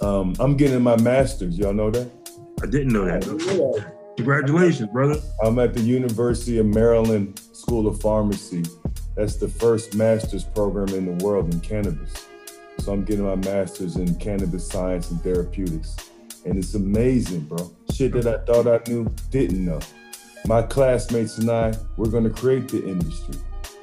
um, 0.00 0.34
I'm 0.38 0.56
getting 0.56 0.82
my 0.82 1.00
master's. 1.00 1.58
Y'all 1.58 1.72
know 1.72 1.90
that? 1.90 2.10
I 2.62 2.66
didn't 2.66 2.92
know 2.92 3.04
that. 3.04 3.92
Congratulations, 4.16 4.88
brother. 4.90 5.20
I'm 5.42 5.58
at 5.58 5.74
the 5.74 5.80
University 5.80 6.58
of 6.58 6.66
Maryland 6.66 7.40
School 7.52 7.86
of 7.86 8.00
Pharmacy. 8.00 8.64
That's 9.14 9.36
the 9.36 9.48
first 9.48 9.94
master's 9.94 10.44
program 10.44 10.88
in 10.88 11.06
the 11.06 11.24
world 11.24 11.52
in 11.52 11.60
cannabis. 11.60 12.26
So 12.78 12.92
I'm 12.92 13.04
getting 13.04 13.24
my 13.24 13.36
master's 13.36 13.96
in 13.96 14.14
cannabis 14.16 14.66
science 14.66 15.10
and 15.10 15.20
therapeutics. 15.22 15.96
And 16.46 16.58
it's 16.58 16.74
amazing, 16.74 17.40
bro. 17.40 17.70
Shit 17.92 18.12
that 18.12 18.26
I 18.26 18.44
thought 18.44 18.68
I 18.68 18.80
knew, 18.88 19.12
didn't 19.30 19.64
know. 19.64 19.80
My 20.46 20.62
classmates 20.62 21.38
and 21.38 21.50
I, 21.50 21.74
we're 21.96 22.08
gonna 22.08 22.30
create 22.30 22.68
the 22.68 22.86
industry. 22.86 23.34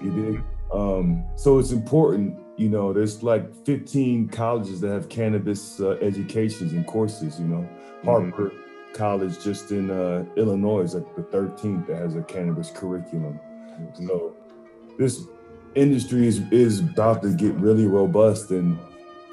You 0.02 0.12
dig? 0.12 0.44
Um, 0.74 1.26
so 1.36 1.60
it's 1.60 1.72
important, 1.72 2.40
you 2.58 2.70
know, 2.70 2.94
there's 2.94 3.22
like 3.22 3.54
15 3.66 4.30
colleges 4.30 4.80
that 4.82 4.90
have 4.90 5.10
cannabis 5.10 5.80
uh, 5.82 5.98
educations 6.02 6.72
and 6.72 6.88
courses, 6.88 7.40
you 7.40 7.46
know. 7.46 7.68
Harper 8.04 8.52
College 8.94 9.42
just 9.44 9.72
in 9.72 9.90
uh, 9.90 10.26
Illinois 10.36 10.82
is 10.82 10.96
like 10.96 11.16
the 11.16 11.22
13th 11.22 11.88
that 11.88 11.98
has 11.98 12.16
a 12.16 12.22
cannabis 12.22 12.70
curriculum. 12.70 13.40
So 13.96 14.36
this 14.98 15.24
industry 15.76 16.28
is, 16.28 16.42
is 16.52 16.80
about 16.80 17.22
to 17.24 17.34
get 17.34 17.54
really 17.56 17.88
robust 17.88 18.52
and 18.52 18.78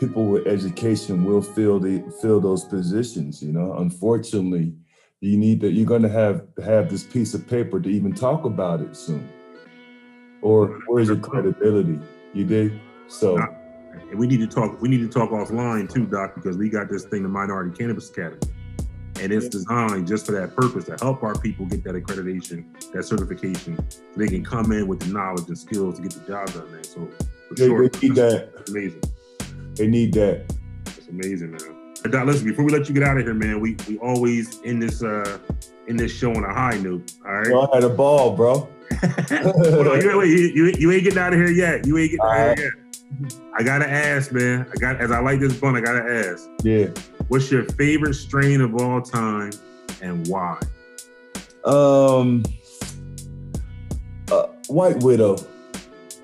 people 0.00 0.24
with 0.24 0.46
education 0.46 1.24
will 1.24 1.42
fill 1.42 1.78
the 1.78 2.02
fill 2.22 2.40
those 2.40 2.64
positions, 2.64 3.42
you 3.42 3.52
know. 3.52 3.74
Unfortunately, 3.74 4.74
you 5.20 5.36
need 5.36 5.60
that 5.60 5.72
you're 5.72 5.86
gonna 5.86 6.08
have 6.08 6.46
have 6.64 6.90
this 6.90 7.04
piece 7.04 7.34
of 7.34 7.46
paper 7.46 7.78
to 7.78 7.88
even 7.88 8.14
talk 8.14 8.46
about 8.46 8.80
it 8.80 8.96
soon. 8.96 9.28
Or 10.42 10.80
where's 10.86 11.08
your 11.08 11.18
credibility? 11.18 12.00
You 12.32 12.44
dig? 12.46 12.72
So 13.08 13.36
And 13.36 14.18
we 14.18 14.26
need 14.26 14.40
to 14.40 14.46
talk. 14.46 14.80
We 14.80 14.88
need 14.88 15.00
to 15.00 15.08
talk 15.08 15.30
offline 15.30 15.92
too, 15.92 16.06
Doc, 16.06 16.34
because 16.34 16.56
we 16.56 16.70
got 16.70 16.88
this 16.88 17.04
thing, 17.04 17.22
the 17.22 17.28
Minority 17.28 17.76
Cannabis 17.76 18.08
Academy, 18.08 18.40
and 19.20 19.30
it's 19.32 19.48
designed 19.48 20.08
just 20.08 20.24
for 20.24 20.32
that 20.32 20.56
purpose 20.56 20.86
to 20.86 20.96
help 20.98 21.22
our 21.22 21.34
people 21.34 21.66
get 21.66 21.84
that 21.84 21.94
accreditation, 21.94 22.64
that 22.92 23.04
certification, 23.04 23.76
so 23.90 24.00
they 24.16 24.28
can 24.28 24.42
come 24.42 24.72
in 24.72 24.88
with 24.88 25.00
the 25.00 25.12
knowledge 25.12 25.46
and 25.48 25.58
skills 25.58 25.96
to 25.96 26.02
get 26.02 26.12
the 26.12 26.20
job 26.20 26.50
done, 26.54 26.72
man. 26.72 26.84
So 26.84 27.06
for 27.48 27.54
they, 27.54 27.66
sure, 27.66 27.88
they 27.88 28.08
need 28.08 28.16
that. 28.16 28.68
amazing. 28.68 29.02
They 29.80 29.86
need 29.86 30.12
that. 30.12 30.44
It's 30.84 31.08
amazing, 31.08 31.52
man. 31.52 31.94
Doc, 32.10 32.26
listen, 32.26 32.46
before 32.46 32.66
we 32.66 32.70
let 32.70 32.86
you 32.86 32.92
get 32.92 33.02
out 33.02 33.16
of 33.16 33.24
here, 33.24 33.32
man, 33.32 33.60
we 33.60 33.78
we 33.88 33.96
always 33.96 34.60
in 34.60 34.78
this 34.78 35.02
uh 35.02 35.38
in 35.88 35.96
this 35.96 36.12
show 36.14 36.30
on 36.34 36.44
a 36.44 36.52
high 36.52 36.76
note. 36.76 37.14
All 37.24 37.32
right. 37.32 37.50
Well, 37.50 37.70
I 37.72 37.76
had 37.76 37.84
a 37.84 37.88
ball, 37.88 38.36
bro. 38.36 38.68
You, 39.30 40.18
wait, 40.18 40.28
you, 40.28 40.52
you, 40.54 40.74
you 40.78 40.92
ain't 40.92 41.04
getting 41.04 41.18
out 41.18 41.32
of 41.32 41.38
here 41.38 41.50
yet. 41.50 41.86
You 41.86 41.96
ain't 41.96 42.10
getting 42.10 42.26
out 42.26 42.50
of 42.50 42.58
here 42.58 42.76
yet. 43.22 43.32
I 43.58 43.62
gotta 43.62 43.88
ask, 43.88 44.32
man. 44.32 44.66
I 44.70 44.76
got 44.78 45.00
as 45.00 45.10
I 45.10 45.20
like 45.20 45.40
this 45.40 45.54
bun, 45.54 45.74
I 45.74 45.80
gotta 45.80 46.28
ask. 46.28 46.46
Yeah. 46.62 46.88
What's 47.28 47.50
your 47.50 47.64
favorite 47.64 48.14
strain 48.14 48.60
of 48.60 48.74
all 48.74 49.00
time 49.00 49.52
and 50.02 50.28
why? 50.28 50.58
Um. 51.64 52.42
Uh, 54.30 54.46
White 54.68 55.02
Widow. 55.02 55.38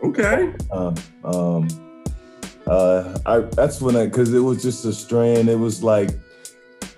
Okay. 0.05 0.53
Um. 0.71 0.95
Um. 1.25 1.86
Uh. 2.67 3.19
I. 3.27 3.39
That's 3.41 3.81
when 3.81 3.97
I 3.97 4.07
because 4.07 4.33
it 4.33 4.41
was 4.41 4.63
just 4.63 4.85
a 4.85 4.93
strain. 4.93 5.49
It 5.49 5.59
was 5.59 5.83
like. 5.83 6.11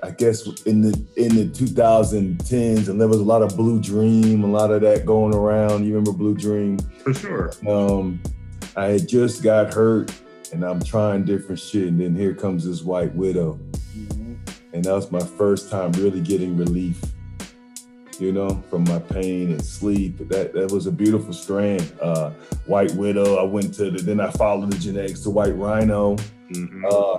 I 0.00 0.10
guess 0.12 0.46
in 0.62 0.80
the 0.80 0.90
in 1.16 1.34
the 1.34 1.46
2010s, 1.46 2.88
and 2.88 3.00
there 3.00 3.08
was 3.08 3.18
a 3.18 3.24
lot 3.24 3.42
of 3.42 3.56
Blue 3.56 3.80
Dream, 3.80 4.44
a 4.44 4.46
lot 4.46 4.70
of 4.70 4.80
that 4.82 5.04
going 5.04 5.34
around. 5.34 5.84
You 5.84 5.94
remember 5.94 6.12
Blue 6.12 6.36
Dream? 6.36 6.78
For 7.02 7.12
sure. 7.12 7.50
Um, 7.68 8.22
I 8.76 8.86
had 8.90 9.08
just 9.08 9.42
got 9.42 9.74
hurt, 9.74 10.12
and 10.52 10.62
I'm 10.62 10.80
trying 10.80 11.24
different 11.24 11.58
shit, 11.58 11.88
and 11.88 12.00
then 12.00 12.14
here 12.14 12.32
comes 12.32 12.64
this 12.64 12.82
White 12.82 13.12
Widow, 13.16 13.58
and 14.72 14.84
that 14.84 14.92
was 14.92 15.10
my 15.10 15.18
first 15.18 15.68
time 15.68 15.90
really 15.92 16.20
getting 16.20 16.56
relief. 16.56 17.00
You 18.18 18.32
know, 18.32 18.62
from 18.68 18.82
my 18.84 18.98
pain 18.98 19.52
and 19.52 19.64
sleep. 19.64 20.18
That 20.28 20.52
that 20.52 20.72
was 20.72 20.86
a 20.86 20.92
beautiful 20.92 21.32
strand. 21.32 21.92
Uh, 22.00 22.30
White 22.66 22.92
Widow. 22.92 23.36
I 23.36 23.44
went 23.44 23.72
to 23.74 23.90
the. 23.90 24.02
Then 24.02 24.20
I 24.20 24.30
followed 24.30 24.72
the 24.72 24.78
genetics 24.78 25.20
to 25.20 25.30
White 25.30 25.54
Rhino. 25.56 26.16
Mhm. 26.52 26.82
Uh, 26.84 27.18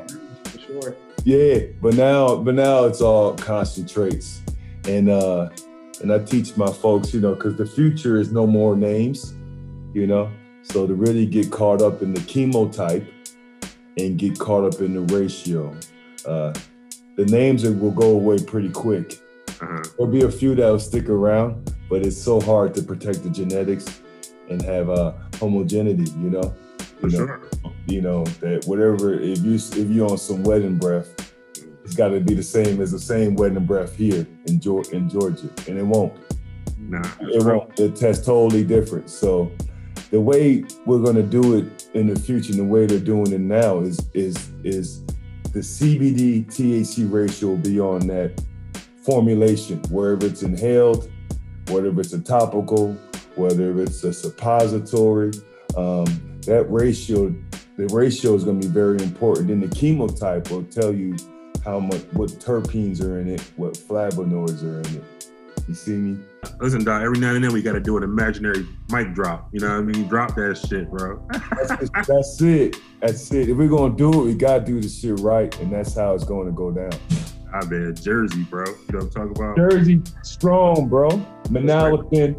For 0.49 0.59
sure. 0.59 0.95
yeah, 1.23 1.59
but 1.81 1.93
now, 1.95 2.35
but 2.35 2.55
now 2.55 2.83
it's 2.85 2.99
all 3.01 3.33
concentrates, 3.35 4.41
and 4.85 5.09
uh, 5.09 5.49
and 6.01 6.11
I 6.11 6.19
teach 6.19 6.57
my 6.57 6.71
folks, 6.71 7.13
you 7.13 7.21
know, 7.21 7.33
because 7.33 7.55
the 7.55 7.65
future 7.65 8.19
is 8.19 8.31
no 8.31 8.45
more 8.45 8.75
names, 8.75 9.33
you 9.93 10.05
know. 10.07 10.29
So 10.63 10.85
to 10.85 10.93
really 10.93 11.25
get 11.25 11.49
caught 11.49 11.81
up 11.81 12.01
in 12.01 12.13
the 12.13 12.19
chemotype 12.21 13.05
and 13.97 14.17
get 14.19 14.37
caught 14.37 14.65
up 14.65 14.81
in 14.81 14.93
the 14.93 15.15
ratio, 15.15 15.73
uh, 16.25 16.53
the 17.15 17.25
names 17.25 17.63
are, 17.65 17.71
will 17.71 17.91
go 17.91 18.11
away 18.11 18.37
pretty 18.39 18.69
quick. 18.69 19.19
Uh-huh. 19.62 19.84
There'll 19.97 20.12
be 20.12 20.24
a 20.24 20.32
few 20.32 20.55
that 20.55 20.70
will 20.70 20.80
stick 20.80 21.10
around, 21.10 21.76
but 21.89 22.05
it's 22.05 22.18
so 22.18 22.39
hard 22.39 22.74
to 22.76 22.82
protect 22.82 23.24
the 23.24 23.30
genetics 23.30 24.01
and 24.49 24.62
have 24.62 24.89
uh, 24.89 25.14
homogeneity, 25.39 26.10
you 26.20 26.30
know. 26.30 26.53
For 26.99 27.07
You 27.07 27.18
know, 27.20 27.26
sure. 27.28 27.41
you 27.88 28.01
know 28.01 28.24
that 28.41 28.66
whatever 28.66 29.14
if 29.14 29.39
you 29.43 29.55
if 29.55 29.89
you're 29.89 30.10
on 30.12 30.18
some 30.18 30.43
wedding 30.43 30.78
breath, 30.78 31.34
it's 31.86 31.95
got 31.95 32.10
to 32.10 32.20
be 32.20 32.34
the 32.34 32.43
same 32.43 32.82
as 32.82 32.91
the 32.91 32.99
same 32.99 33.36
wedding 33.36 33.66
breath 33.66 33.95
here 33.95 34.28
in 34.47 34.60
Georgia, 34.60 34.95
in 34.95 35.10
Georgia, 35.10 35.49
and 35.68 35.78
it 35.78 35.86
won't. 35.86 36.14
Nah. 36.78 37.07
It 37.22 37.43
won't. 37.43 37.80
It 37.80 37.95
tests 37.95 38.26
totally 38.26 38.64
different. 38.66 39.10
So 39.10 39.51
the 40.12 40.20
way 40.20 40.64
we're 40.86 40.99
gonna 41.03 41.24
do 41.24 41.57
it 41.57 41.88
in 41.93 42.07
the 42.07 42.20
future, 42.20 42.51
and 42.51 42.60
the 42.60 42.66
way 42.66 42.86
they're 42.86 42.99
doing 42.99 43.32
it 43.32 43.41
now, 43.41 43.80
is 43.80 43.99
is 44.14 44.36
is 44.64 45.03
the 45.53 45.60
CBD 45.60 46.45
THC 46.47 47.12
ratio 47.12 47.55
beyond 47.55 48.10
that 48.10 48.41
formulation, 49.03 49.81
wherever 49.89 50.25
it's 50.25 50.43
inhaled, 50.43 51.09
whether 51.69 51.97
it's 51.99 52.13
a 52.13 52.19
topical, 52.19 52.93
whether 53.35 53.81
it's 53.81 54.03
a 54.03 54.13
suppository. 54.13 55.31
Um, 55.77 56.05
that 56.45 56.65
ratio, 56.69 57.33
the 57.77 57.87
ratio 57.87 58.33
is 58.35 58.43
going 58.43 58.59
to 58.59 58.67
be 58.67 58.73
very 58.73 59.01
important. 59.01 59.47
Then 59.47 59.59
the 59.59 59.67
chemotype 59.67 60.49
will 60.49 60.63
tell 60.63 60.93
you 60.93 61.15
how 61.63 61.79
much, 61.79 62.01
what 62.13 62.29
terpenes 62.31 63.03
are 63.03 63.19
in 63.19 63.27
it, 63.27 63.41
what 63.55 63.73
flavonoids 63.73 64.63
are 64.63 64.79
in 64.79 64.97
it. 64.97 65.03
You 65.67 65.75
see 65.75 65.91
me? 65.91 66.19
Listen, 66.59 66.83
Doc, 66.83 67.03
every 67.03 67.19
now 67.19 67.35
and 67.35 67.43
then 67.43 67.53
we 67.53 67.61
got 67.61 67.73
to 67.73 67.79
do 67.79 67.95
an 67.97 68.03
imaginary 68.03 68.65
mic 68.89 69.13
drop. 69.13 69.49
You 69.51 69.59
know 69.59 69.67
what 69.67 69.77
I 69.77 69.81
mean? 69.81 70.07
Drop 70.07 70.33
that 70.35 70.57
shit, 70.57 70.89
bro. 70.89 71.23
That's, 71.31 72.07
that's 72.07 72.41
it. 72.41 72.77
That's 73.01 73.31
it. 73.31 73.49
If 73.49 73.57
we're 73.57 73.67
gonna 73.67 73.95
do 73.95 74.21
it, 74.21 74.25
we 74.25 74.33
gotta 74.33 74.65
do 74.65 74.81
the 74.81 74.89
shit 74.89 75.19
right, 75.19 75.55
and 75.59 75.71
that's 75.71 75.93
how 75.93 76.15
it's 76.15 76.23
going 76.23 76.47
to 76.47 76.51
go 76.51 76.71
down. 76.71 76.89
I 77.53 77.65
bet 77.65 78.01
Jersey, 78.01 78.43
bro. 78.43 78.65
You 78.65 78.73
know 78.73 78.99
what 78.99 79.03
I'm 79.03 79.09
talking 79.09 79.43
about? 79.43 79.57
Jersey, 79.57 80.01
strong, 80.23 80.87
bro. 80.87 81.09
Manalapan, 81.45 82.35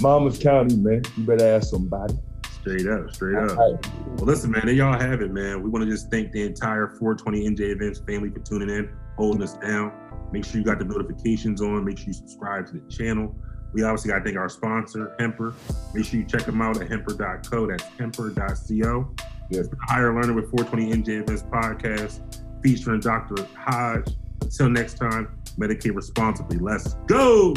Monmouth 0.00 0.40
County, 0.40 0.76
man. 0.76 1.02
You 1.16 1.24
better 1.24 1.56
ask 1.56 1.70
somebody. 1.70 2.14
Straight 2.60 2.86
up, 2.86 3.12
straight 3.14 3.36
up. 3.36 3.56
Right. 3.56 3.86
Well, 4.16 4.26
listen, 4.26 4.50
man, 4.50 4.62
there 4.64 4.74
y'all 4.74 4.98
have 4.98 5.20
it, 5.20 5.30
man. 5.30 5.62
We 5.62 5.68
want 5.68 5.84
to 5.84 5.90
just 5.90 6.10
thank 6.10 6.32
the 6.32 6.42
entire 6.44 6.88
420 6.98 7.50
NJ 7.50 7.74
Events 7.74 8.00
family 8.00 8.30
for 8.30 8.40
tuning 8.40 8.70
in, 8.70 8.90
holding 9.18 9.42
us 9.42 9.54
down. 9.54 9.92
Make 10.32 10.44
sure 10.44 10.58
you 10.58 10.64
got 10.64 10.78
the 10.78 10.84
notifications 10.86 11.60
on. 11.60 11.84
Make 11.84 11.98
sure 11.98 12.08
you 12.08 12.14
subscribe 12.14 12.66
to 12.68 12.72
the 12.72 12.90
channel. 12.90 13.34
We 13.74 13.82
obviously 13.82 14.12
got 14.12 14.18
to 14.18 14.24
thank 14.24 14.36
our 14.36 14.48
sponsor, 14.48 15.14
Hemper. 15.18 15.52
Make 15.92 16.06
sure 16.06 16.20
you 16.20 16.26
check 16.26 16.44
them 16.44 16.62
out 16.62 16.80
at 16.80 16.88
hemper.co. 16.88 17.66
That's 17.66 17.84
hemper.co. 17.98 19.14
Yes. 19.50 19.68
Higher 19.82 20.14
Learner 20.14 20.32
with 20.32 20.50
420 20.50 21.02
NJ 21.02 21.22
Events 21.22 21.42
podcast 21.42 22.42
featuring 22.62 23.00
Dr. 23.00 23.46
Hodge. 23.56 24.08
Until 24.54 24.70
next 24.70 24.94
time, 24.98 25.36
medicate 25.58 25.96
responsibly. 25.96 26.58
Let's 26.58 26.94
go. 27.08 27.54